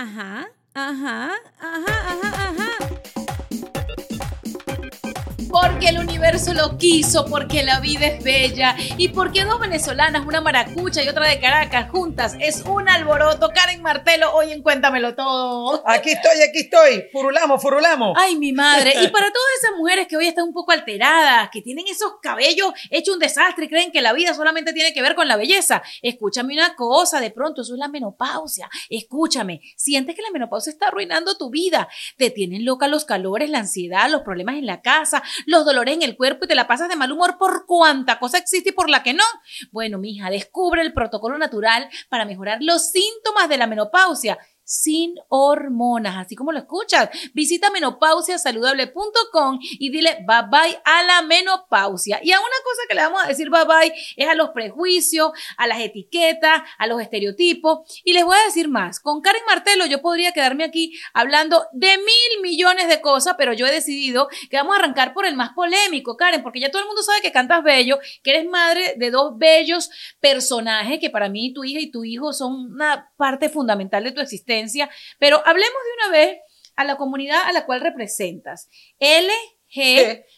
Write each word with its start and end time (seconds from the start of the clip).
Ajá, 0.00 0.48
ajá, 0.74 1.30
Porque 5.78 5.94
el 5.94 6.00
universo 6.00 6.54
lo 6.54 6.76
quiso, 6.76 7.24
porque 7.26 7.62
la 7.62 7.78
vida 7.78 8.08
es 8.08 8.24
bella 8.24 8.74
y 8.96 9.10
porque 9.10 9.44
dos 9.44 9.60
venezolanas, 9.60 10.26
una 10.26 10.40
maracucha 10.40 11.04
y 11.04 11.08
otra 11.08 11.28
de 11.28 11.38
Caracas, 11.38 11.88
juntas 11.92 12.34
es 12.40 12.62
un 12.62 12.88
alboroto. 12.88 13.50
Karen 13.54 13.80
Martelo, 13.80 14.34
hoy 14.34 14.50
en 14.50 14.60
Cuéntamelo 14.60 15.14
Todo. 15.14 15.80
Aquí 15.86 16.10
estoy, 16.10 16.42
aquí 16.42 16.58
estoy. 16.62 17.04
Furulamos, 17.12 17.62
furulamos. 17.62 18.16
Ay, 18.18 18.34
mi 18.34 18.52
madre. 18.52 18.90
Y 18.90 19.06
para 19.06 19.26
todas 19.32 19.48
esas 19.62 19.76
mujeres 19.78 20.08
que 20.08 20.16
hoy 20.16 20.26
están 20.26 20.46
un 20.46 20.52
poco 20.52 20.72
alteradas, 20.72 21.48
que 21.52 21.62
tienen 21.62 21.86
esos 21.86 22.14
cabellos 22.20 22.72
hechos 22.90 23.14
un 23.14 23.20
desastre 23.20 23.66
y 23.66 23.68
creen 23.68 23.92
que 23.92 24.02
la 24.02 24.12
vida 24.12 24.34
solamente 24.34 24.72
tiene 24.72 24.92
que 24.92 25.00
ver 25.00 25.14
con 25.14 25.28
la 25.28 25.36
belleza, 25.36 25.84
escúchame 26.02 26.54
una 26.54 26.74
cosa, 26.74 27.20
de 27.20 27.30
pronto 27.30 27.62
eso 27.62 27.74
es 27.74 27.78
la 27.78 27.86
menopausia. 27.86 28.68
Escúchame, 28.90 29.60
sientes 29.76 30.16
que 30.16 30.22
la 30.22 30.32
menopausia 30.32 30.72
está 30.72 30.88
arruinando 30.88 31.36
tu 31.36 31.50
vida. 31.50 31.86
Te 32.16 32.30
tienen 32.30 32.64
loca 32.64 32.88
los 32.88 33.04
calores, 33.04 33.48
la 33.48 33.60
ansiedad, 33.60 34.10
los 34.10 34.22
problemas 34.22 34.56
en 34.56 34.66
la 34.66 34.80
casa, 34.80 35.22
los 35.46 35.67
dolores 35.68 35.94
en 35.94 36.02
el 36.02 36.16
cuerpo 36.16 36.44
y 36.44 36.48
te 36.48 36.54
la 36.54 36.66
pasas 36.66 36.88
de 36.88 36.96
mal 36.96 37.12
humor 37.12 37.36
por 37.38 37.66
cuánta 37.66 38.18
cosa 38.18 38.38
existe 38.38 38.70
y 38.70 38.72
por 38.72 38.90
la 38.90 39.02
que 39.02 39.14
no. 39.14 39.24
Bueno, 39.70 39.98
mija, 39.98 40.30
descubre 40.30 40.82
el 40.82 40.92
protocolo 40.92 41.38
natural 41.38 41.88
para 42.08 42.24
mejorar 42.24 42.58
los 42.60 42.90
síntomas 42.90 43.48
de 43.48 43.58
la 43.58 43.66
menopausia 43.66 44.38
sin 44.68 45.14
hormonas, 45.28 46.18
así 46.18 46.36
como 46.36 46.52
lo 46.52 46.58
escuchas. 46.58 47.08
Visita 47.32 47.70
menopausiasaludable.com 47.70 49.58
y 49.62 49.88
dile 49.90 50.18
bye 50.26 50.42
bye 50.50 50.78
a 50.84 51.02
la 51.04 51.22
menopausia. 51.22 52.20
Y 52.22 52.32
a 52.32 52.38
una 52.38 52.48
cosa 52.62 52.82
que 52.86 52.94
le 52.94 53.00
vamos 53.00 53.24
a 53.24 53.28
decir 53.28 53.48
bye 53.48 53.64
bye 53.64 53.94
es 54.16 54.28
a 54.28 54.34
los 54.34 54.50
prejuicios, 54.50 55.32
a 55.56 55.66
las 55.66 55.80
etiquetas, 55.80 56.62
a 56.76 56.86
los 56.86 57.00
estereotipos. 57.00 58.02
Y 58.04 58.12
les 58.12 58.26
voy 58.26 58.36
a 58.36 58.44
decir 58.44 58.68
más. 58.68 59.00
Con 59.00 59.22
Karen 59.22 59.40
Martelo 59.46 59.86
yo 59.86 60.02
podría 60.02 60.32
quedarme 60.32 60.64
aquí 60.64 60.92
hablando 61.14 61.64
de 61.72 61.96
mil 61.96 62.42
millones 62.42 62.88
de 62.88 63.00
cosas, 63.00 63.36
pero 63.38 63.54
yo 63.54 63.66
he 63.66 63.70
decidido 63.70 64.28
que 64.50 64.58
vamos 64.58 64.76
a 64.76 64.80
arrancar 64.80 65.14
por 65.14 65.24
el 65.24 65.34
más 65.34 65.54
polémico, 65.54 66.18
Karen, 66.18 66.42
porque 66.42 66.60
ya 66.60 66.70
todo 66.70 66.82
el 66.82 66.88
mundo 66.88 67.02
sabe 67.02 67.22
que 67.22 67.32
cantas 67.32 67.64
bello, 67.64 67.98
que 68.22 68.32
eres 68.32 68.46
madre 68.46 68.96
de 68.98 69.10
dos 69.10 69.38
bellos 69.38 69.88
personajes 70.20 71.00
que 71.00 71.08
para 71.08 71.30
mí 71.30 71.54
tu 71.54 71.64
hija 71.64 71.80
y 71.80 71.90
tu 71.90 72.04
hijo 72.04 72.34
son 72.34 72.72
una 72.72 73.10
parte 73.16 73.48
fundamental 73.48 74.04
de 74.04 74.12
tu 74.12 74.20
existencia 74.20 74.57
pero 75.18 75.42
hablemos 75.46 75.82
de 75.84 76.06
una 76.06 76.18
vez 76.18 76.38
a 76.78 76.84
la 76.84 76.96
comunidad 76.96 77.42
a 77.44 77.52
la 77.52 77.66
cual 77.66 77.80
representas. 77.80 78.68
LGBTQ+. 79.00 80.28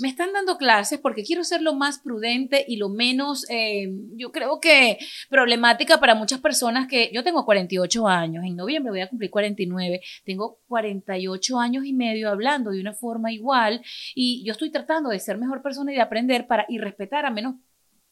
Me 0.00 0.08
están 0.08 0.32
dando 0.34 0.58
clases 0.58 1.00
porque 1.00 1.24
quiero 1.24 1.42
ser 1.42 1.62
lo 1.62 1.74
más 1.74 2.00
prudente 2.00 2.64
y 2.68 2.76
lo 2.76 2.90
menos, 2.90 3.48
eh, 3.48 3.88
yo 4.14 4.30
creo 4.30 4.60
que 4.60 4.98
problemática 5.30 5.98
para 5.98 6.14
muchas 6.14 6.40
personas 6.40 6.86
que 6.86 7.10
yo 7.14 7.24
tengo 7.24 7.46
48 7.46 8.06
años, 8.06 8.44
en 8.44 8.56
noviembre 8.56 8.92
voy 8.92 9.00
a 9.00 9.08
cumplir 9.08 9.30
49, 9.30 10.02
tengo 10.24 10.60
48 10.68 11.58
años 11.58 11.86
y 11.86 11.94
medio 11.94 12.28
hablando 12.28 12.72
de 12.72 12.80
una 12.80 12.92
forma 12.92 13.32
igual 13.32 13.82
y 14.14 14.44
yo 14.44 14.52
estoy 14.52 14.70
tratando 14.70 15.08
de 15.08 15.18
ser 15.18 15.38
mejor 15.38 15.62
persona 15.62 15.92
y 15.92 15.96
de 15.96 16.02
aprender 16.02 16.46
para 16.46 16.66
y 16.68 16.76
respetar 16.76 17.24
a 17.24 17.30
menos 17.30 17.54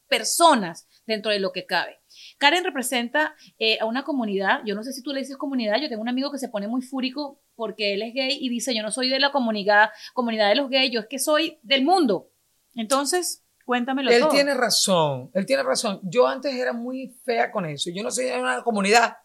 personas 0.07 0.87
dentro 1.05 1.31
de 1.31 1.39
lo 1.39 1.51
que 1.51 1.65
cabe. 1.65 2.02
Karen 2.43 2.65
representa 2.65 3.35
eh, 3.57 3.77
a 3.79 3.85
una 3.85 4.03
comunidad, 4.03 4.59
yo 4.65 4.75
no 4.75 4.83
sé 4.83 4.91
si 4.91 5.01
tú 5.01 5.13
le 5.13 5.21
dices 5.21 5.37
comunidad, 5.37 5.77
yo 5.81 5.87
tengo 5.87 6.01
un 6.01 6.09
amigo 6.09 6.29
que 6.29 6.37
se 6.37 6.49
pone 6.49 6.67
muy 6.67 6.81
fúrico 6.81 7.39
porque 7.55 7.93
él 7.93 8.01
es 8.01 8.13
gay 8.13 8.37
y 8.37 8.49
dice, 8.49 8.75
yo 8.75 8.83
no 8.83 8.91
soy 8.91 9.09
de 9.09 9.17
la 9.17 9.31
comunidad, 9.31 9.91
comunidad 10.13 10.49
de 10.49 10.55
los 10.55 10.69
gays, 10.69 10.91
yo 10.91 10.99
es 10.99 11.07
que 11.07 11.19
soy 11.19 11.57
del 11.63 11.85
mundo. 11.85 12.31
Entonces, 12.75 13.45
cuéntamelo 13.63 14.11
él 14.11 14.19
todo. 14.19 14.31
Él 14.31 14.35
tiene 14.35 14.55
razón, 14.55 15.31
él 15.33 15.45
tiene 15.45 15.63
razón. 15.63 16.01
Yo 16.03 16.27
antes 16.27 16.53
era 16.53 16.73
muy 16.73 17.17
fea 17.23 17.49
con 17.49 17.65
eso, 17.65 17.89
yo 17.95 18.03
no 18.03 18.11
soy 18.11 18.25
de 18.25 18.37
una 18.37 18.61
comunidad, 18.61 19.15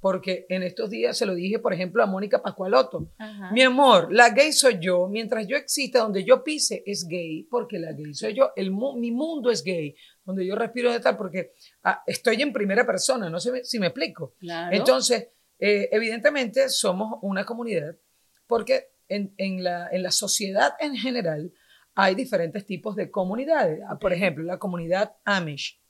porque 0.00 0.46
en 0.48 0.62
estos 0.62 0.90
días 0.90 1.16
se 1.16 1.26
lo 1.26 1.34
dije, 1.34 1.58
por 1.58 1.72
ejemplo, 1.72 2.02
a 2.02 2.06
Mónica 2.06 2.42
Pascualoto. 2.42 3.10
Mi 3.52 3.62
amor, 3.62 4.08
la 4.12 4.30
gay 4.30 4.52
soy 4.52 4.78
yo, 4.78 5.08
mientras 5.08 5.46
yo 5.46 5.56
exista, 5.56 6.00
donde 6.00 6.22
yo 6.22 6.44
pise 6.44 6.82
es 6.86 7.06
gay, 7.08 7.44
porque 7.50 7.78
la 7.78 7.92
gay 7.92 8.14
soy 8.14 8.34
yo, 8.34 8.50
el 8.56 8.70
mi 8.70 9.10
mundo 9.10 9.50
es 9.50 9.64
gay, 9.64 9.94
donde 10.28 10.46
yo 10.46 10.54
respiro 10.56 10.92
de 10.92 11.00
tal, 11.00 11.16
porque 11.16 11.54
ah, 11.84 12.02
estoy 12.06 12.42
en 12.42 12.52
primera 12.52 12.84
persona, 12.84 13.30
no 13.30 13.40
sé 13.40 13.64
si 13.64 13.78
me 13.78 13.86
explico. 13.86 14.34
Entonces, 14.70 15.28
eh, 15.58 15.88
evidentemente 15.90 16.68
somos 16.68 17.18
una 17.22 17.46
comunidad, 17.46 17.96
porque 18.46 18.90
en, 19.08 19.32
en, 19.38 19.64
la, 19.64 19.88
en 19.90 20.02
la 20.02 20.10
sociedad 20.10 20.74
en 20.80 20.96
general 20.96 21.50
hay 21.94 22.14
diferentes 22.14 22.66
tipos 22.66 22.94
de 22.94 23.10
comunidades. 23.10 23.80
Ah, 23.88 23.98
por 23.98 24.12
ejemplo, 24.12 24.44
la 24.44 24.58
comunidad 24.58 25.16
Amish 25.24 25.80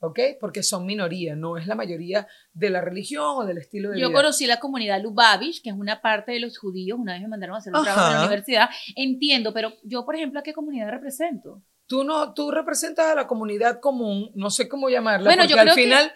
¿ok? 0.00 0.20
Porque 0.38 0.62
son 0.62 0.84
minoría, 0.84 1.34
no 1.34 1.56
es 1.56 1.66
la 1.66 1.74
mayoría 1.74 2.28
de 2.52 2.70
la 2.70 2.82
religión 2.82 3.24
o 3.38 3.44
del 3.46 3.56
estilo 3.56 3.88
de 3.88 3.96
Yo 3.98 4.08
vida. 4.08 4.08
Yo 4.08 4.22
conocí 4.22 4.46
la 4.46 4.60
comunidad 4.60 5.02
Lubavitch, 5.02 5.62
que 5.62 5.70
es 5.70 5.76
una 5.76 6.02
parte 6.02 6.32
de 6.32 6.40
los 6.40 6.58
judíos, 6.58 6.98
una 7.00 7.14
vez 7.14 7.22
me 7.22 7.28
mandaron 7.28 7.56
a 7.56 7.58
hacer 7.58 7.74
un 7.74 7.82
trabajo 7.82 8.12
en 8.12 8.18
la 8.18 8.26
universidad, 8.26 8.68
entiendo, 8.94 9.52
pero 9.52 9.72
yo, 9.82 10.04
por 10.04 10.14
ejemplo, 10.14 10.40
¿a 10.40 10.42
qué 10.42 10.52
comunidad 10.52 10.90
represento? 10.90 11.62
Tú 11.88 12.04
no, 12.04 12.34
tú 12.34 12.50
representas 12.50 13.06
a 13.06 13.14
la 13.14 13.26
comunidad 13.26 13.80
común, 13.80 14.30
no 14.34 14.50
sé 14.50 14.68
cómo 14.68 14.90
llamarla, 14.90 15.30
bueno, 15.30 15.42
porque 15.42 15.54
yo 15.54 15.60
al 15.60 15.70
final 15.70 16.12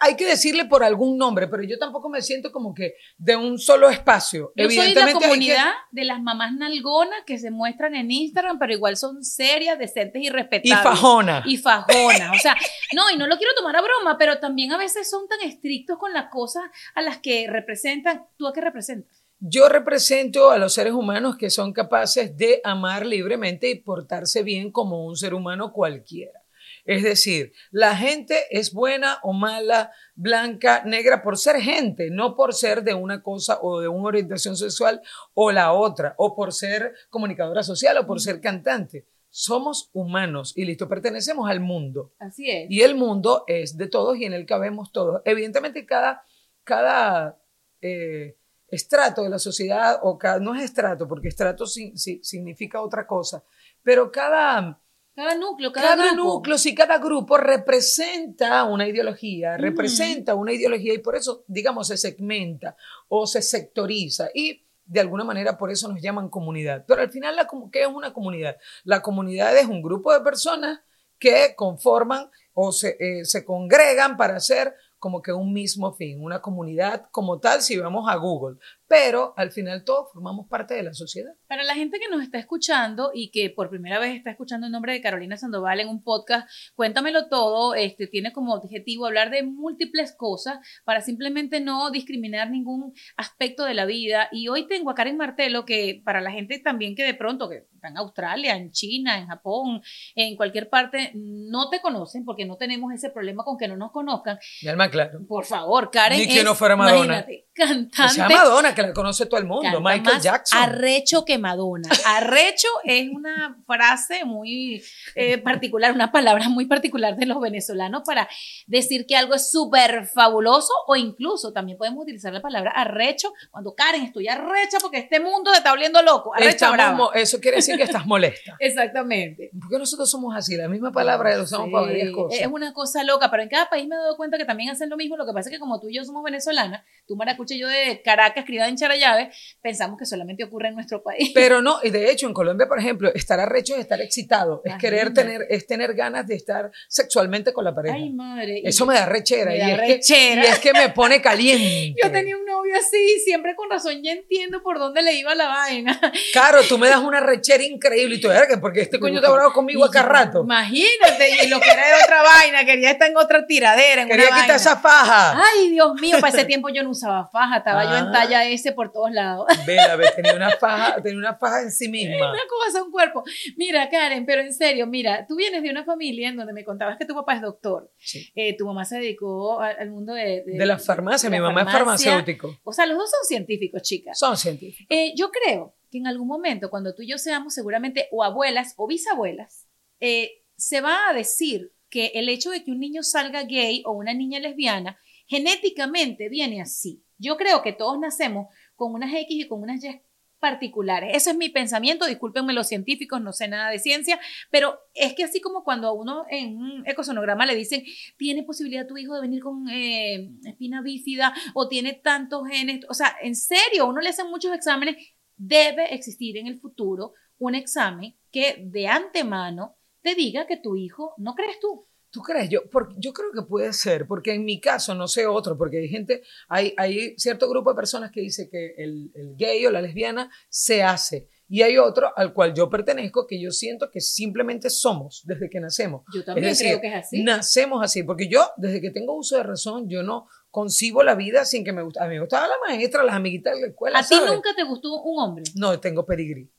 hay 0.00 0.16
que 0.16 0.24
decirle 0.24 0.64
por 0.64 0.84
algún 0.84 1.18
nombre, 1.18 1.48
pero 1.48 1.64
yo 1.64 1.76
tampoco 1.76 2.08
me 2.08 2.22
siento 2.22 2.52
como 2.52 2.72
que 2.72 2.94
de 3.18 3.36
un 3.36 3.58
solo 3.58 3.90
espacio. 3.90 4.52
Yo 4.54 4.70
soy 4.70 4.94
la 4.94 5.12
comunidad 5.12 5.72
de 5.90 6.04
las 6.04 6.22
mamás 6.22 6.52
nalgonas 6.52 7.24
que 7.26 7.36
se 7.36 7.50
muestran 7.50 7.96
en 7.96 8.10
Instagram, 8.10 8.60
pero 8.60 8.72
igual 8.72 8.96
son 8.96 9.24
serias, 9.24 9.76
decentes 9.78 10.22
y 10.22 10.30
respetables. 10.30 10.80
Y 10.80 10.88
fajona. 10.88 11.42
Y 11.44 11.56
fajona. 11.56 12.32
O 12.32 12.38
sea, 12.38 12.56
no, 12.94 13.10
y 13.10 13.16
no 13.16 13.26
lo 13.26 13.36
quiero 13.36 13.52
tomar 13.56 13.74
a 13.74 13.82
broma, 13.82 14.16
pero 14.18 14.38
también 14.38 14.72
a 14.72 14.78
veces 14.78 15.10
son 15.10 15.26
tan 15.26 15.40
estrictos 15.40 15.98
con 15.98 16.12
las 16.12 16.30
cosas 16.30 16.62
a 16.94 17.02
las 17.02 17.18
que 17.18 17.48
representan. 17.48 18.24
¿Tú 18.36 18.46
a 18.46 18.52
qué 18.52 18.60
representas? 18.60 19.17
Yo 19.40 19.68
represento 19.68 20.50
a 20.50 20.58
los 20.58 20.74
seres 20.74 20.92
humanos 20.92 21.36
que 21.36 21.50
son 21.50 21.72
capaces 21.72 22.36
de 22.36 22.60
amar 22.64 23.06
libremente 23.06 23.70
y 23.70 23.76
portarse 23.76 24.42
bien 24.42 24.72
como 24.72 25.06
un 25.06 25.16
ser 25.16 25.32
humano 25.32 25.72
cualquiera. 25.72 26.42
Es 26.84 27.02
decir, 27.02 27.52
la 27.70 27.94
gente 27.96 28.34
es 28.50 28.72
buena 28.72 29.18
o 29.22 29.32
mala, 29.32 29.92
blanca, 30.14 30.82
negra 30.84 31.22
por 31.22 31.36
ser 31.36 31.60
gente, 31.60 32.10
no 32.10 32.34
por 32.34 32.54
ser 32.54 32.82
de 32.82 32.94
una 32.94 33.22
cosa 33.22 33.58
o 33.62 33.80
de 33.80 33.88
una 33.88 34.08
orientación 34.08 34.56
sexual 34.56 35.02
o 35.34 35.52
la 35.52 35.72
otra, 35.72 36.14
o 36.16 36.34
por 36.34 36.52
ser 36.52 36.94
comunicadora 37.10 37.62
social 37.62 37.98
o 37.98 38.06
por 38.06 38.20
ser 38.20 38.40
cantante. 38.40 39.06
Somos 39.28 39.90
humanos 39.92 40.54
y 40.56 40.64
listo, 40.64 40.88
pertenecemos 40.88 41.48
al 41.48 41.60
mundo. 41.60 42.14
Así 42.18 42.50
es. 42.50 42.70
Y 42.70 42.80
el 42.80 42.94
mundo 42.94 43.44
es 43.46 43.76
de 43.76 43.86
todos 43.86 44.16
y 44.16 44.24
en 44.24 44.32
él 44.32 44.46
cabemos 44.46 44.90
todos. 44.90 45.20
Evidentemente 45.26 45.84
cada, 45.84 46.24
cada 46.64 47.38
eh, 47.82 48.34
estrato 48.68 49.22
de 49.22 49.30
la 49.30 49.38
sociedad, 49.38 49.98
o 50.02 50.18
cada, 50.18 50.38
no 50.40 50.54
es 50.54 50.62
estrato, 50.62 51.08
porque 51.08 51.28
estrato 51.28 51.66
significa 51.66 52.80
otra 52.82 53.06
cosa, 53.06 53.42
pero 53.82 54.10
cada... 54.10 54.80
Cada 55.14 55.34
núcleo, 55.34 55.72
cada, 55.72 55.96
cada 55.96 56.12
núcleo, 56.12 56.56
sí, 56.58 56.76
cada 56.76 56.98
grupo 56.98 57.38
representa 57.38 58.62
una 58.62 58.86
ideología, 58.86 59.56
representa 59.56 60.36
una 60.36 60.52
ideología 60.52 60.94
y 60.94 60.98
por 60.98 61.16
eso, 61.16 61.42
digamos, 61.48 61.88
se 61.88 61.96
segmenta 61.96 62.76
o 63.08 63.26
se 63.26 63.42
sectoriza 63.42 64.28
y 64.32 64.64
de 64.88 65.00
alguna 65.00 65.24
manera 65.24 65.58
por 65.58 65.72
eso 65.72 65.88
nos 65.88 66.00
llaman 66.00 66.28
comunidad. 66.28 66.84
Pero 66.86 67.02
al 67.02 67.10
final, 67.10 67.34
la, 67.34 67.48
¿qué 67.72 67.82
es 67.82 67.88
una 67.88 68.12
comunidad? 68.12 68.58
La 68.84 69.02
comunidad 69.02 69.56
es 69.56 69.66
un 69.66 69.82
grupo 69.82 70.12
de 70.12 70.20
personas 70.20 70.80
que 71.18 71.54
conforman 71.56 72.30
o 72.54 72.72
se, 72.72 72.96
eh, 72.98 73.24
se 73.24 73.44
congregan 73.44 74.16
para 74.16 74.36
hacer 74.36 74.74
como 74.98 75.22
que 75.22 75.32
un 75.32 75.52
mismo 75.52 75.92
fin, 75.92 76.22
una 76.22 76.40
comunidad 76.40 77.06
como 77.10 77.38
tal 77.40 77.62
si 77.62 77.78
vamos 77.78 78.08
a 78.08 78.16
Google, 78.16 78.58
pero 78.88 79.34
al 79.36 79.52
final 79.52 79.84
todos 79.84 80.10
formamos 80.12 80.48
parte 80.48 80.74
de 80.74 80.82
la 80.82 80.94
sociedad. 80.94 81.32
Para 81.46 81.62
la 81.62 81.74
gente 81.74 82.00
que 82.00 82.08
nos 82.08 82.22
está 82.22 82.38
escuchando 82.38 83.10
y 83.14 83.30
que 83.30 83.50
por 83.50 83.68
primera 83.68 83.98
vez 83.98 84.16
está 84.16 84.30
escuchando 84.30 84.66
el 84.66 84.72
nombre 84.72 84.94
de 84.94 85.02
Carolina 85.02 85.36
Sandoval 85.36 85.80
en 85.80 85.88
un 85.88 86.02
podcast, 86.02 86.48
cuéntamelo 86.74 87.28
todo, 87.28 87.74
este 87.74 88.06
tiene 88.06 88.32
como 88.32 88.54
objetivo 88.54 89.06
hablar 89.06 89.30
de 89.30 89.42
múltiples 89.42 90.14
cosas 90.16 90.58
para 90.84 91.02
simplemente 91.02 91.60
no 91.60 91.90
discriminar 91.90 92.50
ningún 92.50 92.94
aspecto 93.16 93.64
de 93.64 93.74
la 93.74 93.84
vida 93.84 94.28
y 94.32 94.48
hoy 94.48 94.66
tengo 94.66 94.90
a 94.90 94.94
Karen 94.94 95.18
Martelo 95.18 95.64
que 95.64 96.00
para 96.04 96.20
la 96.20 96.30
gente 96.30 96.58
también 96.58 96.96
que 96.96 97.04
de 97.04 97.14
pronto 97.14 97.48
que 97.48 97.66
está 97.74 97.88
en 97.88 97.98
Australia, 97.98 98.56
en 98.56 98.70
China, 98.72 99.18
en 99.18 99.26
Japón, 99.26 99.82
en 100.14 100.36
cualquier 100.36 100.68
parte 100.68 101.12
no 101.14 101.68
te 101.68 101.80
conocen 101.80 102.24
porque 102.24 102.46
no 102.46 102.56
tenemos 102.56 102.92
ese 102.92 103.10
problema 103.10 103.44
con 103.44 103.56
que 103.56 103.68
no 103.68 103.76
nos 103.76 103.92
conozcan. 103.92 104.38
Mi 104.62 104.68
alma 104.68 104.90
claro. 104.90 105.20
Por 105.28 105.44
favor, 105.44 105.90
Karen 105.90 106.18
Ni 106.18 106.26
que 106.26 106.42
no 106.42 106.54
fuera 106.54 106.74
Madonna. 106.74 107.04
Imagínate, 107.04 107.48
cantante. 107.52 108.14
Se 108.14 108.20
llama 108.20 108.34
Madonna, 108.36 108.74
que 108.82 108.88
la 108.88 108.92
conoce 108.94 109.26
todo 109.26 109.40
el 109.40 109.46
mundo. 109.46 109.62
canta 109.62 109.80
Michael 109.80 110.14
más 110.16 110.22
Jackson. 110.22 110.58
Arrecho 110.58 111.24
que 111.24 111.38
Madonna. 111.38 111.88
Arrecho 112.06 112.68
es 112.84 113.08
una 113.10 113.56
frase 113.66 114.24
muy 114.24 114.82
eh, 115.14 115.38
particular, 115.38 115.92
una 115.92 116.12
palabra 116.12 116.48
muy 116.48 116.66
particular 116.66 117.16
de 117.16 117.26
los 117.26 117.40
venezolanos 117.40 118.02
para 118.04 118.28
decir 118.66 119.06
que 119.06 119.16
algo 119.16 119.34
es 119.34 119.50
súper 119.50 120.06
fabuloso 120.06 120.72
o 120.86 120.96
incluso 120.96 121.52
también 121.52 121.78
podemos 121.78 122.02
utilizar 122.02 122.32
la 122.32 122.40
palabra 122.40 122.70
arrecho 122.70 123.32
cuando 123.50 123.74
Karen 123.74 124.02
estoy 124.02 124.28
arrecha 124.28 124.78
porque 124.80 124.98
este 124.98 125.20
mundo 125.20 125.50
se 125.50 125.58
está 125.58 125.70
volviendo 125.70 126.02
loco. 126.02 126.34
Arrecha 126.34 126.70
brava. 126.70 127.10
eso 127.14 127.40
quiere 127.40 127.56
decir 127.56 127.76
que 127.76 127.82
estás 127.84 128.06
molesta. 128.06 128.56
Exactamente. 128.60 129.50
Porque 129.60 129.78
nosotros 129.78 130.10
somos 130.10 130.36
así, 130.36 130.56
la 130.56 130.68
misma 130.68 130.92
palabra 130.92 131.36
la 131.36 131.42
usamos 131.42 131.70
para 131.70 131.86
varias 131.86 132.08
Sí, 132.08 132.14
cosas. 132.14 132.40
Es 132.40 132.46
una 132.46 132.72
cosa 132.72 133.02
loca, 133.04 133.30
pero 133.30 133.42
en 133.42 133.48
cada 133.48 133.68
país 133.68 133.86
me 133.86 133.94
he 133.96 133.98
dado 133.98 134.16
cuenta 134.16 134.38
que 134.38 134.44
también 134.44 134.70
hacen 134.70 134.88
lo 134.88 134.96
mismo. 134.96 135.16
Lo 135.16 135.26
que 135.26 135.32
pasa 135.32 135.48
es 135.48 135.54
que 135.54 135.58
como 135.58 135.80
tú 135.80 135.88
y 135.88 135.96
yo 135.96 136.04
somos 136.04 136.22
venezolanas, 136.22 136.84
tú 137.06 137.16
maracucha 137.16 137.54
y 137.54 137.58
yo 137.60 137.68
de 137.68 138.02
Caracas, 138.02 138.44
criada 138.44 138.67
en 138.68 138.76
Charallave, 138.76 139.30
pensamos 139.60 139.98
que 139.98 140.06
solamente 140.06 140.44
ocurre 140.44 140.68
en 140.68 140.74
nuestro 140.74 141.02
país. 141.02 141.30
Pero 141.34 141.60
no, 141.62 141.78
y 141.82 141.90
de 141.90 142.10
hecho 142.10 142.26
en 142.26 142.34
Colombia, 142.34 142.66
por 142.68 142.78
ejemplo, 142.78 143.12
estar 143.14 143.38
arrecho 143.40 143.74
es 143.74 143.80
estar 143.80 144.00
excitado, 144.00 144.62
es 144.64 144.74
querer 144.76 145.12
tener, 145.12 145.46
es 145.48 145.66
tener 145.66 145.94
ganas 145.94 146.26
de 146.26 146.34
estar 146.36 146.70
sexualmente 146.88 147.52
con 147.52 147.64
la 147.64 147.74
pareja. 147.74 147.96
Ay, 147.96 148.10
madre. 148.10 148.62
Eso 148.64 148.86
me 148.86 148.94
da 148.94 149.06
rechera, 149.06 149.50
Me 149.50 149.58
y, 149.58 149.60
es 149.60 149.76
rechera. 149.78 150.42
Que, 150.42 150.48
y 150.48 150.50
es 150.52 150.58
que 150.58 150.72
me 150.72 150.88
pone 150.90 151.20
caliente. 151.20 151.94
Yo 152.02 152.10
tenía 152.10 152.36
un 152.36 152.44
novio 152.44 152.74
así, 152.76 153.20
siempre 153.24 153.54
con 153.54 153.70
razón 153.70 154.02
ya 154.02 154.12
entiendo 154.12 154.62
por 154.62 154.78
dónde 154.78 155.02
le 155.02 155.14
iba 155.14 155.34
la 155.34 155.48
vaina. 155.48 155.98
Claro, 156.32 156.60
tú 156.68 156.78
me 156.78 156.88
das 156.88 157.00
una 157.00 157.20
rechera 157.20 157.62
increíble 157.64 158.16
y 158.16 158.20
tú, 158.20 158.28
porque 158.60 158.80
este 158.82 158.98
coño 158.98 159.16
está 159.20 159.30
bravo 159.30 159.52
conmigo 159.52 159.84
acá 159.84 160.02
rato. 160.02 160.42
Imagínate, 160.42 161.44
y 161.44 161.48
lo 161.48 161.60
que 161.60 161.70
era 161.70 161.86
de 161.86 162.02
otra 162.02 162.22
vaina, 162.22 162.64
quería 162.64 162.90
estar 162.90 163.08
en 163.10 163.16
otra 163.16 163.46
tiradera, 163.46 164.02
en 164.02 164.08
Quería 164.08 164.26
una 164.28 164.36
quitar 164.42 164.48
vaina. 164.48 164.56
esa 164.56 164.76
faja. 164.76 165.40
Ay, 165.42 165.70
Dios 165.70 165.94
mío, 166.00 166.16
para 166.20 166.34
ese 166.34 166.44
tiempo 166.46 166.68
yo 166.68 166.82
no 166.82 166.90
usaba 166.90 167.28
faja, 167.30 167.58
estaba 167.58 167.84
yo 167.84 167.96
en 167.98 168.06
Ah. 168.08 168.12
talla 168.12 168.44
S 168.44 168.57
por 168.72 168.92
todos 168.92 169.10
lados. 169.12 169.46
Vela, 169.66 169.96
ve, 169.96 170.06
tenía 170.14 170.34
una 170.34 170.50
faja, 170.50 171.00
tenía 171.02 171.18
una 171.18 171.34
faja 171.36 171.62
en 171.62 171.70
sí 171.70 171.88
misma. 171.90 172.30
Una 172.30 172.40
cosa, 172.48 172.82
un 172.82 172.90
cuerpo. 172.90 173.22
Mira, 173.56 173.88
Karen, 173.88 174.24
pero 174.26 174.42
en 174.42 174.52
serio, 174.52 174.86
mira, 174.86 175.26
tú 175.26 175.36
vienes 175.36 175.62
de 175.62 175.70
una 175.70 175.84
familia 175.84 176.28
en 176.28 176.36
donde 176.36 176.52
me 176.52 176.64
contabas 176.64 176.96
que 176.98 177.04
tu 177.06 177.14
papá 177.14 177.34
es 177.36 177.42
doctor. 177.42 177.90
Sí. 177.98 178.28
Eh, 178.34 178.56
tu 178.56 178.66
mamá 178.66 178.84
se 178.84 178.96
dedicó 178.98 179.60
a- 179.60 179.68
al 179.68 179.90
mundo 179.90 180.12
de... 180.14 180.42
De 180.46 180.66
la 180.66 180.78
farmacia, 180.78 181.28
de 181.30 181.36
mi 181.36 181.42
la 181.42 181.48
mamá 181.48 181.62
es 181.62 181.72
farmacia. 181.76 182.10
farmacéutico. 182.12 182.58
O 182.64 182.72
sea, 182.72 182.86
los 182.86 182.98
dos 182.98 183.10
son 183.10 183.26
científicos, 183.26 183.82
chicas. 183.82 184.18
Son 184.18 184.36
científicos. 184.36 184.86
Eh, 184.90 185.12
yo 185.16 185.30
creo 185.30 185.76
que 185.90 185.98
en 185.98 186.06
algún 186.06 186.28
momento, 186.28 186.68
cuando 186.70 186.94
tú 186.94 187.02
y 187.02 187.08
yo 187.08 187.18
seamos 187.18 187.54
seguramente 187.54 188.08
o 188.12 188.22
abuelas 188.22 188.74
o 188.76 188.86
bisabuelas, 188.86 189.66
eh, 190.00 190.42
se 190.56 190.80
va 190.80 191.08
a 191.08 191.14
decir 191.14 191.72
que 191.90 192.12
el 192.14 192.28
hecho 192.28 192.50
de 192.50 192.62
que 192.62 192.70
un 192.70 192.80
niño 192.80 193.02
salga 193.02 193.44
gay 193.44 193.82
o 193.86 193.92
una 193.92 194.12
niña 194.12 194.38
lesbiana 194.40 194.98
genéticamente 195.26 196.28
viene 196.28 196.60
así. 196.60 197.02
Yo 197.18 197.36
creo 197.36 197.62
que 197.62 197.72
todos 197.72 197.98
nacemos 197.98 198.48
con 198.76 198.94
unas 198.94 199.12
X 199.12 199.26
y 199.28 199.48
con 199.48 199.62
unas 199.62 199.82
Y 199.82 200.00
particulares. 200.38 201.10
Ese 201.14 201.30
es 201.30 201.36
mi 201.36 201.48
pensamiento, 201.48 202.06
discúlpenme 202.06 202.52
los 202.52 202.68
científicos, 202.68 203.20
no 203.20 203.32
sé 203.32 203.48
nada 203.48 203.70
de 203.70 203.78
ciencia, 203.78 204.18
pero 204.50 204.78
es 204.94 205.14
que 205.14 205.24
así 205.24 205.40
como 205.40 205.64
cuando 205.64 205.88
a 205.88 205.92
uno 205.92 206.24
en 206.30 206.56
un 206.56 206.86
ecosonograma 206.86 207.46
le 207.46 207.54
dicen, 207.54 207.82
tiene 208.16 208.44
posibilidad 208.44 208.86
tu 208.86 208.96
hijo 208.96 209.14
de 209.14 209.20
venir 209.20 209.42
con 209.42 209.68
eh, 209.68 210.30
espina 210.44 210.80
bífida 210.82 211.34
o 211.54 211.68
tiene 211.68 211.94
tantos 211.94 212.46
genes, 212.48 212.84
o 212.88 212.94
sea, 212.94 213.16
en 213.20 213.34
serio, 213.34 213.86
uno 213.86 214.00
le 214.00 214.10
hacen 214.10 214.30
muchos 214.30 214.54
exámenes, 214.54 214.96
debe 215.36 215.94
existir 215.94 216.36
en 216.36 216.46
el 216.46 216.58
futuro 216.58 217.14
un 217.38 217.54
examen 217.54 218.16
que 218.30 218.62
de 218.64 218.88
antemano 218.88 219.76
te 220.02 220.14
diga 220.14 220.46
que 220.46 220.56
tu 220.56 220.76
hijo 220.76 221.14
no 221.18 221.34
crees 221.34 221.58
tú. 221.60 221.86
¿Tú 222.18 222.24
crees? 222.24 222.48
Yo, 222.50 222.68
por- 222.68 222.92
yo 222.98 223.12
creo 223.12 223.30
que 223.32 223.42
puede 223.42 223.72
ser, 223.72 224.04
porque 224.08 224.32
en 224.34 224.44
mi 224.44 224.60
caso, 224.60 224.92
no 224.96 225.06
sé 225.06 225.24
otro, 225.28 225.56
porque 225.56 225.78
hay 225.78 225.88
gente, 225.88 226.22
hay, 226.48 226.74
hay 226.76 227.14
cierto 227.16 227.48
grupo 227.48 227.70
de 227.70 227.76
personas 227.76 228.10
que 228.10 228.20
dice 228.20 228.48
que 228.50 228.74
el, 228.76 229.12
el 229.14 229.36
gay 229.36 229.64
o 229.66 229.70
la 229.70 229.80
lesbiana 229.80 230.28
se 230.48 230.82
hace. 230.82 231.28
Y 231.48 231.62
hay 231.62 231.78
otro 231.78 232.12
al 232.16 232.34
cual 232.34 232.52
yo 232.54 232.68
pertenezco 232.68 233.24
que 233.24 233.40
yo 233.40 233.52
siento 233.52 233.88
que 233.92 234.00
simplemente 234.00 234.68
somos 234.68 235.22
desde 235.24 235.48
que 235.48 235.60
nacemos. 235.60 236.02
Yo 236.12 236.24
también 236.24 236.48
decir, 236.48 236.66
creo 236.66 236.80
que 236.80 236.88
es 236.88 236.94
así. 237.06 237.22
Nacemos 237.22 237.84
así, 237.84 238.02
porque 238.02 238.26
yo, 238.28 238.50
desde 238.56 238.80
que 238.80 238.90
tengo 238.90 239.14
uso 239.16 239.36
de 239.36 239.44
razón, 239.44 239.88
yo 239.88 240.02
no 240.02 240.26
concibo 240.50 241.04
la 241.04 241.14
vida 241.14 241.44
sin 241.44 241.62
que 241.64 241.72
me 241.72 241.82
guste. 241.82 242.00
A 242.02 242.08
mí 242.08 242.14
me 242.14 242.20
gustaba 242.20 242.48
la 242.48 242.54
maestra, 242.66 243.04
las 243.04 243.14
amiguitas 243.14 243.54
de 243.54 243.60
la 243.60 243.66
escuela. 243.68 244.00
¿A 244.00 244.02
ti 244.02 244.16
nunca 244.26 244.50
te 244.56 244.64
gustó 244.64 245.00
un 245.02 245.20
hombre? 245.22 245.44
No, 245.54 245.78
tengo 245.78 246.04
pedigrí. 246.04 246.50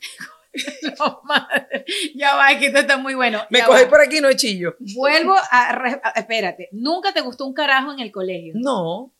No, 0.98 1.20
madre. 1.24 1.84
Ya 2.14 2.34
va, 2.36 2.58
que 2.58 2.66
esto 2.66 2.78
está 2.80 2.96
muy 2.96 3.14
bueno. 3.14 3.42
Me 3.50 3.58
Ya 3.60 3.66
cogí 3.66 3.84
va. 3.84 3.90
por 3.90 4.00
aquí, 4.00 4.20
no 4.20 4.28
es 4.28 4.36
chillo. 4.36 4.76
Vuelvo 4.94 5.34
a, 5.50 5.72
re- 5.72 6.00
a- 6.02 6.10
Espérate, 6.16 6.68
¿nunca 6.72 7.12
te 7.12 7.20
gustó 7.20 7.46
un 7.46 7.54
carajo 7.54 7.92
en 7.92 8.00
el 8.00 8.12
colegio? 8.12 8.52
No, 8.56 9.12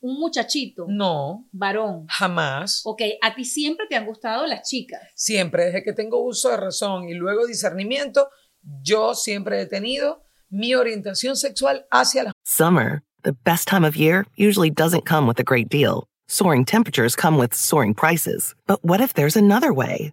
Un 0.00 0.18
muchachito, 0.20 0.86
no, 0.88 1.48
varón. 1.52 2.06
jamás. 2.08 2.82
Ok, 2.84 3.02
a 3.22 3.34
ti 3.34 3.44
siempre 3.44 3.86
te 3.88 3.96
han 3.96 4.04
gustado 4.06 4.46
las 4.46 4.68
chicas. 4.68 5.00
siempre, 5.14 5.66
desde 5.66 5.82
que 5.82 5.92
tengo 5.92 6.22
uso 6.22 6.50
de 6.50 6.56
razón 6.56 7.08
y 7.08 7.14
luego 7.14 7.46
discernimiento, 7.46 8.28
yo 8.82 9.14
siempre 9.14 9.60
he 9.60 9.66
tenido 9.66 10.24
mi 10.50 10.74
orientación 10.74 11.36
sexual 11.36 11.86
hacia 11.90 12.24
las 12.24 12.32
Summer, 12.44 13.02
the 13.22 13.32
best 13.44 13.66
time 13.68 13.86
of 13.86 13.96
year, 13.96 14.26
usually 14.36 14.70
doesn't 14.70 15.06
come 15.08 15.26
with 15.26 15.38
a 15.40 15.44
great 15.44 15.68
deal. 15.70 16.04
Soaring 16.28 16.64
temperatures 16.64 17.14
come 17.16 17.38
with 17.38 17.54
soaring 17.54 17.94
prices. 17.94 18.54
But 18.66 18.80
what 18.84 19.00
if 19.00 19.14
there's 19.14 19.36
another 19.36 19.72
way? 19.72 20.12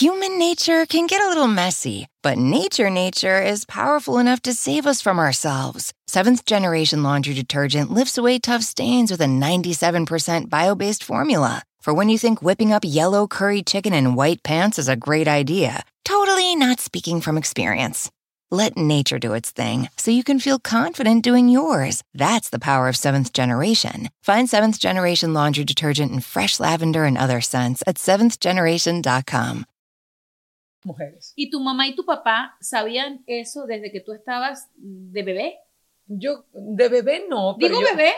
Human 0.00 0.40
nature 0.40 0.86
can 0.86 1.06
get 1.06 1.22
a 1.22 1.28
little 1.28 1.46
messy, 1.46 2.08
but 2.20 2.36
nature 2.36 2.90
nature 2.90 3.40
is 3.40 3.64
powerful 3.64 4.18
enough 4.18 4.42
to 4.42 4.52
save 4.52 4.88
us 4.88 5.00
from 5.00 5.20
ourselves. 5.20 5.92
Seventh 6.08 6.44
generation 6.44 7.04
laundry 7.04 7.32
detergent 7.32 7.92
lifts 7.92 8.18
away 8.18 8.40
tough 8.40 8.62
stains 8.62 9.12
with 9.12 9.20
a 9.20 9.26
97% 9.26 10.50
bio 10.50 10.74
based 10.74 11.04
formula. 11.04 11.62
For 11.80 11.94
when 11.94 12.08
you 12.08 12.18
think 12.18 12.42
whipping 12.42 12.72
up 12.72 12.82
yellow 12.84 13.28
curry 13.28 13.62
chicken 13.62 13.92
in 13.94 14.16
white 14.16 14.42
pants 14.42 14.80
is 14.80 14.88
a 14.88 14.96
great 14.96 15.28
idea, 15.28 15.84
totally 16.04 16.56
not 16.56 16.80
speaking 16.80 17.20
from 17.20 17.38
experience. 17.38 18.10
Let 18.50 18.76
nature 18.76 19.20
do 19.20 19.34
its 19.34 19.52
thing 19.52 19.90
so 19.96 20.10
you 20.10 20.24
can 20.24 20.40
feel 20.40 20.58
confident 20.58 21.22
doing 21.22 21.48
yours. 21.48 22.02
That's 22.12 22.50
the 22.50 22.58
power 22.58 22.88
of 22.88 22.96
seventh 22.96 23.32
generation. 23.32 24.08
Find 24.24 24.50
seventh 24.50 24.80
generation 24.80 25.34
laundry 25.34 25.62
detergent 25.62 26.10
in 26.10 26.18
fresh 26.18 26.58
lavender 26.58 27.04
and 27.04 27.16
other 27.16 27.40
scents 27.40 27.84
at 27.86 27.94
seventhgeneration.com. 27.94 29.66
mujeres. 30.84 31.32
¿Y 31.36 31.50
tu 31.50 31.60
mamá 31.60 31.88
y 31.88 31.94
tu 31.94 32.04
papá 32.04 32.56
sabían 32.60 33.22
eso 33.26 33.66
desde 33.66 33.90
que 33.90 34.00
tú 34.00 34.12
estabas 34.12 34.68
de 34.76 35.22
bebé? 35.22 35.58
Yo 36.06 36.44
de 36.52 36.88
bebé 36.90 37.24
no, 37.30 37.56
pero 37.58 37.78
Digo 37.78 37.88
yo- 37.88 37.96
bebé, 37.96 38.12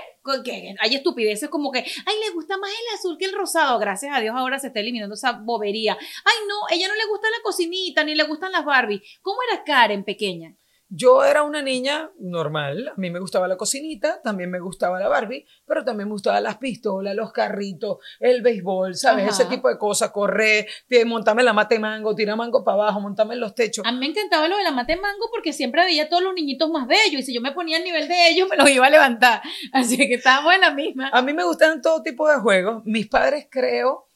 que 0.45 0.75
hay 0.81 0.95
estupideces 0.97 1.49
como 1.49 1.71
que, 1.71 1.79
ay, 1.79 2.15
le 2.27 2.35
gusta 2.35 2.59
más 2.59 2.69
el 2.71 2.99
azul 2.99 3.17
que 3.17 3.27
el 3.27 3.33
rosado. 3.33 3.79
Gracias 3.79 4.13
a 4.13 4.21
Dios 4.21 4.35
ahora 4.37 4.59
se 4.59 4.67
está 4.69 4.81
eliminando 4.81 5.15
esa 5.15 5.33
bobería. 5.33 5.97
Ay, 5.97 6.35
no, 6.49 6.55
ella 6.77 6.89
no 6.89 6.97
le 6.97 7.07
gusta 7.09 7.29
la 7.31 7.43
cocinita, 7.45 8.03
ni 8.03 8.17
le 8.17 8.25
gustan 8.25 8.51
las 8.51 8.65
Barbie. 8.65 9.03
¿Cómo 9.23 9.39
era 9.53 9.63
Karen 9.63 10.03
pequeña? 10.03 10.57
Yo 10.89 11.25
era 11.25 11.43
una 11.43 11.63
niña 11.63 12.13
normal, 12.21 12.89
a 12.89 12.95
mí 12.97 13.11
me 13.11 13.19
gustaba 13.19 13.49
la 13.49 13.57
cocinita, 13.57 14.23
también 14.23 14.51
me 14.51 14.61
gustaba 14.61 15.01
la 15.01 15.09
Barbie, 15.09 15.45
pero 15.67 15.85
también 15.85 16.09
me 16.09 16.13
gustaban 16.13 16.45
las 16.45 16.59
pistolas, 16.59 17.15
los 17.17 17.33
carritos, 17.33 17.99
el 18.21 18.41
béisbol, 18.41 18.95
¿sabes? 18.95 19.25
Ajá. 19.25 19.33
Ese 19.33 19.45
tipo 19.47 19.69
de 19.69 19.79
cosas, 19.79 20.13
correr, 20.13 20.67
montarme 21.07 21.43
la 21.43 21.53
mate 21.53 21.81
mango, 21.81 22.15
tirar 22.15 22.37
mango 22.37 22.63
para 22.63 22.83
abajo, 22.83 23.01
montarme 23.01 23.35
en 23.35 23.41
los 23.41 23.55
techos. 23.55 23.85
A 23.85 23.91
mí 23.91 23.99
me 23.99 24.07
encantaba 24.07 24.47
lo 24.47 24.57
de 24.57 24.63
la 24.63 24.71
mate 24.71 24.95
mango 24.95 25.29
porque 25.33 25.53
siempre 25.53 25.85
veía 25.85 26.05
a 26.05 26.09
todos 26.09 26.23
los 26.23 26.35
niñitos 26.35 26.71
más 26.71 26.87
bellos 26.87 27.21
y 27.21 27.23
si 27.23 27.35
yo 27.35 27.41
me 27.41 27.51
ponía 27.51 27.79
al 27.79 27.85
nivel 27.85 28.07
de 28.07 28.29
ellos 28.29 28.49
me 28.49 28.57
los 28.57 28.71
iba 28.71 28.87
a 28.87 28.91
levantar. 28.91 29.43
Así 29.73 29.97
que 29.97 30.15
estábamos 30.15 30.55
en 30.55 30.61
la 30.61 30.71
misma. 30.71 31.11
A 31.13 31.21
mí 31.21 31.33
me 31.33 31.45
gustan 31.45 31.83
todo 31.83 32.03
tipo 32.03 32.29
de 32.29 32.37
juegos. 32.37 32.83
Mis 32.85 33.09
padres 33.09 33.49
creo 33.51 34.07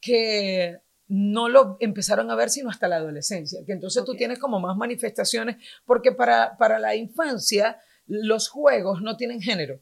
que 0.00 0.78
no 1.08 1.48
lo 1.48 1.76
empezaron 1.80 2.30
a 2.30 2.34
ver 2.36 2.50
sino 2.50 2.70
hasta 2.70 2.86
la 2.88 2.96
adolescencia, 2.96 3.60
que 3.66 3.72
entonces 3.72 4.04
tú 4.04 4.14
tienes 4.14 4.38
como 4.38 4.60
más 4.60 4.76
manifestaciones, 4.76 5.56
porque 5.84 6.12
para, 6.12 6.56
para 6.58 6.78
la 6.78 6.94
infancia 6.94 7.78
los 8.06 8.48
juegos 8.48 9.02
no 9.02 9.16
tienen 9.16 9.40
género. 9.40 9.80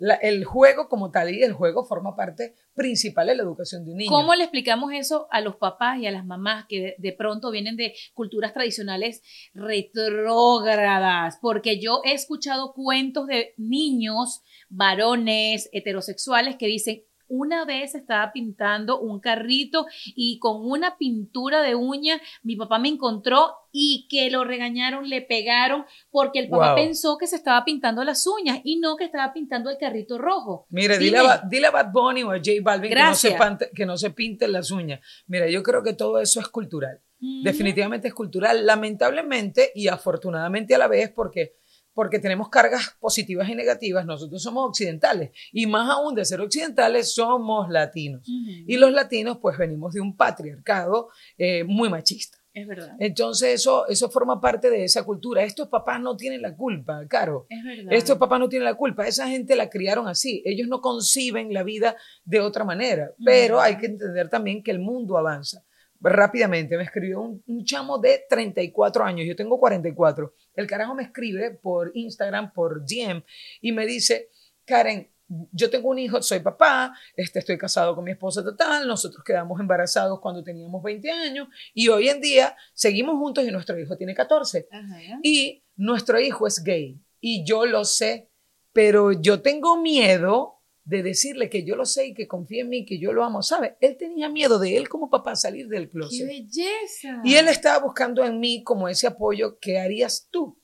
La- 0.00 0.14
el 0.14 0.44
juego 0.44 0.88
como 0.88 1.10
tal 1.10 1.34
y 1.34 1.42
el 1.42 1.52
juego 1.52 1.84
forma 1.84 2.14
parte 2.14 2.54
principal 2.72 3.26
de 3.26 3.34
la 3.34 3.42
educación 3.42 3.84
de 3.84 3.90
un 3.90 3.96
niño. 3.98 4.10
¿Cómo 4.12 4.32
le 4.36 4.44
explicamos 4.44 4.92
eso 4.92 5.26
a 5.32 5.40
los 5.40 5.56
papás 5.56 5.98
y 5.98 6.06
a 6.06 6.12
las 6.12 6.24
mamás 6.24 6.66
que 6.68 6.80
de, 6.80 6.94
de 6.98 7.12
pronto 7.12 7.50
vienen 7.50 7.74
de 7.76 7.94
culturas 8.14 8.52
tradicionales 8.52 9.22
retrógradas? 9.54 11.38
Porque 11.40 11.80
yo 11.80 12.00
he 12.04 12.12
escuchado 12.12 12.72
cuentos 12.74 13.26
de 13.26 13.54
niños, 13.56 14.42
varones, 14.68 15.68
heterosexuales 15.72 16.56
que 16.56 16.66
dicen, 16.66 17.02
Una 17.28 17.64
vez 17.64 17.94
estaba 17.94 18.32
pintando 18.32 18.98
un 19.00 19.20
carrito 19.20 19.86
y 20.06 20.38
con 20.38 20.64
una 20.68 20.96
pintura 20.96 21.62
de 21.62 21.74
uña, 21.74 22.20
mi 22.42 22.56
papá 22.56 22.78
me 22.78 22.88
encontró 22.88 23.52
y 23.70 24.06
que 24.10 24.30
lo 24.30 24.44
regañaron, 24.44 25.08
le 25.08 25.20
pegaron, 25.22 25.84
porque 26.10 26.38
el 26.40 26.48
papá 26.48 26.68
Wow. 26.68 26.76
pensó 26.76 27.18
que 27.18 27.26
se 27.26 27.36
estaba 27.36 27.64
pintando 27.64 28.02
las 28.02 28.26
uñas 28.26 28.60
y 28.64 28.80
no 28.80 28.96
que 28.96 29.04
estaba 29.04 29.32
pintando 29.32 29.68
el 29.70 29.76
carrito 29.78 30.16
rojo. 30.18 30.66
Mire, 30.70 30.98
Dime. 30.98 31.18
dile 31.18 31.28
a, 31.30 31.42
dile 31.48 31.66
a 31.66 31.70
Bad 31.70 31.92
Bunny 31.92 32.22
o 32.22 32.30
a 32.30 32.38
J 32.38 32.50
Balvin 32.62 32.90
que 32.90 32.96
no, 33.02 33.14
se 33.14 33.36
pante- 33.36 33.70
que 33.74 33.84
no 33.86 33.96
se 33.98 34.10
pinten 34.10 34.52
las 34.52 34.70
uñas. 34.70 35.00
Mira, 35.26 35.48
yo 35.50 35.62
creo 35.62 35.82
que 35.82 35.92
todo 35.92 36.18
eso 36.20 36.40
es 36.40 36.48
cultural. 36.48 37.00
Ujú. 37.20 37.42
Definitivamente 37.44 38.08
es 38.08 38.14
cultural, 38.14 38.64
lamentablemente 38.64 39.70
y 39.74 39.88
afortunadamente 39.88 40.74
a 40.74 40.78
la 40.78 40.88
vez 40.88 41.10
porque 41.10 41.57
porque 41.98 42.20
tenemos 42.20 42.48
cargas 42.48 42.96
positivas 43.00 43.48
y 43.48 43.56
negativas, 43.56 44.06
nosotros 44.06 44.40
somos 44.40 44.68
occidentales 44.68 45.32
y 45.50 45.66
más 45.66 45.90
aún 45.90 46.14
de 46.14 46.24
ser 46.24 46.40
occidentales 46.40 47.12
somos 47.12 47.68
latinos. 47.70 48.20
Ujú. 48.20 48.52
Y 48.68 48.76
los 48.76 48.92
latinos 48.92 49.38
pues 49.42 49.58
venimos 49.58 49.94
de 49.94 50.00
un 50.00 50.16
patriarcado 50.16 51.08
eh, 51.36 51.64
muy 51.64 51.88
machista. 51.88 52.38
Es 52.54 52.68
verdad. 52.68 52.94
Entonces 53.00 53.54
eso, 53.54 53.88
eso 53.88 54.08
forma 54.10 54.40
parte 54.40 54.70
de 54.70 54.84
esa 54.84 55.02
cultura. 55.02 55.42
Estos 55.42 55.66
papás 55.66 56.00
no 56.00 56.16
tienen 56.16 56.40
la 56.40 56.54
culpa, 56.54 57.04
Caro. 57.08 57.46
Es 57.48 57.64
verdad. 57.64 57.92
Estos 57.92 58.16
papás 58.16 58.38
no 58.38 58.48
tienen 58.48 58.66
la 58.66 58.74
culpa, 58.74 59.04
esa 59.04 59.26
gente 59.26 59.56
la 59.56 59.68
criaron 59.68 60.06
así, 60.06 60.40
ellos 60.44 60.68
no 60.68 60.80
conciben 60.80 61.52
la 61.52 61.64
vida 61.64 61.96
de 62.24 62.38
otra 62.38 62.62
manera, 62.62 63.12
pero 63.24 63.60
hay 63.60 63.76
que 63.76 63.86
entender 63.86 64.28
también 64.28 64.62
que 64.62 64.70
el 64.70 64.78
mundo 64.78 65.18
avanza. 65.18 65.64
Rápidamente, 66.00 66.76
me 66.76 66.84
escribió 66.84 67.20
un, 67.20 67.42
un 67.46 67.64
chamo 67.64 67.98
de 67.98 68.24
34 68.28 69.04
años, 69.04 69.26
yo 69.26 69.34
tengo 69.34 69.58
44, 69.58 70.34
el 70.54 70.66
carajo 70.66 70.94
me 70.94 71.02
escribe 71.02 71.50
por 71.50 71.90
Instagram, 71.94 72.52
por 72.52 72.84
DM, 72.84 73.22
y 73.60 73.72
me 73.72 73.86
dice, 73.86 74.30
Karen, 74.64 75.10
yo 75.28 75.68
tengo 75.68 75.90
un 75.90 75.98
hijo, 75.98 76.22
soy 76.22 76.40
papá, 76.40 76.94
este, 77.14 77.38
estoy 77.40 77.58
casado 77.58 77.94
con 77.94 78.04
mi 78.04 78.12
esposa 78.12 78.42
total, 78.42 78.86
nosotros 78.86 79.22
quedamos 79.24 79.60
embarazados 79.60 80.20
cuando 80.20 80.42
teníamos 80.42 80.82
20 80.82 81.10
años 81.10 81.48
y 81.74 81.88
hoy 81.88 82.08
en 82.08 82.20
día 82.20 82.56
seguimos 82.72 83.16
juntos 83.16 83.44
y 83.44 83.50
nuestro 83.50 83.78
hijo 83.78 83.96
tiene 83.96 84.14
14 84.14 84.68
Ajá. 84.70 85.20
y 85.22 85.62
nuestro 85.76 86.18
hijo 86.18 86.46
es 86.46 86.62
gay 86.64 86.98
y 87.20 87.44
yo 87.44 87.66
lo 87.66 87.84
sé, 87.84 88.30
pero 88.72 89.12
yo 89.12 89.42
tengo 89.42 89.80
miedo 89.80 90.57
de 90.88 91.02
decirle 91.02 91.50
que 91.50 91.64
yo 91.64 91.76
lo 91.76 91.84
sé 91.84 92.06
y 92.06 92.14
que 92.14 92.26
confíe 92.26 92.62
en 92.62 92.70
mí, 92.70 92.86
que 92.86 92.98
yo 92.98 93.12
lo 93.12 93.22
amo, 93.22 93.42
¿sabe? 93.42 93.76
Él 93.82 93.98
tenía 93.98 94.30
miedo 94.30 94.58
de 94.58 94.74
él 94.78 94.88
como 94.88 95.10
papá 95.10 95.36
salir 95.36 95.68
del 95.68 95.84
¡Qué 95.84 95.90
closet. 95.90 96.26
belleza! 96.26 97.20
Y 97.24 97.34
él 97.34 97.48
estaba 97.48 97.84
buscando 97.84 98.24
en 98.24 98.40
mí 98.40 98.64
como 98.64 98.88
ese 98.88 99.06
apoyo, 99.06 99.58
¿qué 99.60 99.78
harías 99.78 100.28
tú? 100.30 100.58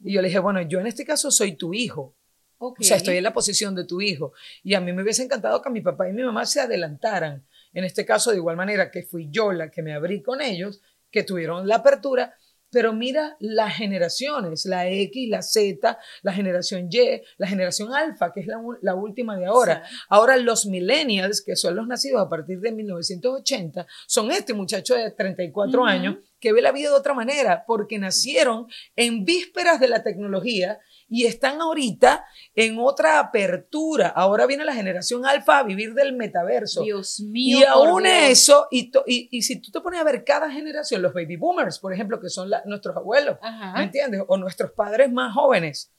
Y 0.00 0.14
yo 0.14 0.20
le 0.20 0.28
dije, 0.28 0.40
bueno, 0.40 0.60
yo 0.62 0.80
en 0.80 0.88
este 0.88 1.04
caso 1.04 1.30
soy 1.30 1.52
tu 1.52 1.74
hijo. 1.74 2.16
Ok. 2.56 2.80
O 2.80 2.82
sea, 2.82 2.96
estoy 2.96 3.18
en 3.18 3.22
la 3.22 3.32
posición 3.32 3.76
de 3.76 3.84
tu 3.84 4.00
hijo. 4.00 4.32
Y 4.64 4.74
a 4.74 4.80
mí 4.80 4.92
me 4.92 5.04
hubiese 5.04 5.22
encantado 5.22 5.62
que 5.62 5.70
mi 5.70 5.80
papá 5.80 6.08
y 6.08 6.12
mi 6.12 6.24
mamá 6.24 6.44
se 6.44 6.60
adelantaran. 6.60 7.46
En 7.72 7.84
este 7.84 8.04
caso, 8.04 8.32
de 8.32 8.38
igual 8.38 8.56
manera 8.56 8.90
que 8.90 9.04
fui 9.04 9.28
yo 9.30 9.52
la 9.52 9.70
que 9.70 9.82
me 9.82 9.94
abrí 9.94 10.22
con 10.22 10.40
ellos, 10.40 10.80
que 11.08 11.22
tuvieron 11.22 11.68
la 11.68 11.76
apertura. 11.76 12.34
Pero 12.70 12.92
mira 12.92 13.36
las 13.40 13.76
generaciones, 13.76 14.66
la 14.66 14.88
X, 14.88 15.28
la 15.28 15.42
Z, 15.42 15.98
la 16.22 16.32
generación 16.32 16.88
Y, 16.90 17.22
la 17.38 17.46
generación 17.46 17.94
Alfa, 17.94 18.32
que 18.32 18.40
es 18.40 18.46
la, 18.46 18.60
la 18.82 18.94
última 18.94 19.36
de 19.36 19.46
ahora. 19.46 19.82
Sí. 19.86 19.96
Ahora 20.08 20.36
los 20.36 20.66
millennials, 20.66 21.42
que 21.42 21.56
son 21.56 21.76
los 21.76 21.86
nacidos 21.86 22.20
a 22.20 22.28
partir 22.28 22.60
de 22.60 22.72
1980, 22.72 23.86
son 24.06 24.30
este 24.30 24.54
muchacho 24.54 24.94
de 24.94 25.10
34 25.10 25.80
Ujú. 25.80 25.88
años 25.88 26.16
que 26.40 26.52
ve 26.52 26.62
la 26.62 26.72
vida 26.72 26.90
de 26.90 26.96
otra 26.96 27.14
manera, 27.14 27.64
porque 27.66 27.98
nacieron 27.98 28.66
en 28.96 29.24
vísperas 29.24 29.80
de 29.80 29.88
la 29.88 30.02
tecnología 30.02 30.78
y 31.08 31.24
están 31.26 31.60
ahorita 31.60 32.24
en 32.54 32.78
otra 32.78 33.18
apertura. 33.18 34.08
Ahora 34.08 34.46
viene 34.46 34.64
la 34.64 34.74
generación 34.74 35.24
alfa 35.24 35.58
a 35.58 35.62
vivir 35.62 35.94
del 35.94 36.12
metaverso. 36.14 36.82
Dios 36.82 37.20
mío. 37.20 37.58
y 37.60 37.64
aún 37.64 38.02
Dios. 38.02 38.14
eso, 38.28 38.68
y, 38.70 38.90
to- 38.90 39.04
y, 39.06 39.28
y 39.30 39.42
si 39.42 39.60
tú 39.60 39.70
te 39.70 39.80
pones 39.80 40.00
a 40.00 40.04
ver 40.04 40.22
cada 40.24 40.50
generación, 40.50 41.00
los 41.02 41.14
baby 41.14 41.36
boomers, 41.36 41.78
por 41.78 41.92
ejemplo, 41.94 42.20
que 42.20 42.28
son 42.28 42.50
la- 42.50 42.62
nuestros 42.66 42.96
abuelos, 42.96 43.38
¿me 43.74 43.84
entiendes? 43.84 44.22
O 44.28 44.36
nuestros 44.36 44.72
padres 44.72 45.10
más 45.10 45.32
jóvenes, 45.34 45.92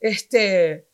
este, 0.00 0.88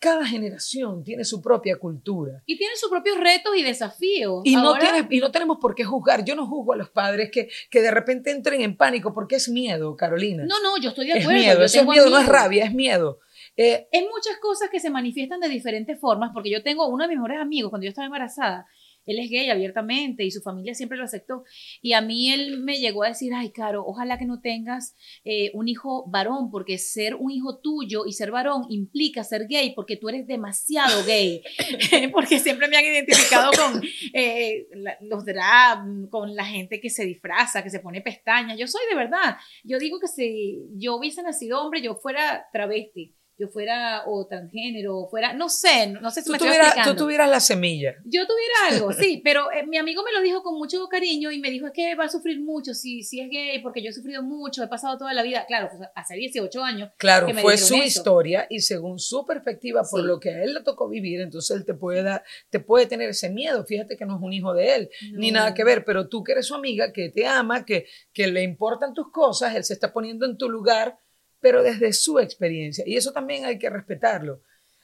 cada 0.00 0.26
generación 0.26 1.04
tiene 1.04 1.24
su 1.24 1.40
propia 1.42 1.76
cultura. 1.78 2.42
Y 2.46 2.56
tienen 2.56 2.76
sus 2.76 2.88
propios 2.90 3.18
retos 3.20 3.54
y 3.56 3.62
desafíos. 3.62 4.40
Y 4.44 4.56
no, 4.56 4.74
y 5.10 5.20
no 5.20 5.30
tenemos 5.30 5.58
por 5.60 5.74
qué 5.74 5.84
juzgar. 5.84 6.24
Yo 6.24 6.34
no 6.34 6.46
juzgo 6.46 6.72
a 6.72 6.76
los 6.76 6.88
padres 6.90 7.30
que, 7.30 7.48
que 7.70 7.82
de 7.82 7.90
repente 7.90 8.30
entren 8.30 8.62
en 8.62 8.76
pánico 8.76 9.12
porque 9.12 9.36
es 9.36 9.48
miedo, 9.50 9.94
Carolina. 9.96 10.44
No, 10.46 10.60
no, 10.62 10.78
yo 10.82 10.88
estoy 10.88 11.06
de 11.06 11.18
es 11.18 11.24
acuerdo. 11.24 11.40
miedo, 11.40 11.58
yo 11.58 11.64
eso 11.66 11.80
es 11.80 11.86
miedo, 11.86 12.08
no 12.10 12.18
es 12.18 12.26
rabia, 12.26 12.64
es 12.64 12.72
miedo. 12.74 13.20
Eh, 13.56 13.88
Es 13.92 14.02
muchas 14.02 14.38
cosas 14.40 14.70
que 14.70 14.80
se 14.80 14.88
manifiestan 14.90 15.38
de 15.40 15.48
diferentes 15.48 16.00
formas, 16.00 16.30
porque 16.32 16.50
yo 16.50 16.62
tengo 16.62 16.88
uno 16.88 17.04
de 17.04 17.08
mis 17.08 17.18
mejores 17.18 17.38
amigos, 17.38 17.68
cuando 17.70 17.84
yo 17.84 17.90
estaba 17.90 18.06
embarazada, 18.06 18.66
él 19.06 19.18
es 19.18 19.30
gay 19.30 19.50
abiertamente 19.50 20.24
y 20.24 20.30
su 20.30 20.40
familia 20.40 20.74
siempre 20.74 20.98
lo 20.98 21.04
aceptó. 21.04 21.44
Y 21.82 21.92
a 21.92 22.00
mí 22.00 22.32
él 22.32 22.60
me 22.60 22.78
llegó 22.78 23.02
a 23.02 23.08
decir, 23.08 23.32
ay, 23.34 23.50
Caro, 23.50 23.84
ojalá 23.86 24.18
que 24.18 24.26
no 24.26 24.40
tengas 24.40 24.94
eh, 25.24 25.50
un 25.54 25.68
hijo 25.68 26.04
varón, 26.08 26.50
porque 26.50 26.78
ser 26.78 27.14
un 27.14 27.30
hijo 27.30 27.58
tuyo 27.58 28.06
y 28.06 28.12
ser 28.12 28.30
varón 28.30 28.66
implica 28.68 29.24
ser 29.24 29.46
gay, 29.48 29.72
porque 29.74 29.96
tú 29.96 30.08
eres 30.08 30.26
demasiado 30.26 31.04
gay. 31.04 31.42
porque 32.12 32.38
siempre 32.38 32.68
me 32.68 32.76
han 32.76 32.84
identificado 32.84 33.50
con 33.52 33.82
eh, 34.12 34.66
los 35.02 35.24
drag, 35.24 36.08
con 36.10 36.34
la 36.34 36.44
gente 36.44 36.80
que 36.80 36.90
se 36.90 37.04
disfraza, 37.04 37.62
que 37.62 37.70
se 37.70 37.80
pone 37.80 38.00
pestañas. 38.00 38.58
Yo 38.58 38.66
soy 38.66 38.82
de 38.90 38.96
verdad. 38.96 39.36
Yo 39.64 39.78
digo 39.78 39.98
que 39.98 40.08
si 40.08 40.66
yo 40.76 40.96
hubiese 40.96 41.22
nacido 41.22 41.60
hombre, 41.62 41.82
yo 41.82 41.94
fuera 41.94 42.46
travesti 42.52 43.14
yo 43.40 43.48
fuera 43.48 44.02
o 44.06 44.26
transgénero, 44.26 44.98
o 44.98 45.08
fuera, 45.08 45.32
no 45.32 45.48
sé, 45.48 45.86
no 45.86 46.10
sé 46.10 46.20
si 46.20 46.26
tú, 46.26 46.32
me 46.32 46.36
estoy 46.36 46.82
tú 46.84 46.94
tuvieras 46.94 47.30
la 47.30 47.40
semilla. 47.40 47.94
Yo 48.04 48.26
tuviera 48.26 48.54
algo, 48.70 48.92
sí, 48.92 49.20
pero 49.24 49.50
eh, 49.50 49.66
mi 49.66 49.78
amigo 49.78 50.02
me 50.04 50.12
lo 50.12 50.20
dijo 50.20 50.42
con 50.42 50.58
mucho 50.58 50.86
cariño 50.88 51.30
y 51.30 51.38
me 51.40 51.50
dijo 51.50 51.66
es 51.66 51.72
que 51.72 51.94
va 51.94 52.04
a 52.04 52.08
sufrir 52.10 52.38
mucho 52.40 52.74
si, 52.74 53.02
si 53.02 53.20
es 53.20 53.30
gay, 53.30 53.60
porque 53.62 53.82
yo 53.82 53.88
he 53.88 53.92
sufrido 53.94 54.22
mucho, 54.22 54.62
he 54.62 54.68
pasado 54.68 54.98
toda 54.98 55.14
la 55.14 55.22
vida, 55.22 55.46
claro, 55.46 55.70
pues, 55.74 55.88
hace 55.94 56.16
18 56.16 56.62
años. 56.62 56.90
Claro, 56.98 57.26
que 57.26 57.32
me 57.34 57.40
fue 57.40 57.56
su 57.56 57.76
eso. 57.76 57.82
historia 57.84 58.46
y 58.50 58.60
según 58.60 58.98
su 58.98 59.24
perspectiva, 59.24 59.82
por 59.90 60.02
Sí. 60.02 60.06
lo 60.06 60.20
que 60.20 60.30
a 60.30 60.42
él 60.42 60.52
le 60.52 60.60
tocó 60.62 60.88
vivir, 60.88 61.22
entonces 61.22 61.56
él 61.56 61.64
te 61.64 61.72
puede, 61.72 62.02
dar, 62.02 62.22
te 62.50 62.60
puede 62.60 62.84
tener 62.84 63.08
ese 63.08 63.30
miedo. 63.30 63.64
Fíjate 63.64 63.96
que 63.96 64.04
no 64.04 64.16
es 64.16 64.22
un 64.22 64.32
hijo 64.34 64.52
de 64.52 64.74
él, 64.74 64.90
ni 65.12 65.30
nada 65.30 65.54
que 65.54 65.64
ver, 65.64 65.84
pero 65.86 66.08
tú 66.08 66.22
que 66.22 66.32
eres 66.32 66.46
su 66.46 66.54
amiga, 66.54 66.92
que 66.92 67.08
te 67.08 67.26
ama, 67.26 67.64
que, 67.64 67.86
que 68.12 68.26
le 68.26 68.42
importan 68.42 68.92
tus 68.92 69.10
cosas, 69.10 69.54
él 69.54 69.64
se 69.64 69.72
está 69.72 69.92
poniendo 69.92 70.26
en 70.26 70.36
tu 70.36 70.50
lugar, 70.50 70.98
pero 71.40 71.62
desde 71.62 71.92
su 71.92 72.18
experiencia. 72.18 72.84
Y 72.86 72.96
eso 72.96 73.12
también 73.12 73.44
hay 73.44 73.58
que 73.58 73.70
respetarlo. 73.70 74.42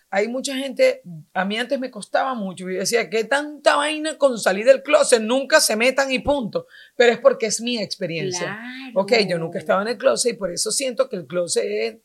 Hay 0.08 0.28
mucha 0.28 0.54
gente, 0.56 1.02
a 1.34 1.44
mí 1.44 1.58
antes 1.58 1.80
me 1.80 1.90
costaba 1.90 2.32
mucho, 2.34 2.70
y 2.70 2.76
decía, 2.76 3.10
¿qué 3.10 3.25
tanta 3.25 3.75
vaina 3.75 4.16
con 4.16 4.38
salir 4.38 4.64
del 4.64 4.82
closet? 4.84 5.20
Nunca 5.20 5.60
se 5.60 5.75
metan 5.75 6.12
y 6.12 6.20
punto. 6.20 6.68
Pero 6.96 7.12
es 7.12 7.18
porque 7.18 7.46
es 7.46 7.60
mi 7.60 7.78
experiencia. 7.82 8.56
Claro. 8.56 9.00
Ok, 9.00 9.12
yo 9.28 9.36
nunca 9.36 9.58
estaba 9.58 9.82
en 9.82 9.88
el 9.88 9.98
closet 9.98 10.34
y 10.34 10.36
por 10.38 10.52
eso 10.52 10.70
siento 10.70 11.08
que 11.08 11.16
el 11.16 11.26
closet 11.26 11.64
es, 11.66 11.96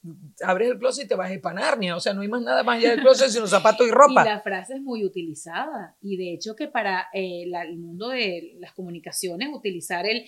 abres 0.43 0.71
el 0.71 0.79
closet 0.79 1.05
y 1.05 1.07
te 1.09 1.15
vas 1.15 1.31
a 1.31 1.39
Panarnia, 1.41 1.95
o 1.95 1.99
sea, 1.99 2.13
no 2.13 2.21
hay 2.21 2.27
más 2.27 2.41
nada 2.41 2.63
más 2.63 2.79
allá 2.79 2.89
del 2.89 3.01
closet 3.01 3.29
sino 3.29 3.45
zapatos 3.47 3.85
y 3.85 3.89
Y 3.89 3.93
ropa. 3.93 4.25
la 4.25 4.41
frase 4.41 4.73
es 4.73 4.81
muy 4.81 5.05
utilizada. 5.05 5.95
Y 6.01 6.17
de 6.17 6.33
hecho 6.33 6.55
que 6.55 6.67
para 6.67 7.07
eh, 7.13 7.45
la- 7.47 7.61
el 7.63 7.77
mundo 7.77 8.09
de 8.09 8.55
las 8.59 8.73
comunicaciones, 8.73 9.49
utilizar 9.53 10.07
el 10.07 10.25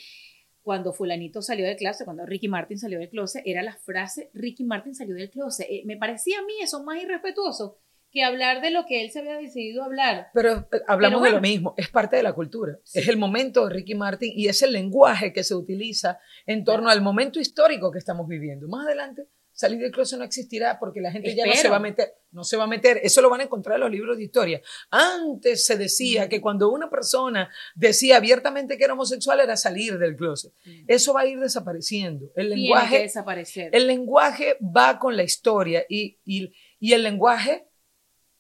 cuando 0.64 0.94
fulanito 0.94 1.42
salió 1.42 1.66
del 1.66 1.76
closet, 1.76 2.06
cuando 2.06 2.26
Ricky 2.26 2.48
Martin 2.48 2.80
salió 2.80 2.98
del 3.00 3.10
closet, 3.10 3.44
era 3.46 3.62
la 3.62 3.76
frase 3.76 4.32
Ricky 4.34 4.64
Martin 4.64 4.96
salió 4.96 5.14
del 5.16 5.30
closet. 5.30 5.68
Eh, 5.70 5.84
me 5.86 5.98
parecía 5.98 6.40
a 6.40 6.44
mí 6.44 6.54
eso 6.62 6.84
más 6.84 7.02
irrespetuoso 7.02 7.78
que 8.12 8.24
hablar 8.24 8.62
de 8.62 8.70
lo 8.70 8.86
que 8.86 9.04
él 9.04 9.10
se 9.12 9.20
había 9.20 9.36
decidido 9.38 9.84
hablar. 9.84 10.28
Pero 10.36 10.70
eh, 10.72 10.82
hablamos 10.88 11.22
Pero 11.22 11.32
de 11.32 11.38
lo 11.38 11.42
mismo, 11.42 11.74
es 11.78 11.90
parte 11.90 12.16
de 12.16 12.24
la 12.24 12.34
cultura, 12.34 12.78
Sí. 12.84 13.00
es 13.00 13.08
el 13.08 13.18
momento 13.18 13.68
de 13.68 13.74
Ricky 13.74 13.96
Martin 13.96 14.32
y 14.36 14.48
es 14.48 14.62
el 14.62 14.72
lenguaje 14.72 15.34
que 15.34 15.44
se 15.44 15.56
utiliza 15.56 16.20
en 16.46 16.64
torno 16.64 16.90
al 16.90 17.02
momento 17.02 17.40
histórico 17.40 17.92
que 17.92 17.98
estamos 17.98 18.28
viviendo. 18.28 18.68
Más 18.68 18.86
adelante, 18.86 19.28
salir 19.54 19.80
del 19.80 19.92
closet 19.92 20.18
no 20.18 20.26
existirá 20.26 20.80
porque 20.80 21.00
la 21.00 21.12
gente 21.12 21.36
ya 21.36 21.46
no 21.46 21.54
se 21.54 21.70
va 21.70 21.78
a 21.78 21.80
meter, 21.80 22.14
no 22.32 22.44
se 22.44 22.58
va 22.58 22.64
a 22.64 22.68
meter, 22.68 23.00
eso 23.04 23.22
lo 23.22 23.30
van 23.30 23.42
a 23.42 23.44
encontrar 23.44 23.76
en 23.76 23.82
los 23.82 23.92
libros 23.92 24.18
de 24.18 24.24
historia. 24.24 24.62
Antes 24.90 25.66
se 25.66 25.78
decía 25.78 26.26
Mm. 26.26 26.30
que 26.30 26.42
cuando 26.42 26.72
una 26.72 26.90
persona 26.90 27.50
decía 27.76 28.18
abiertamente 28.18 28.78
que 28.78 28.84
era 28.84 28.94
homosexual 28.94 29.40
era 29.40 29.56
salir 29.58 29.98
del 30.00 30.16
closet. 30.16 30.54
Mm. 30.66 30.86
Eso 30.88 31.14
va 31.14 31.22
a 31.22 31.26
ir 31.28 31.40
desapareciendo. 31.40 32.28
El 32.36 32.48
Tiene 32.48 32.62
lenguaje 32.64 32.98
que 32.98 33.02
desaparecer. 33.04 33.70
El 33.76 33.88
lenguaje 33.88 34.58
va 34.62 35.00
con 35.00 35.16
la 35.16 35.24
historia 35.24 35.86
y, 35.88 36.18
y- 36.26 36.52
y 36.80 36.94
el 36.94 37.04
lenguaje, 37.04 37.68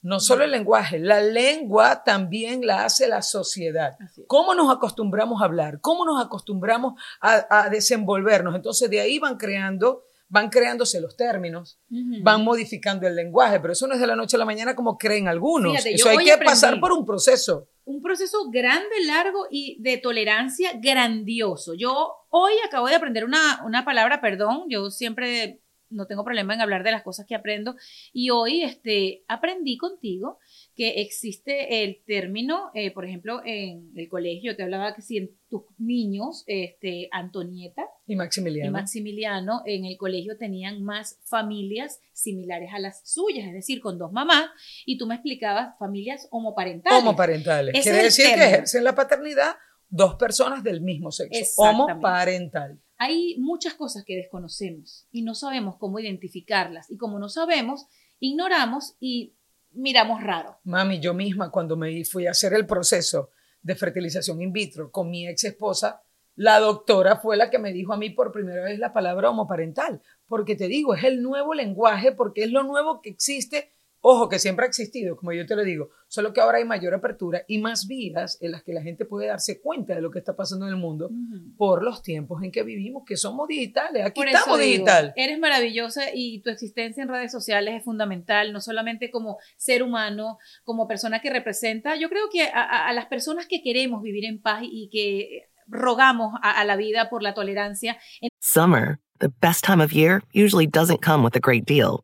no 0.01 0.19
solo 0.19 0.43
el 0.43 0.51
lenguaje, 0.51 0.99
la 0.99 1.21
lengua 1.21 2.03
también 2.03 2.65
la 2.65 2.83
hace 2.83 3.07
la 3.07 3.21
sociedad. 3.21 3.95
¿Cómo 4.27 4.53
nos 4.53 4.69
acostumbramos 4.75 5.41
a 5.41 5.45
hablar? 5.45 5.79
¿Cómo 5.79 6.03
nos 6.05 6.21
acostumbramos 6.25 7.01
a, 7.21 7.45
a 7.65 7.69
desenvolvernos? 7.69 8.53
Entonces 8.55 8.89
de 8.89 8.99
ahí 8.99 9.17
van 9.19 9.37
creando, 9.37 10.03
van 10.33 10.49
creándose 10.49 10.99
los 10.99 11.15
términos, 11.15 11.79
van 12.23 12.43
modificando 12.43 13.07
el 13.07 13.15
lenguaje, 13.15 13.59
pero 13.59 13.73
eso 13.73 13.85
no 13.85 13.93
es 13.93 13.99
de 13.99 14.07
la 14.07 14.15
noche 14.15 14.35
a 14.35 14.39
la 14.39 14.45
mañana 14.45 14.75
como 14.75 14.97
creen 14.97 15.27
algunos. 15.27 15.73
Fíjate, 15.73 15.93
eso 15.93 16.09
hay 16.09 16.17
que 16.25 16.31
aprendí. 16.31 16.49
pasar 16.49 16.79
por 16.79 16.91
un 16.91 17.05
proceso. 17.05 17.69
un 17.85 18.01
proceso 18.01 18.49
grande, 18.49 18.95
largo 19.05 19.45
y 19.51 19.77
de 19.79 19.99
tolerancia 19.99 20.71
grandioso. 20.81 21.75
Yo 21.75 22.13
hoy 22.29 22.53
acabo 22.65 22.87
de 22.87 22.95
aprender 22.95 23.25
una, 23.25 23.61
una 23.63 23.85
palabra, 23.85 24.21
perdón, 24.21 24.63
yo 24.69 24.89
siempre 24.89 25.61
no 25.93 26.07
tengo 26.07 26.23
problema 26.23 26.53
en 26.53 26.61
hablar 26.61 26.83
de 26.83 26.91
las 26.91 27.03
cosas 27.03 27.25
que 27.25 27.35
aprendo. 27.35 27.75
Y 28.11 28.29
hoy 28.29 28.63
este, 28.63 29.23
aprendí 29.27 29.77
contigo 29.77 30.39
que 30.75 31.01
existe 31.01 31.83
el 31.83 32.03
término, 32.05 32.71
eh, 32.73 32.91
por 32.91 33.05
ejemplo, 33.05 33.41
en 33.45 33.91
el 33.95 34.09
colegio, 34.09 34.55
te 34.55 34.63
hablaba 34.63 34.93
que 34.93 35.01
si 35.01 35.17
en 35.17 35.31
tus 35.49 35.63
niños, 35.77 36.43
este, 36.47 37.09
Antonieta 37.11 37.83
y 38.07 38.15
Maximiliano. 38.15 38.69
y 38.69 38.71
Maximiliano, 38.71 39.61
en 39.65 39.85
el 39.85 39.97
colegio 39.97 40.37
tenían 40.37 40.83
más 40.83 41.19
familias 41.25 42.01
similares 42.11 42.69
a 42.73 42.79
las 42.79 43.07
suyas, 43.07 43.47
es 43.47 43.53
decir, 43.53 43.79
con 43.79 43.99
dos 43.99 44.11
mamás, 44.11 44.49
y 44.85 44.97
tú 44.97 45.05
me 45.05 45.15
explicabas 45.15 45.77
familias 45.77 46.27
homoparentales. 46.31 46.99
Homoparentales. 46.99 47.75
Ese 47.75 47.91
Quiere 47.91 48.03
decir 48.03 48.25
que 48.33 48.43
ejercen 48.43 48.83
la 48.83 48.95
paternidad 48.95 49.55
dos 49.93 50.15
personas 50.15 50.63
del 50.63 50.81
mismo 50.81 51.11
sexo. 51.11 51.61
Homoparental. 51.61 52.79
Hay 53.03 53.35
muchas 53.37 53.73
cosas 53.73 54.05
que 54.05 54.15
desconocemos 54.15 55.07
y 55.11 55.23
no 55.23 55.35
sabemos 55.35 55.75
cómo 55.75 55.99
identificarlas, 55.99 56.89
y 56.89 56.95
como 56.95 57.19
no 57.19 57.27
sabemos, 57.27 57.85
ignoramos 58.21 58.95
y 59.01 59.33
miramos 59.73 60.23
raro. 60.23 60.57
Mami, 60.63 61.01
yo 61.01 61.13
misma 61.13 61.51
cuando 61.51 61.75
me 61.75 62.05
fui 62.05 62.27
a 62.27 62.31
hacer 62.31 62.53
el 62.53 62.65
proceso 62.65 63.31
de 63.61 63.75
fertilización 63.75 64.41
in 64.41 64.53
vitro 64.53 64.89
con 64.89 65.09
mi 65.09 65.27
ex 65.27 65.43
esposa, 65.43 66.01
la 66.37 66.61
doctora 66.61 67.17
fue 67.17 67.35
la 67.35 67.49
que 67.49 67.59
me 67.59 67.73
dijo 67.73 67.91
a 67.91 67.97
mí 67.97 68.09
por 68.09 68.31
primera 68.31 68.63
vez 68.63 68.79
la 68.79 68.93
palabra 68.93 69.31
homoparental, 69.31 70.01
porque 70.29 70.55
te 70.55 70.69
digo, 70.69 70.95
es 70.95 71.03
el 71.03 71.21
nuevo 71.21 71.53
lenguaje, 71.53 72.13
porque 72.13 72.45
es 72.45 72.51
lo 72.51 72.63
nuevo 72.63 73.01
que 73.01 73.09
existe, 73.09 73.69
ojo, 74.05 74.27
que 74.27 74.37
siempre 74.37 74.65
ha 74.65 74.67
existido, 74.67 75.15
como 75.15 75.31
yo 75.31 75.45
te 75.45 75.55
lo 75.55 75.63
digo, 75.63 75.89
solo 76.09 76.33
que 76.33 76.41
ahora 76.41 76.57
hay 76.57 76.65
mayor 76.65 76.93
apertura 76.93 77.43
y 77.47 77.57
más 77.59 77.87
vías 77.87 78.37
en 78.41 78.51
las 78.51 78.61
que 78.63 78.73
la 78.73 78.81
gente 78.81 79.05
puede 79.05 79.27
darse 79.27 79.61
cuenta 79.61 79.95
de 79.95 80.01
lo 80.01 80.11
que 80.11 80.19
está 80.19 80.35
pasando 80.35 80.65
en 80.67 80.73
el 80.73 80.77
mundo 80.77 81.09
por 81.57 81.83
los 81.83 82.01
tiempos 82.03 82.43
en 82.43 82.51
que 82.51 82.63
vivimos, 82.63 83.03
que 83.07 83.15
somos 83.15 83.47
digitales, 83.47 84.05
aquí 84.05 84.19
Por 84.19 84.27
estamos 84.27 84.59
digo, 84.59 84.71
digital. 84.71 85.13
eres 85.15 85.39
maravillosa 85.39 86.03
y 86.13 86.41
tu 86.41 86.49
existencia 86.49 87.01
en 87.01 87.07
redes 87.09 87.31
sociales 87.31 87.75
es 87.75 87.83
fundamental, 87.85 88.51
no 88.51 88.59
solamente 88.59 89.09
como 89.09 89.37
ser 89.55 89.81
humano, 89.83 90.37
como 90.65 90.85
persona 90.87 91.21
que 91.21 91.29
representa. 91.29 91.95
Yo 91.95 92.09
creo 92.09 92.25
que 92.31 92.43
a, 92.43 92.61
a- 92.61 92.89
a 92.89 92.93
las 92.93 93.05
personas 93.05 93.47
que 93.47 93.61
queremos 93.63 94.01
vivir 94.01 94.25
en 94.25 94.41
paz 94.41 94.63
y 94.63 94.89
que 94.91 95.43
rogamos 95.67 96.33
a, 96.41 96.59
a 96.59 96.65
la 96.65 96.75
vida 96.75 97.09
por 97.09 97.23
la 97.23 97.33
tolerancia, 97.33 97.97
Summer, 98.41 98.99
the 99.19 99.29
best 99.41 99.63
time 99.65 99.81
of 99.81 99.91
year, 99.93 100.21
usually 100.35 100.67
doesn't 100.67 100.99
come 101.01 101.23
with 101.23 101.35
a 101.37 101.39
great 101.41 101.63
deal. 101.65 102.03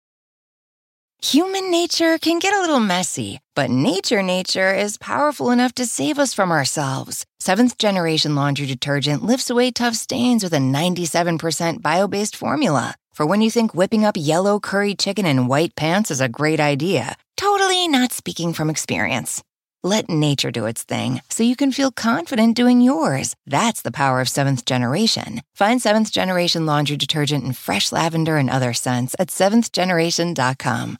Human 1.23 1.69
nature 1.69 2.17
can 2.17 2.39
get 2.39 2.55
a 2.55 2.61
little 2.61 2.79
messy, 2.79 3.39
but 3.55 3.69
nature 3.69 4.23
nature 4.23 4.73
is 4.73 4.97
powerful 4.97 5.51
enough 5.51 5.73
to 5.75 5.85
save 5.85 6.17
us 6.17 6.33
from 6.33 6.51
ourselves. 6.51 7.27
Seventh 7.39 7.77
generation 7.77 8.33
laundry 8.33 8.65
detergent 8.65 9.23
lifts 9.23 9.51
away 9.51 9.69
tough 9.69 9.93
stains 9.93 10.43
with 10.43 10.51
a 10.51 10.57
97% 10.57 11.79
bio 11.81 12.07
based 12.07 12.35
formula. 12.35 12.95
For 13.13 13.23
when 13.23 13.41
you 13.41 13.51
think 13.51 13.75
whipping 13.75 14.03
up 14.03 14.15
yellow 14.17 14.59
curry 14.59 14.95
chicken 14.95 15.27
in 15.27 15.47
white 15.47 15.75
pants 15.75 16.09
is 16.09 16.21
a 16.21 16.27
great 16.27 16.59
idea, 16.59 17.15
totally 17.37 17.87
not 17.87 18.11
speaking 18.11 18.51
from 18.51 18.71
experience. 18.71 19.43
Let 19.83 20.09
nature 20.09 20.51
do 20.51 20.65
its 20.65 20.83
thing 20.83 21.21
so 21.29 21.43
you 21.43 21.55
can 21.55 21.71
feel 21.71 21.91
confident 21.91 22.55
doing 22.55 22.81
yours. 22.81 23.35
That's 23.45 23.83
the 23.83 23.91
power 23.91 24.21
of 24.21 24.29
seventh 24.29 24.65
generation. 24.65 25.41
Find 25.53 25.79
seventh 25.79 26.11
generation 26.11 26.65
laundry 26.65 26.97
detergent 26.97 27.43
in 27.43 27.53
fresh 27.53 27.91
lavender 27.91 28.37
and 28.37 28.49
other 28.49 28.73
scents 28.73 29.15
at 29.19 29.29
seventhgeneration.com. 29.29 30.97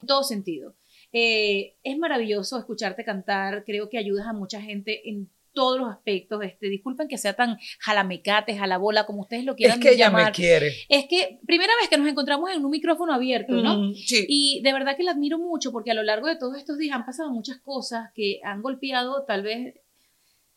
en 0.00 0.06
todo 0.06 0.22
sentido. 0.22 0.74
Eh, 1.12 1.76
es 1.82 1.98
maravilloso 1.98 2.58
escucharte 2.58 3.04
cantar, 3.04 3.64
creo 3.64 3.88
que 3.88 3.98
ayudas 3.98 4.26
a 4.26 4.32
mucha 4.32 4.60
gente 4.60 5.08
en 5.08 5.30
todos 5.56 5.78
los 5.80 5.88
aspectos. 5.88 6.42
Este, 6.44 6.68
disculpen 6.68 7.08
que 7.08 7.16
sea 7.16 7.34
tan 7.34 7.56
jalamecate, 7.80 8.56
jalabola, 8.56 9.06
como 9.06 9.22
ustedes 9.22 9.44
lo 9.44 9.52
Es 9.52 9.56
quieran 9.56 9.80
que 9.80 9.90
ella 9.92 10.06
llamar. 10.06 10.26
me 10.26 10.32
quiere. 10.32 10.72
Es 10.88 11.06
que 11.08 11.40
primera 11.46 11.72
vez 11.80 11.88
que 11.88 11.96
nos 11.96 12.08
encontramos 12.08 12.50
en 12.50 12.64
un 12.64 12.70
micrófono 12.70 13.14
abierto, 13.14 13.54
¿no? 13.54 13.78
Mm, 13.78 13.94
sí. 13.94 14.26
Y 14.28 14.60
de 14.62 14.72
verdad 14.72 14.96
que 14.96 15.02
la 15.02 15.12
admiro 15.12 15.38
mucho 15.38 15.72
porque 15.72 15.90
a 15.90 15.94
lo 15.94 16.02
largo 16.02 16.28
de 16.28 16.36
todos 16.36 16.58
estos 16.58 16.76
días 16.76 16.94
han 16.94 17.06
pasado 17.06 17.30
muchas 17.30 17.58
cosas 17.60 18.10
que 18.14 18.40
han 18.44 18.60
golpeado 18.60 19.24
tal 19.24 19.42
vez 19.42 19.74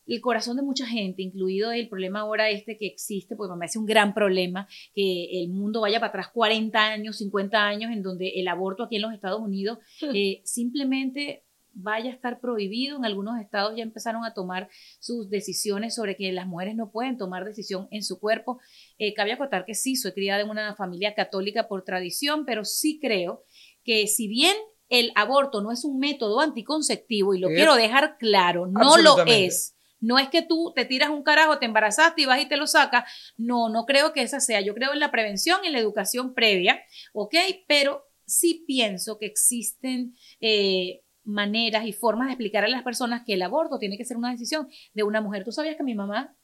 el 0.09 0.21
corazón 0.21 0.57
de 0.57 0.63
mucha 0.63 0.85
gente, 0.85 1.21
incluido 1.21 1.71
el 1.71 1.87
problema 1.87 2.21
ahora 2.21 2.49
este 2.49 2.77
que 2.77 2.87
existe, 2.87 3.35
porque 3.35 3.53
me 3.53 3.59
parece 3.59 3.79
un 3.79 3.85
gran 3.85 4.13
problema 4.13 4.67
que 4.93 5.41
el 5.41 5.49
mundo 5.49 5.81
vaya 5.81 5.99
para 5.99 6.09
atrás 6.09 6.29
40 6.33 6.79
años, 6.79 7.17
50 7.17 7.57
años, 7.57 7.91
en 7.91 8.01
donde 8.01 8.39
el 8.39 8.47
aborto 8.47 8.83
aquí 8.83 8.95
en 8.95 9.03
los 9.03 9.13
Estados 9.13 9.41
Unidos 9.41 9.77
eh, 10.13 10.41
simplemente 10.43 11.43
vaya 11.73 12.09
a 12.09 12.13
estar 12.13 12.39
prohibido. 12.39 12.97
En 12.97 13.05
algunos 13.05 13.39
estados 13.39 13.75
ya 13.75 13.84
empezaron 13.84 14.25
a 14.25 14.34
tomar 14.34 14.69
sus 14.99 15.29
decisiones 15.29 15.95
sobre 15.95 16.15
que 16.15 16.31
las 16.31 16.47
mujeres 16.47 16.75
no 16.75 16.91
pueden 16.91 17.17
tomar 17.17 17.45
decisión 17.45 17.88
en 17.91 18.03
su 18.03 18.19
cuerpo. 18.19 18.60
Eh, 18.97 19.13
cabe 19.13 19.34
acotar 19.34 19.65
que 19.65 19.75
sí, 19.75 19.95
soy 19.95 20.12
criada 20.13 20.41
en 20.41 20.49
una 20.49 20.75
familia 20.75 21.13
católica 21.13 21.67
por 21.67 21.84
tradición, 21.84 22.45
pero 22.45 22.65
sí 22.65 22.99
creo 22.99 23.43
que 23.84 24.07
si 24.07 24.27
bien 24.27 24.55
el 24.89 25.12
aborto 25.15 25.62
no 25.62 25.71
es 25.71 25.86
un 25.86 25.99
método 25.99 26.39
anticonceptivo, 26.41 27.36
y 27.36 27.39
lo 27.39 27.49
quiero 27.49 27.75
dejar 27.75 28.17
claro, 28.17 28.65
no 28.65 28.97
lo 28.97 29.23
es. 29.25 29.75
No 29.99 30.17
es 30.17 30.29
que 30.29 30.41
tú 30.41 30.71
te 30.75 30.85
tiras 30.85 31.09
un 31.09 31.23
carajo, 31.23 31.59
te 31.59 31.65
embarazaste 31.65 32.21
y 32.21 32.25
vas 32.25 32.41
y 32.41 32.47
te 32.47 32.57
lo 32.57 32.67
sacas. 32.67 33.03
No, 33.38 33.69
no 33.69 33.85
creo 33.85 34.13
que 34.13 34.21
esa 34.21 34.39
sea. 34.39 34.62
Yo 34.62 34.73
creo 34.73 34.93
en 34.93 34.99
la 34.99 35.12
prevención, 35.12 35.59
en 35.65 35.73
la 35.73 35.79
educación 35.79 36.33
previa, 36.33 36.81
¿ok? 37.13 37.35
Pero 37.67 38.05
sí 38.25 38.63
pienso 38.67 39.17
que 39.17 39.25
existen 39.25 40.15
eh, 40.39 41.01
maneras 41.23 41.85
y 41.85 41.93
formas 41.93 42.27
de 42.27 42.33
explicar 42.33 42.63
a 42.63 42.67
las 42.67 42.83
personas 42.83 43.23
que 43.25 43.33
el 43.33 43.41
aborto 43.41 43.79
tiene 43.79 43.97
que 43.97 44.05
ser 44.05 44.17
una 44.17 44.31
decisión 44.31 44.67
de 44.93 45.03
una 45.03 45.21
mujer. 45.21 45.43
¿Tú 45.43 45.51
sabías 45.51 45.75
que 45.75 45.83
mi 45.83 45.95
mamá 45.95 46.35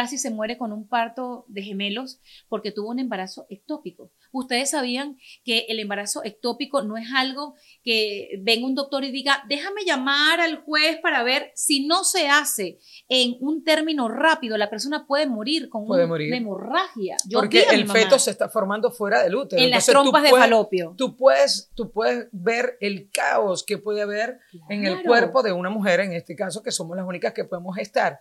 casi 0.00 0.16
se 0.16 0.30
muere 0.30 0.56
con 0.56 0.70
un 0.72 0.86
parto 0.86 1.44
de 1.48 1.60
gemelos 1.62 2.20
porque 2.48 2.70
tuvo 2.70 2.90
un 2.90 3.00
embarazo 3.00 3.46
ectópico? 3.50 4.12
Ustedes 4.30 4.70
sabían 4.70 5.16
que 5.42 5.66
el 5.68 5.80
embarazo 5.80 6.22
ectópico 6.22 6.82
no 6.82 6.96
es 6.96 7.08
algo 7.16 7.56
que 7.82 8.38
venga 8.42 8.64
un 8.66 8.76
doctor 8.76 9.02
y 9.02 9.10
diga, 9.10 9.42
déjame 9.48 9.84
llamar 9.84 10.40
al 10.40 10.58
juez 10.62 10.98
para 11.02 11.24
ver 11.24 11.50
si 11.56 11.84
no 11.86 12.04
se 12.04 12.28
hace 12.28 12.78
en 13.08 13.36
un 13.40 13.64
término 13.64 14.08
rápido, 14.08 14.56
la 14.56 14.70
persona 14.70 15.04
puede 15.04 15.26
morir 15.26 15.68
con 15.68 15.84
Puede 15.84 16.04
un- 16.04 16.10
morir. 16.10 16.28
una 16.28 16.36
hemorragia. 16.36 17.16
Yo 17.28 17.40
Porque 17.40 17.62
el 17.72 17.84
mamá 17.86 17.98
feto 17.98 18.18
se 18.20 18.30
está 18.30 18.48
formando 18.48 18.92
fuera 18.92 19.20
del 19.24 19.34
útero. 19.34 19.60
en 19.60 19.70
las 19.70 19.88
Entonces, 19.88 19.94
tú 19.94 20.00
trompas 20.02 20.22
de 20.22 20.30
puedes- 20.30 20.44
falopio. 20.44 20.94
Tú 20.96 21.16
puedes, 21.16 21.70
tú 21.74 21.90
puedes 21.90 22.28
ver 22.30 22.76
el 22.80 23.10
caos 23.10 23.64
que 23.64 23.78
puede 23.78 24.02
haber 24.02 24.38
en 24.68 24.86
el 24.86 25.02
cuerpo 25.02 25.42
de 25.42 25.50
una 25.52 25.70
mujer, 25.70 25.98
en 26.00 26.12
este 26.12 26.36
caso, 26.36 26.62
que 26.62 26.70
somos 26.70 26.96
las 26.96 27.04
únicas 27.06 27.32
que 27.32 27.42
podemos 27.44 27.76
estar. 27.78 28.20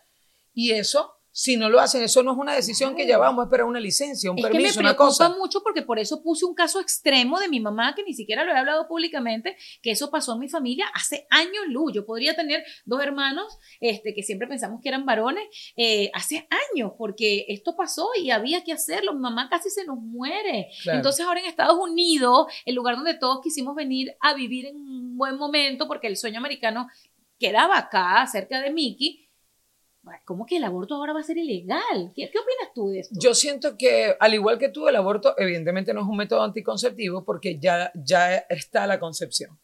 Y 0.53 0.71
eso, 0.71 1.13
si 1.39 1.55
no 1.55 1.69
lo 1.69 1.79
hacen, 1.79 2.01
eso 2.01 2.23
no 2.23 2.31
es 2.31 2.37
una 2.39 2.55
decisión 2.55 2.95
que 2.95 3.05
ya 3.05 3.19
vamos 3.19 3.43
a 3.43 3.45
esperar 3.45 3.67
una 3.67 3.79
licencia, 3.79 4.31
un 4.31 4.39
Es 4.39 4.45
que 4.45 4.49
me 4.49 4.55
permiso, 4.55 4.79
una 4.79 4.95
preocupa 4.95 5.27
cosa. 5.27 5.37
mucho 5.37 5.61
porque 5.61 5.83
por 5.83 5.99
eso 5.99 6.23
puse 6.23 6.45
un 6.45 6.55
caso 6.55 6.81
extremo 6.81 7.39
de 7.39 7.47
mi 7.47 7.59
mamá 7.59 7.93
que 7.93 8.01
ni 8.03 8.15
siquiera 8.15 8.43
lo 8.43 8.51
he 8.51 8.57
hablado 8.57 8.87
públicamente, 8.87 9.55
que 9.83 9.91
eso 9.91 10.09
pasó 10.09 10.33
en 10.33 10.39
mi 10.39 10.49
familia 10.49 10.87
hace 10.95 11.27
años 11.29 11.67
luz. 11.67 11.91
Yo 11.93 12.07
podría 12.07 12.35
tener 12.35 12.63
dos 12.85 13.03
hermanos 13.03 13.59
este, 13.79 14.15
que 14.15 14.23
siempre 14.23 14.47
pensamos 14.47 14.81
que 14.81 14.89
eran 14.89 15.05
varones 15.05 15.43
eh, 15.75 16.09
hace 16.15 16.47
años 16.73 16.93
porque 16.97 17.45
esto 17.49 17.75
pasó 17.75 18.09
y 18.19 18.31
había 18.31 18.63
que 18.63 18.73
hacerlo. 18.73 19.13
Mi 19.13 19.19
mamá 19.19 19.47
casi 19.47 19.69
se 19.69 19.85
nos 19.85 19.99
muere. 19.99 20.69
Claro. 20.81 20.97
Entonces 20.97 21.23
ahora 21.23 21.39
en 21.39 21.45
Estados 21.45 21.77
Unidos, 21.79 22.47
el 22.65 22.73
lugar 22.73 22.95
donde 22.95 23.13
todos 23.13 23.41
quisimos 23.43 23.75
venir 23.75 24.15
a 24.21 24.33
vivir 24.33 24.65
en 24.65 24.77
un 24.77 25.15
buen 25.15 25.37
momento 25.37 25.87
porque 25.87 26.07
el 26.07 26.17
sueño 26.17 26.39
americano 26.39 26.87
quedaba 27.37 27.77
acá, 27.77 28.25
cerca 28.25 28.59
de 28.59 28.71
Mickey. 28.71 29.26
¿Cómo 30.25 30.45
que 30.45 30.57
el 30.57 30.63
aborto 30.63 30.95
ahora 30.95 31.13
va 31.13 31.19
a 31.19 31.23
ser 31.23 31.37
ilegal? 31.37 32.11
¿Qué, 32.15 32.29
qué 32.31 32.39
opinas 32.39 32.73
tú 32.73 32.89
de 32.89 32.99
esto? 32.99 33.15
Yo 33.19 33.33
siento 33.33 33.77
que, 33.77 34.15
al 34.19 34.33
igual 34.33 34.57
que 34.57 34.69
tú, 34.69 34.87
el 34.87 34.95
aborto 34.95 35.33
evidentemente 35.37 35.93
no 35.93 36.01
es 36.01 36.07
un 36.07 36.17
método 36.17 36.43
anticonceptivo 36.43 37.23
porque 37.23 37.59
ya, 37.59 37.91
ya 37.95 38.35
está 38.37 38.87
la 38.87 38.99
concepción. 38.99 39.57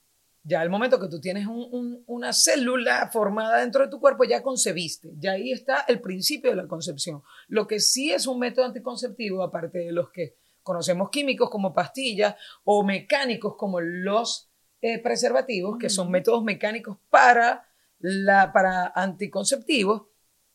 Ya 0.45 0.60
al 0.60 0.69
momento 0.69 0.99
que 0.99 1.08
tú 1.08 1.21
tienes 1.21 1.47
un- 1.47 1.67
un- 1.71 2.03
una 2.06 2.34
célula 2.34 3.10
formada 3.13 3.60
dentro 3.62 3.84
de 3.84 3.89
tu 3.89 3.99
cuerpo, 3.99 4.25
ya 4.25 4.43
concebiste. 4.43 5.10
Ya 5.17 5.32
ahí 5.32 5.51
está 5.53 5.86
el 5.88 6.01
principio 6.01 6.49
de 6.49 6.58
la 6.58 6.67
concepción. 6.67 7.23
Lo 7.47 7.65
que 7.65 7.79
sí 7.79 8.12
es 8.12 8.27
un 8.27 8.39
método 8.39 8.65
anticonceptivo, 8.65 9.41
aparte 9.41 9.79
de 9.79 9.91
los 9.93 10.10
que 10.12 10.36
conocemos 10.62 11.10
químicos 11.10 11.49
como 11.49 11.73
pastillas 11.73 12.36
o 12.65 12.84
mecánicos 12.84 13.56
como 13.58 13.79
los 13.79 14.49
eh, 14.82 14.99
preservativos, 14.99 15.77
que 15.77 15.89
son 15.89 16.12
métodos 16.12 16.43
mecánicos 16.43 16.97
para, 17.10 17.65
la, 17.99 18.51
para 18.51 18.88
anticonceptivos, 19.34 20.03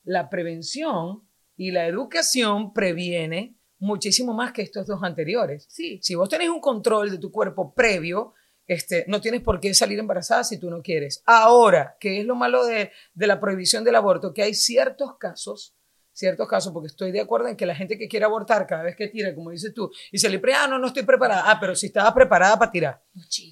la 0.09 0.31
prevención 0.31 1.23
y 1.57 1.71
la 1.71 1.87
educación 1.87 2.73
previene 2.73 3.57
muchísimo 3.79 4.33
más 4.33 4.53
que 4.53 4.63
estos 4.63 4.87
dos 4.87 5.03
anteriores. 5.03 5.67
Sí. 5.69 6.01
Si 6.03 6.15
vos 6.15 6.29
tenés 6.29 6.49
un 6.49 6.61
control 6.61 7.11
de 7.11 7.19
tu 7.19 7.31
cuerpo 7.31 7.75
previo, 7.75 8.33
este, 8.67 9.05
no 9.07 9.21
tienes 9.21 9.43
por 9.43 9.61
qué 9.61 9.75
salir 9.75 9.99
embarazada 9.99 10.45
si 10.45 10.59
tú 10.59 10.71
no 10.71 10.83
quieres. 10.83 11.23
Ahora, 11.27 11.97
¿qué 12.01 12.21
es 12.21 12.27
lo 12.27 12.37
malo 12.37 12.65
de, 12.65 12.91
de 13.13 13.27
la 13.27 13.39
prohibición 13.39 13.85
del 13.85 13.97
aborto? 13.97 14.33
Que 14.33 14.43
hay 14.43 14.55
ciertos 14.55 15.17
casos 15.19 15.75
ciertos 16.19 16.49
casos, 16.49 16.73
porque 16.73 16.89
estoy 16.89 17.13
de 17.13 17.21
acuerdo 17.21 17.47
en 17.47 17.57
que 17.57 17.65
la 17.65 17.77
gente 17.77 17.97
que 17.97 18.09
quiere 18.09 18.25
abortar 18.25 18.67
cada 18.67 18.83
vez 18.83 18.97
que 18.97 19.07
tira, 19.07 19.33
como 19.37 19.51
dices 19.51 19.73
tú, 19.73 19.89
y 20.11 20.19
se 20.19 20.29
le 20.29 20.41
pre, 20.41 20.53
ah, 20.53 20.67
no, 20.67 20.77
no 20.77 20.89
estoy 20.89 21.05
preparada, 21.05 21.45
ah, 21.47 21.59
pero 21.61 21.77
si 21.77 21.87
estaba 21.87 22.13
preparada 22.13 22.59
para 22.59 22.73
tirar. 22.73 23.05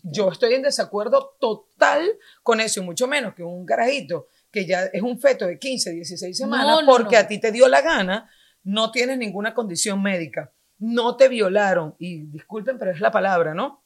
Yo 0.03 0.33
estoy 0.33 0.55
en 0.55 0.63
desacuerdo 0.63 1.37
total 1.39 2.11
con 2.43 2.61
eso, 2.61 2.81
y 2.81 2.83
mucho 2.83 3.07
menos 3.07 3.37
que 3.37 3.45
un 3.45 3.65
carajito 3.65 4.27
que 4.57 4.65
ya 4.65 4.85
es 4.85 5.03
un 5.03 5.19
feto 5.21 5.47
de 5.47 5.59
15, 5.59 5.93
16 5.93 6.35
semanas, 6.35 6.79
porque 6.87 7.19
a 7.19 7.29
ti 7.29 7.39
te 7.39 7.53
dio 7.53 7.69
la 7.69 7.83
gana, 7.83 8.31
no 8.65 8.91
tienes 8.91 9.19
ninguna 9.19 9.53
condición 9.53 10.01
médica, 10.03 10.51
no 10.79 11.15
te 11.15 11.29
violaron, 11.29 11.95
y 11.99 12.23
disculpen, 12.23 12.79
pero 12.79 12.91
es 12.91 13.01
la 13.01 13.11
palabra, 13.11 13.53
¿no? 13.53 13.85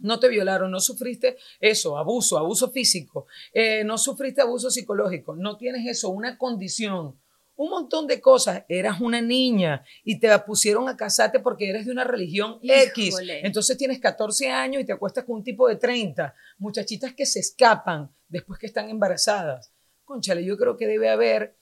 no 0.00 0.18
te 0.18 0.28
violaron, 0.28 0.72
no 0.72 0.80
sufriste 0.80 1.36
eso, 1.60 1.98
abuso, 1.98 2.36
abuso 2.36 2.72
físico, 2.72 3.28
eh, 3.52 3.84
no 3.84 3.96
sufriste 3.96 4.40
abuso 4.40 4.72
psicológico, 4.72 5.36
no 5.36 5.56
tienes 5.56 5.86
eso, 5.86 6.08
una 6.08 6.36
condición, 6.36 7.16
un 7.54 7.70
montón 7.70 8.08
de 8.08 8.20
cosas. 8.20 8.64
Eras 8.68 9.00
una 9.00 9.20
niña 9.20 9.84
y 10.04 10.18
te 10.18 10.36
pusieron 10.40 10.88
a 10.88 10.96
casarte 10.96 11.38
porque 11.38 11.68
eres 11.68 11.86
de 11.86 11.92
una 11.92 12.04
religión 12.04 12.58
X. 12.62 13.16
Entonces 13.42 13.76
tienes 13.76 13.98
14 13.98 14.50
años 14.50 14.82
y 14.82 14.84
te 14.84 14.92
acuestas 14.92 15.24
con 15.24 15.36
un 15.36 15.44
tipo 15.44 15.68
de 15.68 15.76
30. 15.76 16.34
Muchachitas 16.58 17.14
que 17.14 17.26
se 17.26 17.40
escapan 17.40 18.10
después 18.28 18.60
que 18.60 18.66
están 18.66 18.88
embarazadas. 18.88 19.72
Conchale, 20.08 20.44
yo 20.44 20.56
creo 20.56 20.76
que 20.76 20.86
debe 20.86 21.10
haber 21.10 21.56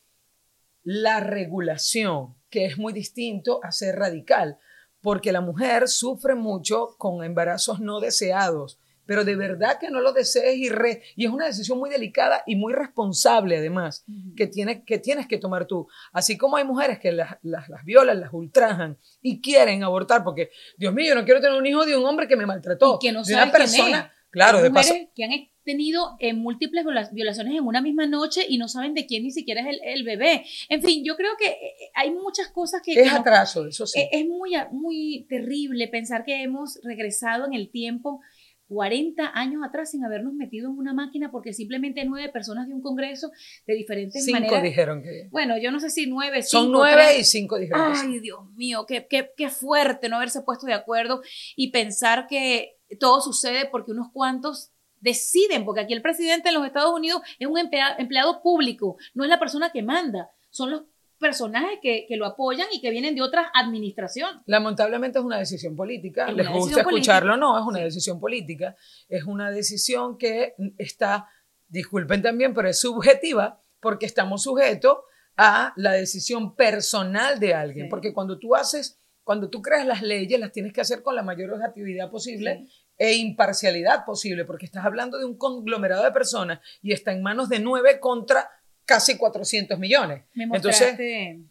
la 0.83 1.21
regulación, 1.21 2.37
que 2.49 2.65
es 2.65 2.79
muy 2.79 2.93
distinto 2.93 3.61
a 3.63 3.73
ser 3.73 3.97
radical, 3.97 4.59
porque 5.01 5.33
la 5.33 5.41
mujer 5.41 5.89
sufre 5.89 6.35
mucho 6.35 6.95
con 6.97 7.25
embarazos 7.25 7.81
no 7.81 8.01
deseados 8.01 8.79
pero 9.07 9.25
de 9.25 9.37
verdad 9.37 9.79
que 9.79 9.89
no 9.89 10.01
lo 10.01 10.13
desees 10.13 10.57
y, 10.57 10.69
re, 10.69 11.03
y 11.15 11.25
es 11.25 11.31
una 11.31 11.47
decisión 11.47 11.79
muy 11.79 11.89
delicada 11.89 12.43
y 12.45 12.57
muy 12.57 12.75
responsable 12.75 13.57
además 13.57 14.05
que, 14.37 14.49
tienes, 14.49 14.83
que 14.85 14.99
tienes 14.99 15.27
que 15.29 15.39
tomar 15.39 15.67
tú. 15.67 15.87
Así 16.13 16.37
como 16.37 16.57
hay 16.57 16.65
mujeres 16.65 16.99
que 16.99 17.13
las, 17.13 17.39
las, 17.43 17.67
violan, 17.85 18.21
las 18.21 18.33
ultrajan 18.33 18.99
y 19.23 19.41
quieren 19.41 19.85
abortar 19.85 20.25
porque, 20.25 20.51
Dios 20.77 20.93
mío, 20.93 21.07
yo 21.07 21.15
no 21.15 21.25
quiero 21.25 21.41
tener 21.41 21.57
un 21.57 21.67
hijo 21.67 21.87
de 21.87 21.97
un 21.97 22.05
hombre 22.05 22.27
que 22.27 22.37
me 22.37 22.47
maltrató. 22.47 22.99
Y 23.01 23.07
que 23.07 23.13
no 23.13 23.23
de 23.23 23.35
una 23.35 23.53
persona, 23.53 24.13
claro, 24.31 24.61
de 24.61 24.71
paso, 24.71 24.95
que 25.15 25.25
han 25.25 25.33
tenido 25.67 26.17
eh, 26.21 26.33
múltiples 26.33 26.85
violaciones 27.13 27.55
en 27.55 27.67
una 27.67 27.83
misma 27.83 28.07
noche 28.07 28.47
y 28.49 28.57
no 28.57 28.69
saben 28.69 28.95
de 28.95 29.05
quién 29.05 29.25
ni 29.25 29.31
siquiera 29.31 29.69
es 29.69 29.79
el, 29.83 30.05
bebé. 30.05 30.45
En 30.71 30.81
fin, 30.81 31.05
yo 31.05 31.17
creo 31.17 31.33
que 31.39 31.49
eh, 31.49 31.75
hay 31.95 32.13
muchas 32.13 32.49
cosas 32.49 32.81
que... 32.83 32.95
Es 32.95 33.13
atraso, 33.13 33.67
eso 33.67 33.87
sí. 33.87 34.01
Es, 34.01 34.09
es 34.13 34.27
muy, 34.27 34.53
muy 34.71 35.27
terrible 35.29 35.89
pensar 35.89 36.25
que 36.25 36.43
hemos 36.43 36.79
regresado 36.83 37.45
en 37.45 37.53
el 37.53 37.71
tiempo 37.71 38.21
40 38.69 39.33
años 39.35 39.63
atrás 39.65 39.91
sin 39.91 40.05
habernos 40.05 40.35
metido 40.35 40.71
en 40.71 40.79
una 40.79 40.93
máquina 40.93 41.31
porque 41.31 41.53
simplemente 41.53 42.05
nueve 42.05 42.31
personas 42.33 42.67
de 42.67 42.75
un 42.75 42.83
congreso 42.83 43.31
de 43.67 43.75
diferentes 43.75 44.25
cinco 44.25 44.41
maneras. 44.41 44.63
dijeron 44.63 45.03
que. 45.03 45.29
Bueno, 45.31 45.57
yo 45.59 45.71
no 45.71 45.79
sé 45.79 45.91
si 45.91 46.07
nueve, 46.07 46.43
Son 46.43 46.73
nueve 46.73 47.19
y 47.19 47.25
cinco 47.25 47.59
dijeron. 47.59 47.93
Ay, 47.95 48.19
Dios 48.21 48.41
mío, 48.57 48.85
qué, 48.87 49.07
qué, 49.09 49.31
qué 49.37 49.51
fuerte 49.51 50.09
no 50.09 50.17
haberse 50.17 50.43
puesto 50.43 50.67
de 50.67 50.75
acuerdo 50.75 51.23
y 51.55 51.71
pensar 51.71 52.27
que 52.27 52.77
todo 52.99 53.21
sucede 53.21 53.69
porque 53.71 53.93
unos 53.93 54.09
cuantos 54.13 54.73
deciden, 55.01 55.65
porque 55.65 55.83
aquí 55.83 55.93
el 55.93 56.03
presidente 56.03 56.49
de 56.49 56.55
los 56.55 56.67
Estados 56.67 56.95
Unidos 56.95 57.23
es 57.39 57.47
un 57.47 57.59
empleado 57.59 58.43
público, 58.43 58.97
no 59.15 59.25
es 59.25 59.31
la 59.31 59.39
persona 59.39 59.71
que 59.71 59.83
manda, 59.83 60.31
son 60.51 60.71
los 60.71 60.83
personajes 61.19 61.79
que, 61.81 62.07
lo 62.17 62.27
apoyan 62.27 62.67
y 62.73 62.81
que 62.81 62.91
vienen 62.91 63.15
de 63.15 63.23
otra 63.23 63.51
administración. 63.55 64.43
Lamentablemente 64.47 65.19
es 65.19 65.25
una 65.25 65.39
decisión 65.39 65.77
política, 65.77 66.31
les 66.31 66.49
gusta 66.49 66.81
escucharlo 66.81 67.35
o 67.35 67.37
no, 67.37 67.59
es 67.59 67.65
una 67.65 67.81
decisión 67.81 68.21
política, 68.21 68.77
es 69.09 69.25
una 69.25 69.51
decisión 69.51 70.19
que 70.19 70.55
está, 70.79 71.29
disculpen 71.69 72.23
también, 72.23 72.55
pero 72.55 72.69
es 72.69 72.79
subjetiva 72.79 73.63
porque 73.81 74.07
estamos 74.07 74.43
sujetos 74.43 74.99
a 75.37 75.73
la 75.77 75.93
decisión 75.93 76.55
personal 76.55 77.39
de 77.39 77.55
alguien, 77.55 77.89
porque 77.89 78.13
cuando 78.13 78.39
tú 78.39 78.55
haces, 78.55 79.01
cuando 79.23 79.51
tú 79.51 79.61
creas 79.61 79.87
las 79.87 80.03
leyes, 80.03 80.41
las 80.41 80.53
tienes 80.53 80.73
que 80.73 80.81
hacer 80.81 81.03
con 81.03 81.15
la 81.15 81.23
mayor 81.23 81.53
objetividad 81.53 82.11
posible 82.11 82.67
e 82.99 83.15
imparcialidad 83.15 84.05
posible, 84.05 84.45
porque 84.45 84.67
estás 84.67 84.85
hablando 84.85 85.19
de 85.19 85.25
un 85.25 85.37
conglomerado 85.37 86.05
de 86.05 86.13
personas 86.13 86.61
y 86.83 86.93
está 86.93 87.13
en 87.13 87.23
manos 87.23 87.49
de 87.49 87.61
nueve 87.61 88.01
contra 88.01 88.49
casi 88.85 89.17
400 89.17 89.79
millones. 89.79 90.25
Me 90.35 90.47
mostraste 90.47 91.45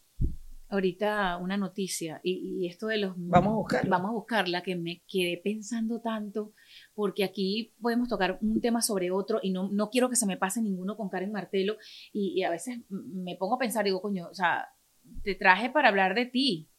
ahorita 0.70 1.38
una 1.38 1.58
noticia 1.58 2.20
y, 2.24 2.68
esto 2.68 2.88
de 2.88 2.98
los... 2.98 3.14
Vamos 3.18 3.52
a 3.52 3.56
buscarla. 3.56 3.90
Vamos 3.90 4.10
a 4.10 4.14
buscarla, 4.14 4.64
que 4.64 4.76
me 4.76 5.04
quedé 5.08 5.40
pensando 5.44 6.02
tanto, 6.02 6.54
porque 6.94 7.24
aquí 7.24 7.74
podemos 7.82 8.10
tocar 8.10 8.38
un 8.42 8.62
tema 8.62 8.82
sobre 8.82 9.12
otro 9.12 9.40
y 9.42 9.52
no, 9.52 9.70
no 9.72 9.90
quiero 9.90 10.10
que 10.10 10.16
se 10.16 10.26
me 10.26 10.38
pase 10.38 10.62
ninguno 10.62 10.98
con 10.98 11.10
Karen 11.10 11.32
Martelo 11.32 11.78
y, 12.12 12.44
a 12.44 12.50
veces 12.50 12.80
me 12.90 13.36
pongo 13.36 13.56
a 13.56 13.60
pensar, 13.60 13.86
digo, 13.86 14.02
coño, 14.02 14.28
o 14.30 14.34
sea, 14.34 14.70
te 15.24 15.36
traje 15.36 15.70
para 15.70 15.90
hablar 15.90 16.16
de 16.16 16.26
ti 16.26 16.70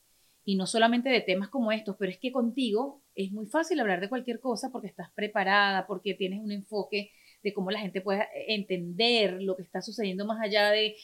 y 0.49 0.55
no 0.55 0.67
solamente 0.67 1.09
de 1.09 1.21
temas 1.21 1.49
como 1.49 1.73
estos, 1.73 1.97
pero 1.99 2.13
es 2.13 2.19
que 2.19 2.31
contigo 2.31 3.03
es 3.17 3.33
muy 3.33 3.47
fácil 3.47 3.81
hablar 3.81 4.01
de 4.01 4.09
cualquier 4.09 4.39
cosa 4.39 4.71
porque 4.71 4.87
estás 4.87 5.11
preparada, 5.13 5.89
porque 5.89 6.15
tienes 6.15 6.41
un 6.41 6.53
enfoque 6.53 7.11
de 7.43 7.53
cómo 7.53 7.73
la 7.73 7.81
gente 7.81 8.01
pueda 8.01 8.29
entender 8.47 9.43
lo 9.43 9.57
que 9.57 9.65
está 9.65 9.83
sucediendo 9.83 10.25
más 10.25 10.41
allá 10.41 10.71
de, 10.71 10.95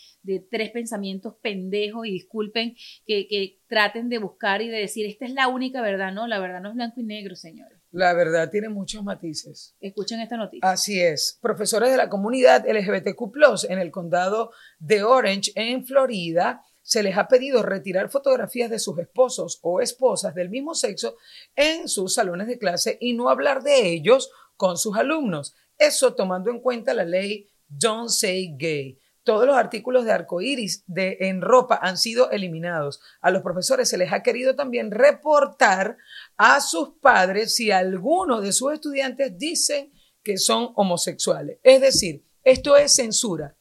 tres 0.48 0.70
pensamientos 0.70 1.34
pendejos 1.42 2.06
y 2.06 2.12
disculpen 2.12 2.76
que, 3.04 3.58
traten 3.66 4.08
de 4.08 4.18
buscar 4.18 4.62
y 4.62 4.68
de 4.68 4.78
decir, 4.78 5.06
esta 5.06 5.24
es 5.24 5.32
la 5.32 5.48
única 5.48 5.82
verdad, 5.82 6.12
no, 6.12 6.28
la 6.28 6.38
verdad 6.38 6.60
no 6.60 6.68
es 6.68 6.74
blanco 6.76 7.00
y 7.00 7.04
negro, 7.04 7.34
señores. 7.34 7.80
La 7.90 8.12
verdad 8.14 8.50
tiene 8.50 8.68
muchos 8.68 9.02
matices. 9.02 9.74
Escuchen 9.80 10.20
esta 10.20 10.36
noticia. 10.36 10.70
Así 10.70 11.00
es. 11.00 11.38
Profesores 11.42 11.90
de 11.90 11.96
la 11.96 12.08
comunidad 12.08 12.64
LGBTQ 12.68 13.70
en 13.70 13.78
el 13.78 13.90
condado 13.90 14.52
de 14.78 15.02
Orange, 15.02 15.52
en 15.56 15.84
Florida, 15.84 16.62
se 16.82 17.02
les 17.02 17.16
ha 17.16 17.28
pedido 17.28 17.62
retirar 17.62 18.10
fotografías 18.10 18.70
de 18.70 18.78
sus 18.78 18.98
esposos 18.98 19.58
o 19.62 19.80
esposas 19.80 20.34
del 20.34 20.50
mismo 20.50 20.74
sexo 20.74 21.16
en 21.54 21.88
sus 21.88 22.14
salones 22.14 22.48
de 22.48 22.58
clase 22.58 22.98
y 23.00 23.14
no 23.14 23.28
hablar 23.28 23.62
de 23.62 23.88
ellos 23.88 24.30
con 24.56 24.76
sus 24.76 24.96
alumnos. 24.96 25.54
Eso 25.78 26.14
tomando 26.14 26.50
en 26.50 26.60
cuenta 26.60 26.94
la 26.94 27.04
ley 27.04 27.48
Don't 27.68 28.10
Say 28.10 28.56
Gay. 28.56 28.98
Todos 29.24 29.46
los 29.46 29.56
artículos 29.56 30.04
de 30.04 30.12
arcoíris 30.12 30.82
de, 30.88 31.16
en 31.20 31.42
ropa 31.42 31.78
han 31.80 31.96
sido 31.96 32.30
eliminados. 32.30 33.00
A 33.20 33.30
los 33.30 33.42
profesores 33.42 33.88
se 33.88 33.96
les 33.96 34.12
ha 34.12 34.22
querido 34.22 34.56
también 34.56 34.90
reportar 34.90 35.96
a 36.36 36.60
sus 36.60 36.94
padres 37.00 37.54
si 37.54 37.70
alguno 37.70 38.40
de 38.40 38.52
sus 38.52 38.72
estudiantes 38.72 39.38
dicen 39.38 39.92
que 40.24 40.38
son 40.38 40.72
homosexuales. 40.74 41.58
Es 41.62 41.80
decir, 41.80 42.24
esto 42.42 42.76
es 42.76 42.94
censura. 42.96 43.56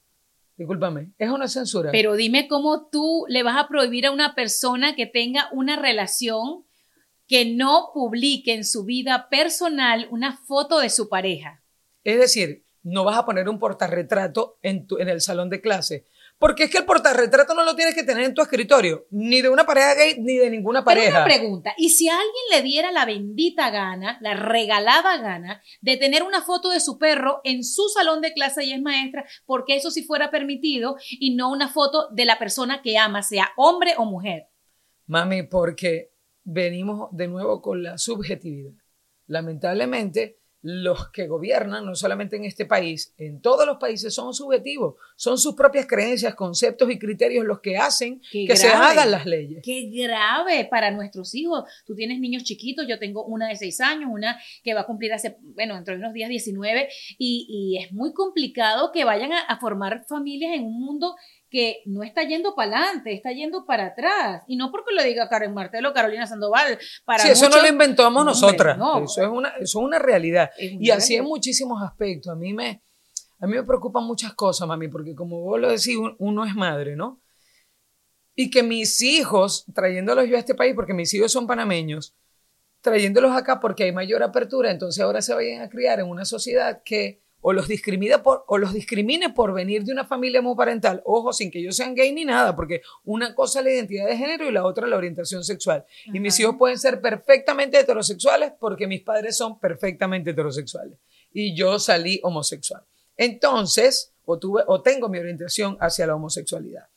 Discúlpame, 0.57 1.13
es 1.17 1.29
una 1.29 1.47
censura. 1.47 1.91
Pero 1.91 2.15
dime 2.15 2.47
cómo 2.47 2.89
tú 2.89 3.25
le 3.27 3.43
vas 3.43 3.57
a 3.57 3.67
prohibir 3.67 4.05
a 4.05 4.11
una 4.11 4.35
persona 4.35 4.95
que 4.95 5.05
tenga 5.05 5.49
una 5.51 5.75
relación 5.75 6.65
que 7.27 7.45
no 7.45 7.91
publique 7.93 8.53
en 8.53 8.65
su 8.65 8.83
vida 8.83 9.29
personal 9.29 10.07
una 10.11 10.37
foto 10.37 10.79
de 10.79 10.89
su 10.89 11.07
pareja. 11.07 11.63
Es 12.03 12.19
decir, 12.19 12.65
no 12.83 13.03
vas 13.03 13.17
a 13.17 13.25
poner 13.25 13.47
un 13.47 13.59
portarretrato 13.59 14.59
en, 14.61 14.85
tu, 14.87 14.97
en 14.97 15.07
el 15.07 15.21
salón 15.21 15.49
de 15.49 15.61
clase. 15.61 16.05
Porque 16.41 16.63
es 16.63 16.71
que 16.71 16.79
el 16.79 16.85
portarretrato 16.85 17.53
no 17.53 17.63
lo 17.63 17.75
tienes 17.75 17.93
que 17.93 18.01
tener 18.01 18.23
en 18.23 18.33
tu 18.33 18.41
escritorio, 18.41 19.05
ni 19.11 19.43
de 19.43 19.49
una 19.49 19.63
pareja 19.63 19.93
gay, 19.93 20.15
ni 20.17 20.37
de 20.37 20.49
ninguna 20.49 20.83
pareja. 20.83 21.05
Pero 21.05 21.17
una 21.17 21.25
pregunta, 21.25 21.75
¿y 21.77 21.89
si 21.89 22.09
alguien 22.09 22.45
le 22.51 22.63
diera 22.63 22.91
la 22.91 23.05
bendita 23.05 23.69
gana, 23.69 24.17
la 24.21 24.33
regalada 24.33 25.17
gana, 25.17 25.61
de 25.81 25.97
tener 25.97 26.23
una 26.23 26.41
foto 26.41 26.71
de 26.71 26.79
su 26.79 26.97
perro 26.97 27.41
en 27.43 27.63
su 27.63 27.83
salón 27.89 28.21
de 28.21 28.33
clase 28.33 28.63
y 28.65 28.73
es 28.73 28.81
maestra, 28.81 29.23
porque 29.45 29.75
eso 29.75 29.91
sí 29.91 30.01
fuera 30.01 30.31
permitido, 30.31 30.97
y 31.11 31.35
no 31.35 31.51
una 31.51 31.69
foto 31.69 32.07
de 32.09 32.25
la 32.25 32.39
persona 32.39 32.81
que 32.81 32.97
ama, 32.97 33.21
sea 33.21 33.51
hombre 33.55 33.93
o 33.97 34.05
mujer? 34.05 34.47
Mami, 35.05 35.43
porque 35.43 36.11
venimos 36.43 37.09
de 37.11 37.27
nuevo 37.27 37.61
con 37.61 37.83
la 37.83 37.99
subjetividad. 37.99 38.73
Lamentablemente, 39.27 40.40
los 40.61 41.09
que 41.09 41.27
gobiernan, 41.27 41.85
no 41.85 41.95
solamente 41.95 42.35
en 42.35 42.45
este 42.45 42.65
país, 42.65 43.13
en 43.17 43.41
todos 43.41 43.65
los 43.65 43.77
países 43.77 44.13
son 44.13 44.33
subjetivos, 44.33 44.95
son 45.15 45.37
sus 45.37 45.55
propias 45.55 45.87
creencias, 45.87 46.35
conceptos 46.35 46.89
y 46.91 46.99
criterios 46.99 47.45
los 47.45 47.61
que 47.61 47.77
hacen 47.77 48.21
que 48.31 48.55
se 48.55 48.67
hagan 48.67 49.09
las 49.09 49.25
leyes. 49.25 49.61
Qué 49.63 49.89
grave 49.91 50.65
para 50.69 50.91
nuestros 50.91 51.33
hijos. 51.33 51.63
Tú 51.85 51.95
tienes 51.95 52.19
niños 52.19 52.43
chiquitos, 52.43 52.85
yo 52.87 52.99
tengo 52.99 53.25
una 53.25 53.47
de 53.47 53.55
seis 53.55 53.81
años, 53.81 54.09
una 54.11 54.39
que 54.63 54.73
va 54.73 54.81
a 54.81 54.85
cumplir 54.85 55.13
hace, 55.13 55.37
bueno, 55.41 55.75
dentro 55.75 55.93
de 55.95 55.99
unos 55.99 56.13
días 56.13 56.29
19, 56.29 56.89
y, 57.17 57.47
y 57.49 57.83
es 57.83 57.91
muy 57.91 58.13
complicado 58.13 58.91
que 58.91 59.03
vayan 59.03 59.33
a, 59.33 59.39
a 59.41 59.59
formar 59.59 60.05
familias 60.07 60.53
en 60.55 60.65
un 60.65 60.79
mundo 60.79 61.15
que 61.51 61.81
no 61.85 62.01
está 62.01 62.23
yendo 62.23 62.55
para 62.55 62.77
adelante, 62.77 63.13
está 63.13 63.33
yendo 63.33 63.65
para 63.65 63.87
atrás. 63.87 64.43
Y 64.47 64.55
no 64.55 64.71
porque 64.71 64.95
lo 64.95 65.03
diga 65.03 65.27
Karen 65.27 65.53
Martelo 65.53 65.93
Carolina 65.93 66.25
Sandoval. 66.25 66.79
Para 67.03 67.23
sí, 67.23 67.29
eso 67.29 67.49
no 67.49 67.61
lo 67.61 67.67
inventamos 67.67 68.23
nosotras. 68.23 68.77
Eso, 69.03 69.21
es 69.21 69.27
una, 69.27 69.49
eso 69.49 69.79
es 69.79 69.85
una 69.85 69.99
realidad. 69.99 70.49
y 70.57 70.89
así 70.91 71.15
en 71.15 71.25
muchísimos 71.25 71.83
aspectos. 71.83 72.31
A 72.31 72.35
mí, 72.35 72.53
me, 72.53 72.81
a 73.39 73.47
mí 73.47 73.53
me 73.53 73.63
preocupan 73.63 74.05
muchas 74.05 74.33
cosas, 74.33 74.65
mami, 74.65 74.87
porque 74.87 75.13
como 75.13 75.41
vos 75.41 75.59
lo 75.59 75.67
decís, 75.67 75.97
uno 76.17 76.45
es 76.45 76.55
madre, 76.55 76.95
¿no? 76.95 77.21
Y 78.33 78.49
que 78.49 78.63
mis 78.63 79.01
hijos, 79.01 79.65
trayéndolos 79.75 80.29
yo 80.29 80.37
a 80.37 80.39
este 80.39 80.55
país, 80.55 80.73
porque 80.73 80.93
mis 80.93 81.13
hijos 81.13 81.33
son 81.33 81.47
panameños, 81.47 82.15
trayéndolos 82.79 83.35
acá 83.35 83.59
porque 83.59 83.83
hay 83.83 83.91
mayor 83.91 84.23
apertura, 84.23 84.71
entonces 84.71 85.03
ahora 85.03 85.21
se 85.21 85.33
vayan 85.33 85.61
a 85.61 85.69
criar 85.69 85.99
en 85.99 86.07
una 86.07 86.23
sociedad 86.23 86.81
que 86.85 87.21
o 87.41 87.53
los 87.53 87.67
discrimina 87.67 88.23
por 88.23 88.43
o 88.47 88.57
los 88.57 88.73
discrimine 88.73 89.31
por 89.31 89.53
venir 89.53 89.83
de 89.83 89.91
una 89.91 90.05
familia 90.05 90.39
homoparental, 90.39 91.01
ojo, 91.05 91.33
sin 91.33 91.51
que 91.51 91.59
ellos 91.59 91.75
sean 91.75 91.95
gay 91.95 92.13
ni 92.13 92.23
nada, 92.23 92.55
porque 92.55 92.81
una 93.03 93.33
cosa 93.35 93.59
es 93.59 93.65
la 93.65 93.71
identidad 93.71 94.07
de 94.07 94.17
género 94.17 94.47
y 94.47 94.51
la 94.51 94.65
otra 94.65 94.87
la 94.87 94.97
orientación 94.97 95.43
sexual. 95.43 95.85
Y 96.05 96.19
mis 96.19 96.39
hijos 96.39 96.55
pueden 96.57 96.77
ser 96.77 97.01
perfectamente 97.01 97.79
heterosexuales 97.79 98.53
porque 98.59 98.87
mis 98.87 99.01
padres 99.01 99.35
son 99.37 99.59
perfectamente 99.59 100.31
heterosexuales 100.31 100.97
y 101.33 101.55
yo 101.55 101.79
salí 101.79 102.19
homosexual. 102.23 102.83
Entonces, 103.17 104.13
o 104.25 104.37
tuve 104.39 104.63
o 104.67 104.81
tengo 104.81 105.09
mi 105.09 105.17
orientación 105.17 105.77
hacia 105.79 106.07
la 106.07 106.15
homosexualidad. 106.15 106.87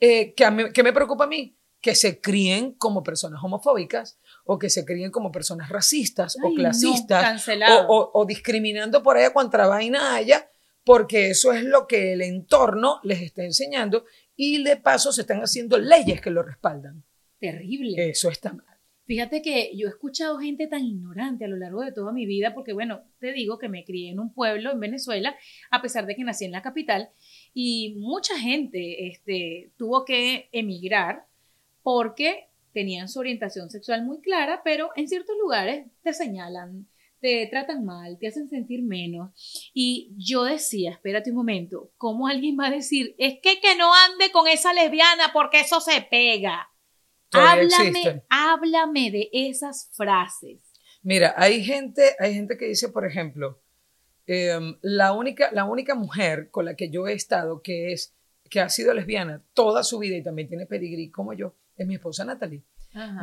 Eh, 0.00 0.34
¿Qué 0.34 0.82
me 0.82 0.92
preocupa 0.92 1.24
a 1.24 1.28
mí? 1.28 1.56
Que 1.80 1.94
se 1.94 2.20
críen 2.20 2.72
como 2.72 3.02
personas 3.02 3.42
homofóbicas 3.42 4.18
o 4.44 4.58
que 4.58 4.70
se 4.70 4.84
críen 4.84 5.10
como 5.10 5.30
personas 5.30 5.68
racistas 5.68 6.36
o 6.42 6.54
clasistas 6.54 7.46
o, 7.88 8.24
discriminando 8.26 9.02
por 9.02 9.16
allá 9.16 9.32
contra 9.32 9.66
vaina 9.66 10.14
haya, 10.14 10.48
porque 10.84 11.30
eso 11.30 11.52
es 11.52 11.64
lo 11.64 11.86
que 11.86 12.12
el 12.12 12.22
entorno 12.22 13.00
les 13.04 13.22
está 13.22 13.44
enseñando 13.44 14.04
y 14.34 14.62
de 14.62 14.76
paso 14.76 15.12
se 15.12 15.22
están 15.22 15.40
haciendo 15.40 15.78
leyes 15.78 16.20
que 16.20 16.30
lo 16.30 16.42
respaldan. 16.42 17.04
Terrible. 17.38 18.10
Eso 18.10 18.28
está 18.30 18.52
mal. 18.52 18.66
Fíjate 19.04 19.42
que 19.42 19.76
yo 19.76 19.88
he 19.88 19.90
escuchado 19.90 20.38
gente 20.38 20.68
tan 20.68 20.84
ignorante 20.84 21.44
a 21.44 21.48
lo 21.48 21.56
largo 21.56 21.82
de 21.82 21.92
toda 21.92 22.12
mi 22.12 22.24
vida, 22.24 22.54
porque 22.54 22.72
bueno, 22.72 23.02
te 23.18 23.32
digo 23.32 23.58
que 23.58 23.68
me 23.68 23.84
crié 23.84 24.12
en 24.12 24.20
un 24.20 24.32
pueblo 24.32 24.70
en 24.70 24.78
Venezuela, 24.78 25.36
a 25.70 25.82
pesar 25.82 26.06
de 26.06 26.14
que 26.14 26.22
nací 26.22 26.44
en 26.44 26.52
la 26.52 26.62
capital, 26.62 27.10
y 27.52 27.96
mucha 27.98 28.38
gente 28.38 29.08
este, 29.08 29.72
tuvo 29.76 30.04
que 30.04 30.48
emigrar 30.52 31.26
porque 31.82 32.48
tenían 32.72 33.08
su 33.08 33.20
orientación 33.20 33.70
sexual 33.70 34.04
muy 34.04 34.20
clara, 34.20 34.62
pero 34.64 34.90
en 34.96 35.08
ciertos 35.08 35.36
lugares 35.38 35.86
te 36.02 36.12
señalan, 36.12 36.88
te 37.20 37.46
tratan 37.46 37.84
mal, 37.84 38.18
te 38.18 38.26
hacen 38.26 38.48
sentir 38.48 38.82
menos. 38.82 39.30
Y 39.72 40.12
yo 40.16 40.44
decía, 40.44 40.90
espérate 40.92 41.30
un 41.30 41.36
momento, 41.36 41.92
¿cómo 41.96 42.26
alguien 42.26 42.56
va 42.58 42.66
a 42.66 42.70
decir, 42.70 43.14
es 43.18 43.34
que 43.42 43.60
que 43.60 43.76
no 43.76 43.92
ande 43.94 44.32
con 44.32 44.48
esa 44.48 44.72
lesbiana 44.72 45.30
porque 45.32 45.60
eso 45.60 45.80
se 45.80 46.02
pega? 46.02 46.68
Háblame, 47.32 48.24
háblame 48.28 49.10
de 49.10 49.30
esas 49.32 49.90
frases. 49.94 50.60
Mira, 51.02 51.34
hay 51.36 51.64
gente, 51.64 52.14
hay 52.18 52.34
gente 52.34 52.56
que 52.56 52.66
dice, 52.66 52.88
por 52.88 53.06
ejemplo, 53.06 53.60
em, 54.26 54.76
la, 54.82 55.12
única, 55.12 55.50
la 55.52 55.64
única 55.64 55.94
mujer 55.94 56.50
con 56.50 56.64
la 56.64 56.76
que 56.76 56.90
yo 56.90 57.08
he 57.08 57.14
estado 57.14 57.62
que 57.62 57.92
es 57.92 58.14
que 58.50 58.60
ha 58.60 58.68
sido 58.68 58.92
lesbiana 58.92 59.42
toda 59.54 59.82
su 59.82 59.98
vida 59.98 60.14
y 60.16 60.22
también 60.22 60.46
tiene 60.46 60.66
pedigrí 60.66 61.10
como 61.10 61.32
yo, 61.32 61.54
es 61.76 61.86
mi 61.86 61.94
esposa 61.94 62.24
Natalie. 62.24 62.64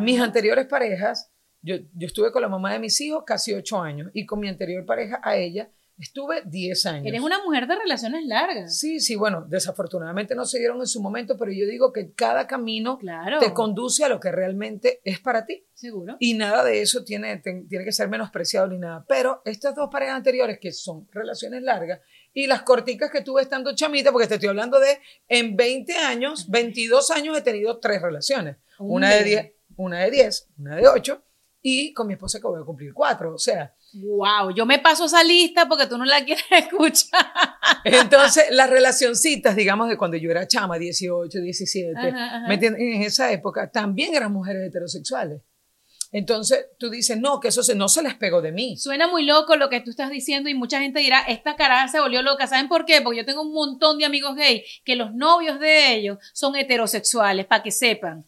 Mis 0.02 0.20
anteriores 0.20 0.66
parejas, 0.66 1.32
yo, 1.62 1.76
yo 1.94 2.08
estuve 2.08 2.32
con 2.32 2.42
la 2.42 2.50
mamá 2.50 2.74
de 2.74 2.80
mis 2.80 3.00
hijos 3.02 3.24
casi 3.26 3.54
ocho 3.54 3.82
años 3.82 4.10
y 4.14 4.26
con 4.26 4.40
mi 4.40 4.48
anterior 4.48 4.86
pareja, 4.86 5.22
a 5.24 5.36
ella, 5.36 5.70
Estuve 6.00 6.44
10 6.46 6.86
años. 6.86 7.06
Eres 7.08 7.22
una 7.22 7.44
mujer 7.44 7.68
de 7.68 7.76
relaciones 7.76 8.26
largas. 8.26 8.80
Sí, 8.80 9.02
sí, 9.02 9.18
bueno, 9.18 9.46
desafortunadamente 9.46 10.34
no 10.34 10.46
se 10.46 10.58
dieron 10.58 10.80
en 10.80 10.88
su 10.88 11.02
momento, 11.02 11.38
pero 11.38 11.52
yo 11.52 11.68
digo 11.68 11.92
que 11.92 12.14
cada 12.14 12.48
camino 12.48 12.98
te 13.42 13.54
conduce 13.54 14.06
a 14.06 14.10
lo 14.10 14.22
que 14.22 14.32
realmente 14.32 15.02
es 15.04 15.20
para 15.20 15.46
ti. 15.46 15.66
Seguro. 15.74 16.16
Y 16.20 16.36
nada 16.36 16.64
de 16.64 16.82
eso 16.82 17.04
tiene, 17.04 17.38
tiene 17.40 17.84
que 17.84 17.92
ser 17.92 18.08
menospreciado 18.08 18.68
ni 18.68 18.78
nada. 18.78 19.06
Pero 19.10 19.42
estas 19.44 19.76
dos 19.76 19.90
parejas 19.92 20.16
anteriores, 20.16 20.58
que 20.60 20.72
son 20.72 21.06
relaciones 21.12 21.64
largas, 21.64 22.00
y 22.34 22.48
las 22.48 22.64
corticas 22.64 23.12
que 23.12 23.22
tuve 23.22 23.42
estando 23.42 23.76
chamita, 23.76 24.12
porque 24.12 24.28
te 24.28 24.36
estoy 24.36 24.50
hablando 24.50 24.80
de, 24.80 25.00
en 25.28 25.56
20 25.56 25.98
años, 25.98 26.50
22 26.50 27.12
años 27.12 27.38
he 27.38 27.42
tenido 27.42 27.80
tres 27.80 28.02
relaciones. 28.02 28.58
Una 28.80 29.10
de 29.10 29.24
10, 29.24 29.54
una 29.76 30.00
de 30.00 30.12
10, 30.12 30.48
una 30.58 30.76
de 30.76 30.88
8, 30.88 31.24
y 31.62 31.94
con 31.94 32.08
mi 32.08 32.14
esposa 32.14 32.40
que 32.40 32.48
voy 32.48 32.62
a 32.62 32.66
cumplir 32.66 32.94
cuatro. 32.94 33.34
O 33.34 33.38
sea, 33.38 33.74
Wow, 33.94 34.52
yo 34.54 34.66
me 34.66 34.80
paso 34.80 35.06
esa 35.06 35.24
lista 35.24 35.68
porque 35.68 35.88
tú 35.88 35.98
no 35.98 36.06
la 36.06 36.24
quieres 36.26 36.46
escuchar. 36.50 37.26
Entonces, 37.84 38.46
las 38.52 38.70
relacioncitas, 38.70 39.56
digamos, 39.56 39.90
de 39.90 39.98
cuando 39.98 40.18
yo 40.18 40.30
era 40.30 40.48
chama, 40.48 40.78
18, 40.78 41.40
17, 41.40 42.14
¿me 42.48 42.54
en 42.54 43.02
esa 43.02 43.32
época 43.32 43.72
también 43.72 44.14
eran 44.14 44.32
mujeres 44.32 44.68
heterosexuales. 44.68 45.42
Entonces, 46.12 46.68
tú 46.80 46.90
dices, 46.90 47.20
no, 47.20 47.40
que 47.40 47.50
eso 47.50 47.62
se, 47.62 47.76
no 47.76 47.88
se 47.88 48.02
les 48.02 48.16
pegó 48.16 48.42
de 48.42 48.52
mí. 48.52 48.78
Suena 48.78 49.08
muy 49.08 49.26
loco 49.26 49.56
lo 49.56 49.70
que 49.70 49.80
tú 49.82 49.92
estás 49.92 50.10
diciendo 50.10 50.50
y 50.50 50.56
mucha 50.56 50.80
gente 50.80 51.00
dirá, 51.00 51.20
esta 51.22 51.56
cara 51.56 51.88
se 51.88 52.00
volvió 52.00 52.22
loca. 52.24 52.48
¿Saben 52.48 52.68
por 52.68 52.86
qué? 52.86 53.02
Porque 53.02 53.20
yo 53.20 53.26
tengo 53.26 53.44
un 53.44 53.54
montón 53.54 54.00
de 54.00 54.06
amigos 54.06 54.36
gay 54.36 54.64
que 54.84 54.96
los 54.96 55.14
novios 55.14 55.60
de 55.60 55.94
ellos 55.94 56.18
son 56.34 56.56
heterosexuales, 56.56 57.46
para 57.46 57.62
que 57.62 57.72
sepan. 57.72 58.26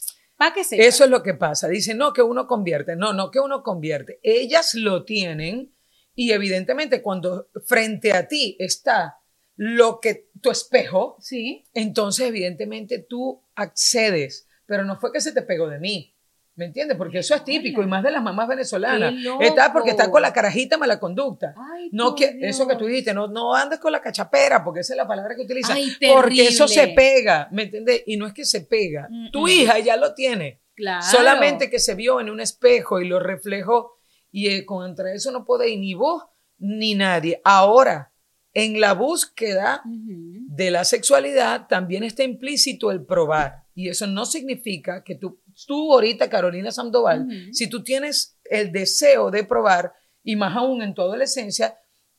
Eso 0.72 1.04
es 1.04 1.10
lo 1.10 1.22
que 1.22 1.36
pasa. 1.36 1.68
Dicen, 1.68 1.98
no, 1.98 2.14
que 2.14 2.22
uno 2.22 2.48
convierte. 2.48 2.96
No, 2.96 3.14
no, 3.14 3.30
que 3.30 3.40
uno 3.40 3.62
convierte. 3.62 4.20
Ellas 4.24 4.74
lo 4.74 5.04
tienen 5.06 5.74
y 6.16 6.32
evidentemente 6.32 7.02
cuando 7.02 7.50
frente 7.66 8.14
a 8.14 8.28
ti 8.28 8.56
está 8.60 9.20
lo 9.56 10.00
que 10.00 10.30
tu 10.42 10.50
espejo, 10.50 11.18
sí. 11.20 11.66
entonces 11.74 12.28
evidentemente 12.28 13.00
tú 13.00 13.44
accedes. 13.54 14.48
Pero 14.66 14.84
no 14.84 15.00
fue 15.00 15.12
que 15.12 15.22
se 15.22 15.32
te 15.32 15.44
pegó 15.44 15.70
de 15.70 15.80
mí. 15.80 16.16
¿Me 16.56 16.66
entiendes? 16.66 16.98
Porque 16.98 17.20
eso 17.20 17.34
es 17.34 17.44
típico 17.46 17.82
y 17.82 17.88
más 17.88 18.04
de 18.04 18.12
las 18.12 18.22
mamás 18.22 18.48
venezolanas. 18.48 19.14
Está 19.40 19.72
porque 19.72 19.92
está 19.92 20.12
con 20.12 20.22
la 20.22 20.34
carajita 20.34 20.78
mala 20.78 21.00
conducta. 21.00 21.56
no 21.92 22.14
que 22.14 22.38
eso 22.42 22.68
que 22.68 22.76
tú 22.76 22.86
dijiste, 22.86 23.14
no, 23.14 23.28
no 23.28 23.56
andes 23.56 23.80
con 23.80 23.92
la 23.92 24.02
cachapera, 24.02 24.64
porque 24.64 24.82
esa 24.82 24.94
es 24.94 24.98
la 24.98 25.08
palabra 25.08 25.36
que 25.36 25.44
utilizan. 25.44 25.78
porque 26.14 26.48
eso 26.48 26.68
se 26.68 26.90
pega, 26.90 27.48
¿me 27.52 27.64
entiendes? 27.64 28.04
Y 28.06 28.18
no 28.18 28.28
es 28.28 28.34
que 28.34 28.46
se 28.46 28.62
pega. 28.62 29.08
tu 29.32 29.48
hija 29.48 29.80
ya 29.80 29.96
lo 29.96 30.14
tiene. 30.14 30.62
Claro. 30.76 31.06
Solamente 31.06 31.70
que 31.70 31.80
se 31.80 31.96
vio 31.96 32.20
en 32.20 32.30
un 32.30 32.40
espejo 32.40 33.00
y 33.00 33.08
lo 33.08 33.20
reflejó. 33.20 33.98
Y 34.32 34.48
eh, 34.48 34.66
contra 34.66 35.14
eso 35.14 35.32
no 35.32 35.46
puede 35.46 35.70
ir 35.70 35.80
ni 35.80 35.94
vos 35.94 36.24
ni 36.58 36.96
nadie. 36.96 37.42
Ahora, 37.44 38.12
en 38.54 38.80
la 38.80 38.94
búsqueda 38.94 39.82
de 39.86 40.72
la 40.72 40.84
sexualidad 40.84 41.68
también 41.68 42.04
está 42.04 42.24
implícito 42.24 42.92
el 42.92 43.06
probar. 43.06 43.61
Y 43.74 43.90
eso 43.90 44.08
no 44.08 44.26
significa 44.26 45.04
que 45.04 45.16
tú 45.16 45.42
tú 45.66 45.94
ahorita, 45.94 46.30
Carolina 46.30 46.72
Sandoval, 46.72 47.28
si 47.52 47.68
tú 47.68 47.84
tienes 47.84 48.38
el 48.46 48.72
deseo 48.72 49.32
de 49.32 49.44
probar, 49.44 49.94
y 50.24 50.36
más 50.36 50.56
aún 50.56 50.82
en 50.82 50.94
tu 50.94 51.02
adolescencia, 51.02 51.78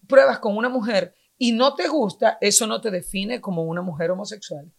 pruebas 0.09 0.41
con 0.41 0.57
una 0.57 0.69
mujer 0.69 1.15
y 1.39 1.53
no 1.53 1.75
te 1.75 1.89
gusta, 1.89 2.39
eso 2.41 2.67
no 2.67 2.81
te 2.81 2.91
define 2.91 3.41
como 3.41 3.65
una 3.65 3.83
mujer 3.83 4.11
homosexual. 4.11 4.73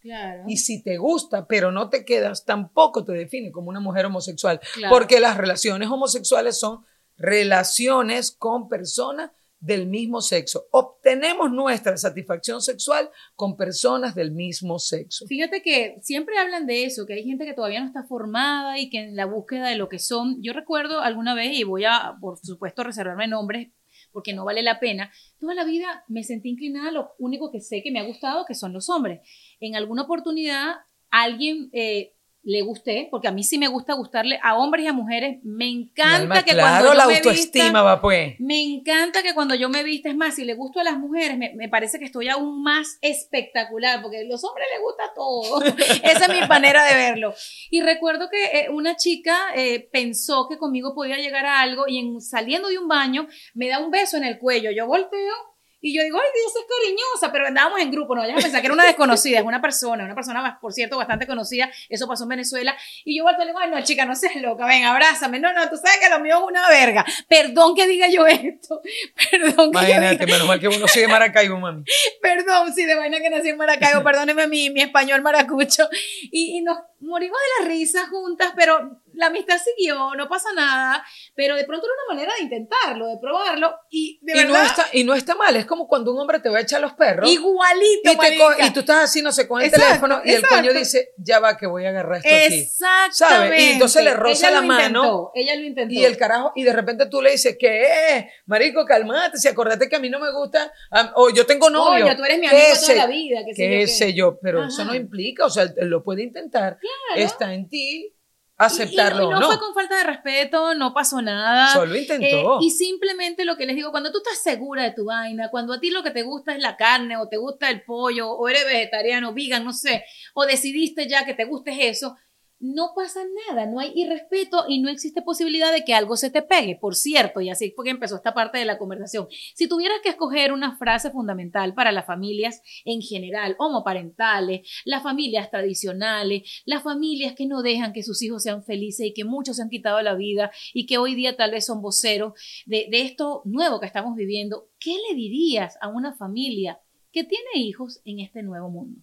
Y 0.48 0.58
si 0.58 0.82
te 0.84 0.98
gusta, 0.98 1.46
pero 1.48 1.72
no 1.72 1.90
te 1.90 2.06
quedas, 2.06 2.46
tampoco 2.46 3.04
te 3.04 3.14
define 3.14 3.52
como 3.52 3.70
una 3.70 3.80
mujer 3.80 4.06
homosexual. 4.06 4.60
Porque 4.90 5.20
las 5.20 5.38
relaciones 5.38 5.90
homosexuales 5.90 6.60
son 6.60 6.86
relaciones 7.18 8.32
con 8.32 8.68
personas 8.68 9.32
del 9.64 9.88
mismo 9.88 10.20
sexo. 10.20 10.68
Obtenemos 10.72 11.50
nuestra 11.50 11.96
satisfacción 11.96 12.62
sexual 12.62 13.10
con 13.36 13.56
personas 13.56 14.14
del 14.14 14.32
mismo 14.32 14.78
sexo. 14.78 15.26
Fíjate 15.26 15.62
que 15.62 15.96
siempre 16.02 16.38
hablan 16.38 16.68
de 16.68 16.84
eso, 16.84 17.06
que 17.06 17.14
hay 17.14 17.24
gente 17.24 17.46
que 17.46 17.54
todavía 17.54 17.80
no 17.80 17.88
está 17.88 18.04
formada 18.04 18.78
y 18.78 18.90
que 18.90 19.00
en 19.00 19.16
la 19.16 19.26
búsqueda 19.26 19.70
de 19.70 19.78
lo 19.78 19.88
que 19.88 20.00
son, 20.00 20.38
yo 20.42 20.52
recuerdo 20.52 21.00
alguna 21.00 21.34
vez, 21.34 21.58
y 21.58 21.64
voy 21.64 21.86
a, 21.86 22.16
por 22.20 22.38
supuesto, 22.40 22.84
reservarme 22.84 23.28
nombres 23.28 23.72
porque 24.12 24.34
no 24.34 24.46
vale 24.46 24.62
la 24.62 24.80
pena, 24.80 25.12
toda 25.40 25.56
la 25.56 25.64
vida 25.64 26.04
me 26.08 26.24
sentí 26.24 26.50
inclinada 26.50 26.90
a 26.90 26.92
lo 26.92 27.14
único 27.18 27.50
que 27.52 27.62
sé 27.62 27.82
que 27.82 27.92
me 27.92 28.00
ha 28.00 28.06
gustado, 28.06 28.46
que 28.46 28.54
son 28.54 28.74
los 28.74 28.90
hombres. 28.90 29.22
En 29.60 29.76
alguna 29.76 30.04
oportunidad 30.04 30.76
alguien 31.10 31.70
eh, 31.74 32.13
le 32.46 32.62
guste, 32.62 33.08
porque 33.10 33.30
a 33.30 33.32
mí 33.32 33.44
sí 33.44 33.58
me 33.58 33.70
gusta 33.70 33.94
gustarle 33.94 34.38
a 34.44 34.58
hombres 34.58 34.84
y 34.84 34.88
a 34.88 34.94
mujeres. 34.94 35.40
Me 35.44 35.70
encanta 35.70 36.44
que 36.44 36.54
cuando 36.54 36.88
yo 36.88 36.94
la 36.94 37.08
me 37.08 37.16
autoestima 37.16 37.82
va 37.82 38.02
pues. 38.02 38.36
Me 38.40 38.62
encanta 38.62 39.24
que 39.24 39.34
cuando 39.34 39.56
yo 39.56 39.70
me 39.70 39.82
vista, 39.84 40.10
es 40.10 40.16
más, 40.16 40.36
si 40.36 40.44
le 40.44 40.54
gusto 40.54 40.82
a 40.82 40.84
las 40.84 40.98
mujeres, 40.98 41.38
me, 41.38 41.70
parece 41.70 42.00
que 42.00 42.06
estoy 42.06 42.28
aún 42.28 42.62
más 42.62 42.98
espectacular, 43.02 44.02
porque 44.02 44.20
a 44.20 44.24
los 44.24 44.44
hombres 44.44 44.68
les 44.74 44.82
gusta 44.82 45.04
todo. 45.16 45.64
Esa 46.04 46.26
es 46.26 46.42
mi 46.42 46.46
manera 46.48 46.84
de 46.84 46.96
verlo. 46.96 47.34
Y 47.70 47.82
recuerdo 47.82 48.30
que 48.30 48.60
eh, 48.60 48.70
una 48.70 48.98
chica 48.98 49.38
eh, 49.56 49.88
pensó 49.92 50.48
que 50.50 50.58
conmigo 50.58 50.94
podía 50.94 51.18
llegar 51.18 51.46
a 51.46 51.62
algo 51.62 51.86
y 51.88 52.00
en, 52.00 52.20
saliendo 52.20 52.68
de 52.68 52.78
un 52.78 52.90
baño 52.90 53.28
me 53.54 53.70
da 53.70 53.80
un 53.80 53.90
beso 53.90 54.18
en 54.18 54.26
el 54.26 54.38
cuello. 54.38 54.70
Yo 54.72 54.86
volteo 54.86 55.53
y 55.84 55.94
yo 55.94 56.02
digo, 56.02 56.18
ay, 56.18 56.30
Dios 56.34 56.54
es 56.56 56.66
cariñosa, 56.66 57.32
pero 57.34 57.46
andábamos 57.46 57.82
en 57.82 57.92
grupo, 57.92 58.16
no 58.16 58.22
vayas 58.22 58.38
a 58.38 58.42
pensar 58.42 58.62
que 58.62 58.68
era 58.68 58.74
una 58.74 58.86
desconocida, 58.86 59.40
es 59.40 59.46
una 59.46 59.62
persona, 59.62 60.06
una 60.06 60.16
persona, 60.16 60.58
por 60.62 60.72
cierto, 60.72 60.96
bastante 60.96 61.28
conocida, 61.28 61.70
eso 61.90 62.08
pasó 62.08 62.24
en 62.24 62.30
Venezuela. 62.30 62.74
Y 63.04 63.18
yo 63.18 63.24
vuelto 63.24 63.42
y 63.42 63.46
le 63.46 63.52
digo, 63.52 63.60
ay, 63.60 63.70
no, 63.70 63.84
chica, 63.84 64.06
no 64.06 64.16
seas 64.16 64.38
loca, 64.38 64.66
ven, 64.66 64.86
abrázame. 64.86 65.42
No, 65.42 65.52
no, 65.52 65.70
tú 65.70 65.76
sabes 65.76 65.98
que 66.02 66.10
lo 66.10 66.22
mío 66.22 66.38
es 66.38 66.44
una 66.48 66.70
verga. 66.70 67.06
Perdón 67.28 67.76
que 67.76 67.86
diga 67.86 68.08
yo 68.08 68.26
esto. 68.26 68.82
Perdón 69.30 69.74
que 69.74 69.78
Imagínate, 69.78 70.26
menos 70.26 70.48
mal 70.48 70.58
que 70.58 70.70
uno 70.70 70.86
de 70.86 71.08
Maracaibo, 71.10 71.60
mami. 71.60 71.84
Perdón, 72.22 72.74
sí, 72.74 72.86
de 72.86 72.96
vaina 72.96 73.20
que 73.20 73.30
nací 73.30 73.50
en 73.50 73.58
Maracaibo, 73.58 74.04
perdóneme 74.06 74.48
mi, 74.48 74.70
mi 74.70 74.84
español 74.84 75.22
maracucho. 75.22 75.90
Y, 76.32 76.60
y 76.60 76.62
nos 76.62 76.78
morimos 77.02 77.38
de 77.38 77.64
la 77.66 77.70
risa 77.70 78.08
juntas, 78.08 78.54
pero 78.56 79.03
la 79.14 79.28
amistad 79.28 79.58
siguió, 79.64 80.14
no 80.16 80.28
pasa 80.28 80.50
nada, 80.56 81.04
pero 81.36 81.56
de 81.56 81.66
pronto 81.66 81.86
era 81.86 81.94
una 82.06 82.16
manera 82.16 82.34
de 82.38 82.44
intentarlo, 82.44 83.08
de 83.08 83.18
probarlo 83.20 83.76
y 83.90 84.20
de 84.22 84.34
Y 84.34 84.36
verdad 84.36 84.60
no, 84.62 84.66
está, 84.66 84.88
y 84.94 85.04
no 85.04 85.14
está 85.14 85.36
mal, 85.36 85.56
es 85.56 85.66
como 85.66 85.88
cuando 85.88 86.12
un 86.14 86.20
hombre 86.20 86.40
te 86.40 86.50
va 86.50 86.58
a 86.60 86.62
echar 86.62 86.82
los 86.82 86.94
perros. 86.94 87.30
igualito, 87.30 88.12
y, 88.12 88.18
te 88.18 88.38
co- 88.38 88.54
y 88.60 88.70
tú 88.72 88.80
estás 88.82 89.04
así, 89.04 89.22
no 89.22 89.32
sé, 89.32 89.48
con 89.48 89.62
el 89.62 89.68
Exacto, 89.68 89.88
teléfono 89.88 90.22
y 90.26 90.32
el 90.34 90.46
coño 90.48 90.74
dice, 90.74 91.10
ya 91.18 91.40
va 91.40 91.58
que 91.58 91.68
voy 91.68 91.86
a 91.86 91.90
agarrar 91.90 92.18
esto 92.18 92.30
aquí. 92.34 92.60
Exactamente. 92.62 93.14
¿Sabe? 93.16 93.62
Y 93.62 93.72
entonces 93.74 94.04
le 94.04 94.14
roza 94.14 94.52
la 94.52 94.62
mano 94.62 94.84
intentó, 94.84 95.32
ella 95.36 95.56
lo 95.56 95.62
intentó. 95.64 95.94
Y 95.94 96.06
el 96.06 96.18
carajo, 96.18 96.52
y 96.56 96.64
de 96.64 96.74
repente 96.74 97.06
tú 97.08 97.22
le 97.22 97.32
dices, 97.32 97.56
¿qué 97.60 97.84
es? 98.18 98.26
Marico, 98.46 98.86
calmate, 98.86 99.38
si 99.38 99.48
acordate 99.48 99.88
que 99.90 99.96
a 99.96 100.00
mí 100.00 100.10
no 100.10 100.20
me 100.20 100.32
gusta, 100.32 100.72
am- 100.92 101.12
o 101.16 101.30
yo 101.30 101.46
tengo 101.46 101.70
novio. 101.70 102.06
Coño, 102.06 102.16
tú 102.18 102.24
eres 102.24 102.40
mi 102.40 102.48
¿Qué 102.48 102.56
amigo 102.56 102.74
toda 102.74 102.86
sé- 102.88 102.96
la 102.96 103.08
vida, 103.08 103.40
que 103.46 103.54
sé 103.54 103.64
yo 103.64 103.70
qué 103.70 103.80
qué. 103.80 103.88
sé 103.88 104.14
yo, 104.14 104.40
pero 104.42 104.66
eso 104.66 104.84
no 104.86 104.96
implica, 104.96 105.46
o 105.46 105.50
sea, 105.50 105.66
lo 105.78 106.04
puede 106.04 106.24
intentar, 106.24 106.78
está 107.16 107.54
en 107.54 107.70
ti 107.70 108.13
aceptarlo 108.58 109.24
y, 109.24 109.26
y 109.26 109.30
no 109.30 109.38
o 109.38 109.40
no. 109.42 109.48
fue 109.48 109.60
con 109.60 109.74
falta 109.74 109.98
de 109.98 110.04
respeto, 110.04 110.76
no 110.76 110.94
pasó 110.94 111.22
nada. 111.22 111.74
Solo 111.74 111.96
intentó. 111.96 112.56
Eh, 112.60 112.66
y 112.66 112.72
simplemente 112.72 113.46
lo 113.46 113.58
que 113.58 113.66
les 113.66 113.76
digo, 113.76 113.92
cuando 113.92 114.12
tú 114.12 114.20
estás 114.20 114.42
segura 114.42 114.84
de 114.84 114.92
tu 114.92 115.06
vaina, 115.06 115.50
cuando 115.50 115.74
a 115.74 115.80
ti 115.80 115.90
lo 115.90 116.04
que 116.04 116.12
te 116.12 116.24
gusta 116.24 116.54
es 116.54 116.62
la 116.62 116.78
carne, 116.78 117.18
o 117.18 117.28
te 117.28 117.38
gusta 117.38 117.70
el 117.70 117.84
pollo, 117.84 118.32
o 118.32 118.48
eres 118.48 118.66
vegetariano, 118.66 119.34
vegan, 119.34 119.64
no 119.64 119.74
sé, 119.74 120.06
o 120.34 120.46
decidiste 120.46 121.08
ya 121.08 121.26
que 121.26 121.34
te 121.34 121.46
guste 121.46 121.90
eso, 121.90 122.16
no 122.64 122.94
pasa 122.96 123.20
nada, 123.50 123.66
no 123.66 123.82
hay 123.82 123.92
irrespeto 123.94 124.64
y 124.70 124.80
no 124.80 124.88
existe 124.90 125.22
posibilidad 125.22 125.74
de 125.74 125.84
que 125.84 125.94
algo 125.94 126.16
se 126.16 126.30
te 126.30 126.42
pegue. 126.42 126.78
Por 126.80 126.96
cierto, 126.96 127.42
y 127.42 127.50
así 127.50 127.74
fue 127.76 127.84
que 127.84 127.92
empezó 127.92 128.16
esta 128.16 128.34
parte 128.34 128.58
de 128.58 128.64
la 128.64 128.78
conversación. 128.78 129.28
Si 129.54 129.68
tuvieras 129.68 129.98
que 130.02 130.08
escoger 130.08 130.54
una 130.54 130.78
frase 130.78 131.12
fundamental 131.12 131.74
para 131.74 131.92
las 131.92 132.06
familias 132.06 132.62
en 132.86 133.02
general, 133.02 133.58
homoparentales, 133.60 134.62
las 134.86 135.04
familias 135.04 135.52
tradicionales, 135.52 136.64
las 136.64 136.84
familias 136.84 137.34
que 137.36 137.48
no 137.48 137.64
dejan 137.64 137.92
que 137.92 138.02
sus 138.02 138.22
hijos 138.22 138.44
sean 138.44 138.64
felices 138.64 139.08
y 139.08 139.14
que 139.14 139.26
muchos 139.26 139.58
se 139.58 139.64
han 139.64 139.70
quitado 139.70 140.02
la 140.02 140.16
vida 140.16 140.50
y 140.74 140.86
que 140.86 140.98
hoy 140.98 141.16
día 141.16 141.36
tal 141.36 141.52
vez 141.52 141.66
son 141.66 141.82
voceros 141.82 142.32
de, 142.66 142.88
de 142.90 143.02
esto 143.02 143.42
nuevo 143.44 143.82
que 143.82 143.88
estamos 143.88 144.16
viviendo, 144.16 144.70
¿qué 144.80 144.96
le 145.10 145.16
dirías 145.16 145.78
a 145.82 145.90
una 145.90 146.16
familia 146.16 146.80
que 147.12 147.26
tiene 147.26 147.50
hijos 147.56 148.00
en 148.06 148.22
este 148.22 148.42
nuevo 148.42 148.70
mundo? 148.70 149.02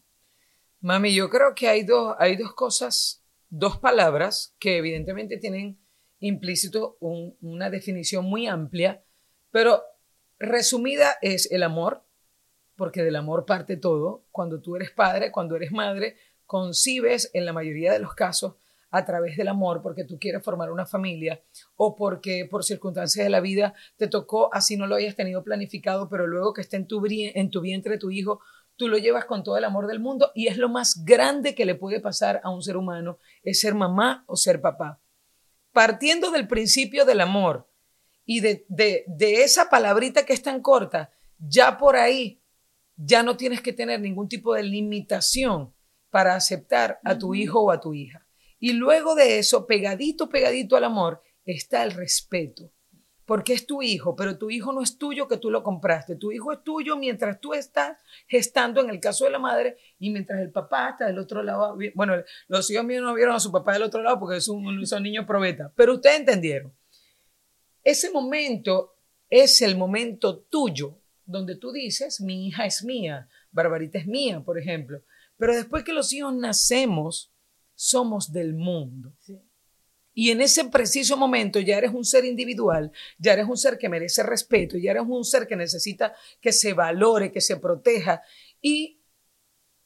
Mami, 0.81 1.15
yo 1.15 1.29
creo 1.29 1.55
que 1.55 1.69
hay 1.69 1.85
dos, 1.85 2.17
hay 2.19 2.37
dos 2.37 2.55
cosas, 2.55 3.20
dos 3.51 3.79
palabras 3.79 4.55
que 4.59 4.79
evidentemente 4.79 5.37
tienen 5.37 5.79
implícito 6.21 6.97
un- 7.01 7.37
una 7.43 7.71
definición 7.71 8.25
muy 8.25 8.47
amplia, 8.47 9.03
pero 9.51 9.83
resumida 10.39 11.17
es 11.23 11.51
el 11.51 11.63
amor, 11.63 12.03
porque 12.77 13.03
del 13.03 13.17
amor 13.17 13.45
parte 13.45 13.77
todo. 13.77 14.25
Cuando 14.31 14.61
tú 14.61 14.77
eres 14.77 14.91
padre, 14.91 15.31
cuando 15.33 15.57
eres 15.57 15.73
madre, 15.73 16.17
concibes 16.47 17.31
en 17.35 17.45
la 17.45 17.53
mayoría 17.53 17.93
de 17.93 17.99
los 17.99 18.15
casos 18.15 18.55
a 18.93 19.05
través 19.05 19.37
del 19.37 19.49
amor, 19.49 19.83
porque 19.83 20.05
tú 20.05 20.19
quieres 20.19 20.43
formar 20.43 20.73
una 20.73 20.85
familia 20.85 21.41
o 21.77 21.95
porque 21.95 22.47
por 22.51 22.65
circunstancias 22.65 23.25
de 23.25 23.31
la 23.31 23.41
vida 23.41 23.75
te 23.97 24.09
tocó, 24.09 24.53
así 24.53 24.77
no 24.77 24.87
lo 24.89 24.97
hayas 24.97 25.15
tenido 25.15 25.45
planificado, 25.45 26.09
pero 26.09 26.27
luego 26.27 26.53
que 26.53 26.63
esté 26.63 26.77
en 26.77 26.89
tu 26.89 27.01
vientre 27.01 27.99
tu 27.99 28.11
hijo, 28.11 28.41
tú 28.81 28.89
lo 28.89 28.97
llevas 28.97 29.27
con 29.27 29.43
todo 29.43 29.59
el 29.59 29.65
amor 29.65 29.87
del 29.87 30.01
mundo 30.01 30.33
y 30.35 30.47
es 30.47 30.57
lo 30.57 30.71
más 30.71 31.05
grande 31.05 31.55
que 31.55 31.67
le 31.67 31.75
puede 31.75 32.01
pasar 32.01 32.41
a 32.43 32.49
un 32.49 32.63
ser 32.63 32.79
humano, 32.79 33.19
es 33.43 33.61
ser 33.61 33.75
mamá 33.75 34.25
o 34.27 34.37
ser 34.37 34.63
papá. 34.63 35.03
Partiendo 35.71 36.31
del 36.31 36.49
principio 36.49 37.05
del 37.05 37.21
amor 37.21 37.69
y 38.25 38.41
de, 38.41 38.65
de, 38.71 39.05
de 39.07 39.43
esa 39.43 39.69
palabrita 39.69 40.25
que 40.25 40.33
es 40.33 40.41
tan 40.41 40.63
corta, 40.63 41.13
ya 41.39 41.77
por 41.77 41.95
ahí, 41.95 42.41
ya 42.97 43.23
no 43.23 43.37
tienes 43.37 43.61
que 43.61 43.75
tener 43.75 44.01
ningún 44.01 44.31
tipo 44.31 44.55
de 44.55 44.63
limitación 44.63 45.75
para 46.09 46.35
aceptar 46.35 47.01
a 47.05 47.19
tu 47.19 47.35
hijo 47.35 47.61
o 47.61 47.73
a 47.73 47.83
tu 47.83 47.93
hija. 47.93 48.27
Y 48.59 48.73
luego 48.73 49.15
de 49.15 49.39
eso, 49.39 49.67
pegadito, 49.67 50.31
pegadito 50.31 50.75
al 50.75 50.85
amor, 50.85 51.23
está 51.45 51.83
el 51.83 51.93
respeto 51.93 52.73
porque 53.31 53.53
es 53.53 53.65
tu 53.65 53.81
hijo, 53.81 54.17
pero 54.17 54.39
tu 54.39 54.51
hijo 54.51 54.73
no 54.73 54.83
es 54.83 54.99
tuyo 54.99 55.29
que 55.29 55.37
tú 55.37 55.53
lo 55.53 55.63
compraste. 55.63 56.17
Tu 56.17 56.33
hijo 56.33 56.51
es 56.51 56.65
tuyo 56.65 56.97
mientras 56.97 57.41
tú 57.41 57.55
estás 57.55 57.97
gestando, 58.27 58.81
en 58.81 58.91
el 58.91 58.99
caso 58.99 59.25
de 59.25 59.31
la 59.31 59.39
madre, 59.39 59.77
y 60.01 60.11
mientras 60.11 60.41
el 60.41 60.51
papá 60.51 60.91
está 60.91 61.07
del 61.07 61.21
otro 61.21 61.41
lado. 61.45 61.79
Bueno, 61.95 62.15
los 62.49 62.69
hijos 62.73 62.85
míos 62.85 63.05
no 63.05 63.15
vieron 63.15 63.37
a 63.37 63.39
su 63.39 63.53
papá 63.53 63.75
del 63.75 63.85
otro 63.85 64.03
lado 64.03 64.19
porque 64.19 64.41
son, 64.41 64.85
son 64.85 65.05
niños 65.05 65.27
probeta, 65.27 65.73
pero 65.77 65.95
ustedes 65.95 66.19
entendieron. 66.19 66.75
Ese 67.85 68.11
momento 68.11 68.97
es 69.29 69.63
el 69.63 69.77
momento 69.77 70.41
tuyo, 70.41 70.99
donde 71.25 71.55
tú 71.55 71.71
dices, 71.71 72.21
mi 72.21 72.49
hija 72.49 72.67
es 72.67 72.83
mía, 72.83 73.29
Barbarita 73.53 74.01
es 74.01 74.09
mía, 74.09 74.41
por 74.41 74.59
ejemplo. 74.59 75.03
Pero 75.37 75.55
después 75.55 75.85
que 75.85 75.93
los 75.93 76.13
hijos 76.13 76.35
nacemos, 76.35 77.33
somos 77.77 78.33
del 78.33 78.55
mundo. 78.55 79.13
Y 80.13 80.31
en 80.31 80.41
ese 80.41 80.65
preciso 80.65 81.17
momento 81.17 81.61
ya 81.61 81.79
eres 81.79 81.93
un 81.95 82.05
ser 82.05 82.25
individual, 82.25 82.91
ya 83.19 83.33
eres 83.33 83.47
un 83.47 83.57
ser 83.57 83.79
que 83.79 83.89
merece 83.89 84.23
respeto, 84.23 84.77
ya 84.77 84.91
eres 84.91 85.05
un 85.07 85.25
ser 85.25 85.47
que 85.47 85.57
necesita 85.57 86.15
que 86.41 86.53
se 86.53 86.73
valore, 86.75 87.31
que 87.31 87.41
se 87.41 87.57
proteja 87.57 88.23
y 88.61 89.01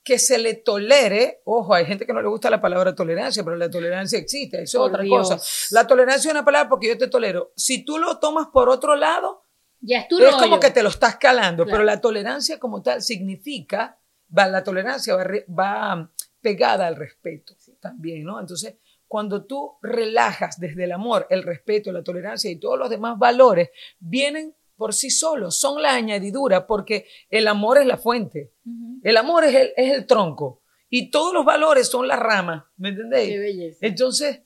que 0.02 0.18
se 0.18 0.38
le 0.38 0.54
tolere. 0.54 1.40
Ojo, 1.44 1.74
hay 1.74 1.86
gente 1.86 2.06
que 2.06 2.12
no 2.12 2.20
le 2.22 2.28
gusta 2.28 2.50
la 2.50 2.60
palabra 2.60 2.94
tolerancia, 2.94 3.42
pero 3.44 3.56
la 3.56 3.70
tolerancia 3.70 4.18
existe, 4.18 4.62
eso 4.62 4.78
Por 4.78 4.88
es 4.88 4.92
otra 4.94 5.02
Dios. 5.04 5.28
cosa. 5.30 5.74
La 5.74 5.86
tolerancia 5.86 6.28
es 6.28 6.34
una 6.34 6.44
palabra 6.44 6.68
porque 6.68 6.88
yo 6.88 6.98
te 6.98 7.08
tolero. 7.08 7.52
Si 7.56 7.84
tú 7.84 7.98
lo 7.98 8.18
tomas 8.18 8.48
por 8.52 8.68
otro 8.68 8.96
lado, 8.96 9.42
Ya 9.80 10.00
es 10.00 10.08
tu 10.08 10.18
es 10.18 10.34
como 10.36 10.58
que 10.58 10.70
te 10.70 10.82
lo 10.82 10.88
estás 10.88 11.16
calando, 11.16 11.64
Claro. 11.64 11.76
pero 11.76 11.84
la 11.84 12.00
tolerancia 12.00 12.58
como 12.58 12.82
tal 12.82 13.02
significa, 13.02 13.98
va, 14.36 14.46
la 14.46 14.62
tolerancia 14.64 15.14
va, 15.16 15.24
va 15.48 16.10
pegada 16.40 16.86
al 16.86 16.96
respeto 16.96 17.54
también, 17.80 18.24
¿no? 18.24 18.38
Entonces, 18.40 18.76
cuando 19.08 19.44
tú 19.44 19.74
relajas 19.82 20.58
desde 20.58 20.84
el 20.84 20.92
amor, 20.92 21.26
el 21.30 21.42
respeto, 21.42 21.92
la 21.92 22.02
tolerancia 22.02 22.50
y 22.50 22.58
todos 22.58 22.78
los 22.78 22.90
demás 22.90 23.18
valores, 23.18 23.70
vienen 23.98 24.54
por 24.76 24.92
sí 24.92 25.10
solos, 25.10 25.58
son 25.58 25.82
la 25.82 25.94
añadidura, 25.94 26.66
porque 26.66 27.06
el 27.30 27.46
amor 27.46 27.78
es 27.78 27.86
la 27.86 27.96
fuente, 27.96 28.52
el 29.02 29.16
amor 29.16 29.44
es 29.44 29.54
el, 29.54 29.72
es 29.76 29.92
el 29.92 30.06
tronco 30.06 30.62
y 30.90 31.10
todos 31.10 31.32
los 31.32 31.44
valores 31.44 31.88
son 31.88 32.08
la 32.08 32.16
rama, 32.16 32.70
¿me 32.76 32.90
entendéis? 32.90 33.30
Qué 33.30 33.38
belleza. 33.38 33.78
Entonces, 33.86 34.42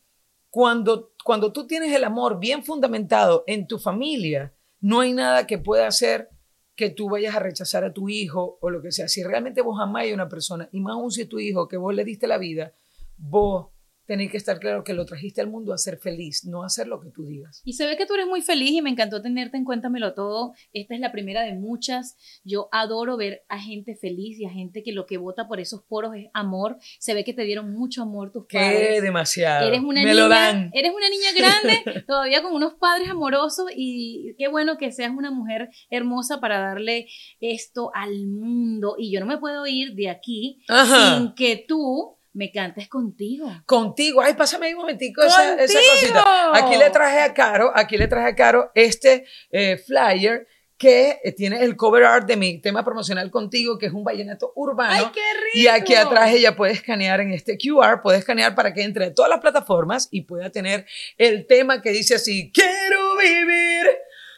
cuando, 0.51 1.13
cuando 1.25 1.53
tú 1.53 1.67
tienes 1.67 1.93
el 1.95 2.05
amor 2.05 2.39
bien 2.39 2.65
fundamentado 2.65 3.45
en 3.47 3.67
tu 3.67 3.79
familia, 3.79 4.55
no 4.81 5.01
hay 5.01 5.13
nada 5.13 5.47
que 5.47 5.59
pueda 5.59 5.87
hacer 5.87 6.31
que 6.75 6.91
tú 6.91 7.11
vayas 7.11 7.35
a 7.35 7.41
rechazar 7.41 7.85
a 7.85 7.93
tu 7.93 8.09
hijo 8.09 8.59
o 8.61 8.71
lo 8.71 8.81
que 8.81 8.93
sea. 8.93 9.09
Si 9.09 9.23
realmente 9.23 9.63
vos 9.63 9.81
amáis 9.81 10.13
a 10.13 10.15
una 10.15 10.29
persona, 10.29 10.69
y 10.73 10.81
más 10.81 10.95
aún 10.95 11.11
si 11.11 11.23
es 11.23 11.29
tu 11.29 11.39
hijo, 11.39 11.69
que 11.69 11.77
vos 11.77 11.95
le 11.95 12.05
diste 12.05 12.29
la 12.29 12.39
vida, 12.39 12.73
vos 13.17 13.71
tenés 14.09 14.31
que 14.31 14.39
estar 14.39 14.59
claro 14.59 14.83
que 14.83 14.95
lo 14.95 15.05
trajiste 15.05 15.43
al 15.43 15.49
mundo 15.51 15.75
a 15.75 15.79
ser 15.79 15.99
feliz, 15.99 16.47
no 16.47 16.63
a 16.63 16.67
hacer 16.67 16.89
lo 16.89 16.99
que 16.99 17.11
tú 17.11 17.27
digas. 17.27 17.61
Y 17.67 17.75
se 17.75 17.87
ve 17.87 17.99
que 17.99 18.07
tú 18.07 18.15
eres 18.15 18.27
muy 18.27 18.41
feliz 18.41 18.71
y 18.71 18.81
me 18.81 18.89
encantó 18.89 19.21
tenerte 19.21 19.59
en 19.59 19.65
Cuéntamelo 19.65 20.15
Todo. 20.15 20.55
Esta 20.73 20.95
es 20.95 21.01
la 21.01 21.13
primera 21.13 21.43
de 21.43 21.53
muchas. 21.55 22.17
Yo 22.43 22.71
adoro 22.73 23.19
ver 23.19 23.45
a 23.51 23.61
gente 23.61 23.95
feliz 23.97 24.41
y 24.41 24.47
a 24.47 24.51
gente 24.51 24.83
que 24.83 24.93
lo 24.93 25.05
que 25.05 25.19
vota 25.19 25.47
por 25.47 25.61
esos 25.61 25.83
poros 25.83 26.15
es 26.17 26.29
amor. 26.33 26.79
Se 26.99 27.13
ve 27.13 27.23
que 27.23 27.35
te 27.35 27.43
dieron 27.43 27.71
mucho 27.75 28.01
amor 28.03 28.33
tus 28.33 28.47
Qué 28.49 28.59
padres. 28.59 29.03
demasiado. 29.03 29.69
Eres 29.69 29.81
una 29.81 30.03
Me 30.03 30.11
niña, 30.11 30.15
lo 30.15 30.29
dan. 30.31 30.71
eres 30.73 30.93
una 30.93 31.09
niña 31.11 31.33
grande, 31.37 32.03
todavía 32.07 32.43
con 32.43 32.55
unos 32.55 32.75
padres 32.75 33.11
amorosos 33.11 33.67
y 33.77 34.35
qué 34.39 34.49
bueno 34.49 34.79
que 34.79 34.91
seas 34.91 35.13
una 35.15 35.31
mujer 35.31 35.69
hermosa 35.91 36.41
para 36.41 36.59
darle 36.61 37.09
esto 37.41 37.91
al 37.95 38.27
mundo. 38.27 38.95
Y 38.99 39.13
yo 39.13 39.21
no 39.21 39.27
me 39.27 39.37
puedo 39.37 39.67
ir 39.67 39.95
de 39.95 40.09
aquí 40.09 40.63
Ajá. 40.67 41.19
sin 41.19 41.35
que 41.35 41.63
tú 41.69 42.18
me 42.39 42.53
cantes 42.53 42.89
contigo. 42.89 43.51
Contigo, 43.67 44.23
ay, 44.23 44.35
pásame 44.35 44.67
ahí 44.67 44.73
un 44.73 44.81
momentico 44.81 45.23
esa, 45.23 45.55
esa 45.57 45.79
cosita. 45.93 46.25
Aquí 46.55 46.77
le 46.77 46.89
traje 46.91 47.21
a 47.21 47.35
Caro, 47.35 47.73
aquí 47.75 47.99
le 47.99 48.07
traje 48.07 48.29
a 48.29 48.35
Caro 48.37 48.71
este 48.75 49.27
eh, 49.51 49.77
flyer 49.77 50.47
que 50.79 51.19
eh, 51.25 51.33
tiene 51.33 51.65
el 51.65 51.77
cover 51.77 52.05
art 52.05 52.29
de 52.29 52.37
mi 52.37 52.61
tema 52.61 52.85
promocional 52.85 53.29
contigo, 53.33 53.77
que 53.77 53.87
es 53.87 53.93
un 53.93 54.05
vallenato 54.05 54.53
urbano. 54.55 54.95
¡Ay, 54.95 55.07
qué 55.13 55.21
rico! 55.35 55.59
Y 55.59 55.67
aquí 55.67 55.95
atrás 55.95 56.31
ella 56.31 56.55
puede 56.55 56.73
escanear 56.73 57.21
en 57.21 57.33
este 57.33 57.59
QR, 57.59 58.01
puede 58.01 58.19
escanear 58.19 58.55
para 58.55 58.73
que 58.73 58.85
entre 58.85 59.07
a 59.07 59.15
todas 59.15 59.29
las 59.29 59.41
plataformas 59.41 60.07
y 60.13 60.21
pueda 60.21 60.51
tener 60.51 60.87
el 61.19 61.47
tema 61.47 61.83
que 61.83 61.91
dice 61.91 62.15
así, 62.15 62.53
quiero 62.53 63.17
vivir 63.17 63.58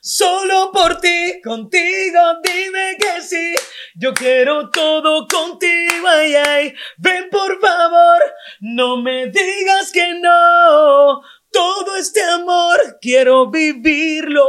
solo 0.00 0.70
por 0.72 1.00
ti, 1.00 1.40
contigo, 1.42 2.20
dime 2.42 2.96
que 2.98 3.22
sí, 3.22 3.54
yo 3.94 4.12
quiero 4.14 4.70
todo 4.70 5.26
contigo, 5.26 6.08
ay, 6.08 6.34
ay, 6.34 6.74
ven 6.98 7.28
por 7.30 7.60
favor, 7.60 8.20
no 8.60 8.96
me 8.98 9.26
digas 9.26 9.92
que 9.92 10.14
no, 10.14 11.20
Todo 11.52 11.96
este 11.96 12.22
amor 12.22 12.78
quiero 13.00 13.50
vivirlo 13.50 14.44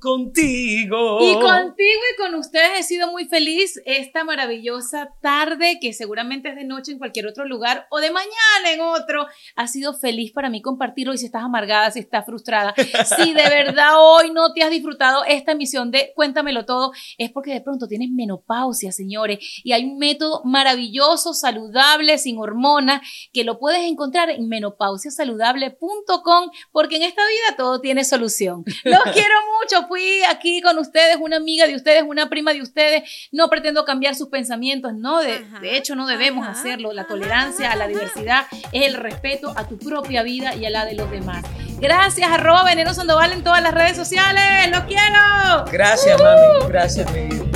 contigo. 0.00 1.18
Y 1.20 1.34
contigo 1.34 2.00
y 2.14 2.16
con 2.16 2.34
ustedes 2.34 2.80
he 2.80 2.82
sido 2.82 3.10
muy 3.10 3.26
feliz 3.26 3.78
esta 3.84 4.24
maravillosa 4.24 5.14
tarde, 5.20 5.76
que 5.82 5.92
seguramente 5.92 6.48
es 6.48 6.56
de 6.56 6.64
noche 6.64 6.92
en 6.92 6.98
cualquier 6.98 7.26
otro 7.26 7.44
lugar 7.44 7.86
o 7.90 7.98
de 7.98 8.10
mañana 8.10 8.72
en 8.72 8.80
otro. 8.80 9.26
Ha 9.54 9.66
sido 9.66 9.92
feliz 9.92 10.32
para 10.32 10.48
mí 10.48 10.62
compartirlo 10.62 11.12
y 11.12 11.18
si 11.18 11.26
estás 11.26 11.42
amargada, 11.42 11.90
si 11.90 11.98
estás 11.98 12.24
frustrada, 12.24 12.74
si 13.16 13.34
de 13.34 13.42
verdad 13.42 13.96
hoy 13.98 14.30
no 14.32 14.54
te 14.54 14.62
has 14.62 14.70
disfrutado 14.70 15.24
esta 15.26 15.52
emisión 15.52 15.90
de 15.90 16.12
Cuéntamelo 16.14 16.64
Todo, 16.64 16.92
es 17.18 17.30
porque 17.30 17.52
de 17.52 17.60
pronto 17.60 17.86
tienes 17.86 18.08
menopausia, 18.10 18.92
señores, 18.92 19.38
y 19.62 19.72
hay 19.72 19.84
un 19.84 19.98
método 19.98 20.40
maravilloso, 20.44 21.34
saludable, 21.34 22.16
sin 22.16 22.38
hormonas, 22.38 23.02
que 23.34 23.44
lo 23.44 23.58
puedes 23.58 23.82
encontrar 23.82 24.30
en 24.30 24.48
menopausiasaludable.com 24.48 26.29
porque 26.72 26.96
en 26.96 27.02
esta 27.02 27.22
vida 27.22 27.56
todo 27.56 27.80
tiene 27.80 28.04
solución. 28.04 28.64
Los 28.84 29.02
quiero 29.12 29.34
mucho, 29.60 29.86
fui 29.88 30.22
aquí 30.28 30.60
con 30.62 30.78
ustedes, 30.78 31.16
una 31.20 31.36
amiga 31.36 31.66
de 31.66 31.74
ustedes, 31.74 32.02
una 32.06 32.28
prima 32.28 32.52
de 32.52 32.62
ustedes, 32.62 33.28
no 33.32 33.48
pretendo 33.48 33.84
cambiar 33.84 34.14
sus 34.14 34.28
pensamientos, 34.28 34.94
no, 34.94 35.20
de, 35.20 35.44
de 35.60 35.76
hecho 35.76 35.94
no 35.94 36.06
debemos 36.06 36.46
hacerlo. 36.46 36.92
La 36.92 37.06
tolerancia 37.06 37.72
a 37.72 37.76
la 37.76 37.86
diversidad 37.88 38.46
es 38.72 38.86
el 38.86 38.94
respeto 38.94 39.52
a 39.56 39.66
tu 39.66 39.78
propia 39.78 40.22
vida 40.22 40.54
y 40.54 40.64
a 40.64 40.70
la 40.70 40.84
de 40.84 40.94
los 40.94 41.10
demás. 41.10 41.44
Gracias, 41.80 42.30
arroba 42.30 42.64
Veneno 42.64 42.92
Sandoval 42.92 43.32
en 43.32 43.42
todas 43.42 43.62
las 43.62 43.72
redes 43.72 43.96
sociales. 43.96 44.70
¡Los 44.70 44.84
quiero! 44.84 45.64
Gracias, 45.72 46.20
mami. 46.20 46.68
Gracias, 46.68 47.10
mi 47.12 47.22
vida. 47.22 47.50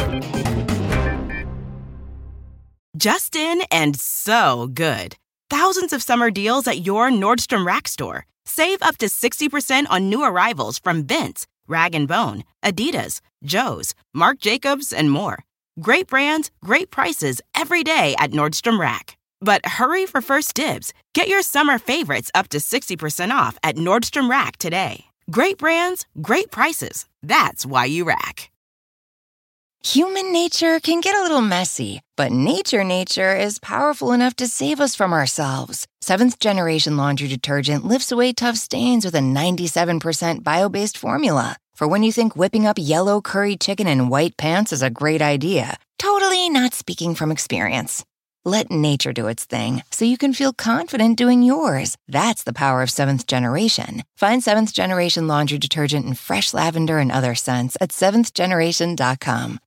Justin 2.96 3.62
and 3.70 3.96
so 3.96 4.68
good. 4.72 5.16
Thousands 5.50 5.92
of 5.92 6.02
summer 6.02 6.30
deals 6.30 6.66
at 6.66 6.86
your 6.86 7.10
Nordstrom 7.10 7.66
Rack 7.66 7.86
store. 7.86 8.24
Save 8.46 8.82
up 8.82 8.98
to 8.98 9.06
60% 9.06 9.86
on 9.90 10.08
new 10.08 10.22
arrivals 10.22 10.78
from 10.78 11.04
Vince, 11.04 11.46
Rag 11.66 11.92
& 12.06 12.08
Bone, 12.08 12.44
Adidas, 12.62 13.20
Joe's, 13.42 13.94
Marc 14.12 14.38
Jacobs, 14.38 14.92
and 14.92 15.10
more. 15.10 15.44
Great 15.80 16.06
brands, 16.06 16.50
great 16.62 16.90
prices 16.90 17.40
every 17.54 17.82
day 17.82 18.14
at 18.18 18.30
Nordstrom 18.30 18.78
Rack. 18.78 19.16
But 19.40 19.66
hurry 19.66 20.06
for 20.06 20.20
first 20.20 20.54
dibs. 20.54 20.92
Get 21.14 21.28
your 21.28 21.42
summer 21.42 21.78
favorites 21.78 22.30
up 22.34 22.48
to 22.48 22.58
60% 22.58 23.30
off 23.30 23.58
at 23.62 23.76
Nordstrom 23.76 24.30
Rack 24.30 24.56
today. 24.58 25.06
Great 25.30 25.58
brands, 25.58 26.06
great 26.20 26.50
prices. 26.50 27.06
That's 27.22 27.64
why 27.64 27.86
you 27.86 28.04
rack. 28.04 28.50
Human 29.82 30.32
nature 30.32 30.80
can 30.80 31.00
get 31.00 31.14
a 31.14 31.22
little 31.22 31.42
messy, 31.42 32.00
but 32.16 32.32
nature 32.32 32.84
nature 32.84 33.36
is 33.36 33.58
powerful 33.58 34.12
enough 34.12 34.34
to 34.36 34.46
save 34.46 34.80
us 34.80 34.94
from 34.94 35.12
ourselves. 35.12 35.86
Seventh 36.04 36.38
generation 36.38 36.98
laundry 36.98 37.28
detergent 37.28 37.86
lifts 37.86 38.12
away 38.12 38.34
tough 38.34 38.58
stains 38.58 39.06
with 39.06 39.14
a 39.14 39.20
97% 39.20 40.44
bio 40.44 40.68
based 40.68 40.98
formula. 40.98 41.56
For 41.74 41.88
when 41.88 42.02
you 42.02 42.12
think 42.12 42.36
whipping 42.36 42.66
up 42.66 42.76
yellow 42.78 43.22
curry 43.22 43.56
chicken 43.56 43.88
in 43.88 44.10
white 44.10 44.36
pants 44.36 44.70
is 44.70 44.82
a 44.82 44.90
great 44.90 45.22
idea, 45.22 45.78
totally 45.98 46.50
not 46.50 46.74
speaking 46.74 47.14
from 47.14 47.32
experience. 47.32 48.04
Let 48.44 48.70
nature 48.70 49.14
do 49.14 49.28
its 49.28 49.46
thing 49.46 49.82
so 49.90 50.04
you 50.04 50.18
can 50.18 50.34
feel 50.34 50.52
confident 50.52 51.16
doing 51.16 51.42
yours. 51.42 51.96
That's 52.06 52.44
the 52.44 52.52
power 52.52 52.82
of 52.82 52.90
seventh 52.90 53.26
generation. 53.26 54.02
Find 54.18 54.44
seventh 54.44 54.74
generation 54.74 55.26
laundry 55.26 55.56
detergent 55.56 56.04
in 56.04 56.12
fresh 56.12 56.52
lavender 56.52 56.98
and 56.98 57.10
other 57.10 57.34
scents 57.34 57.78
at 57.80 57.92
seventhgeneration.com. 57.92 59.58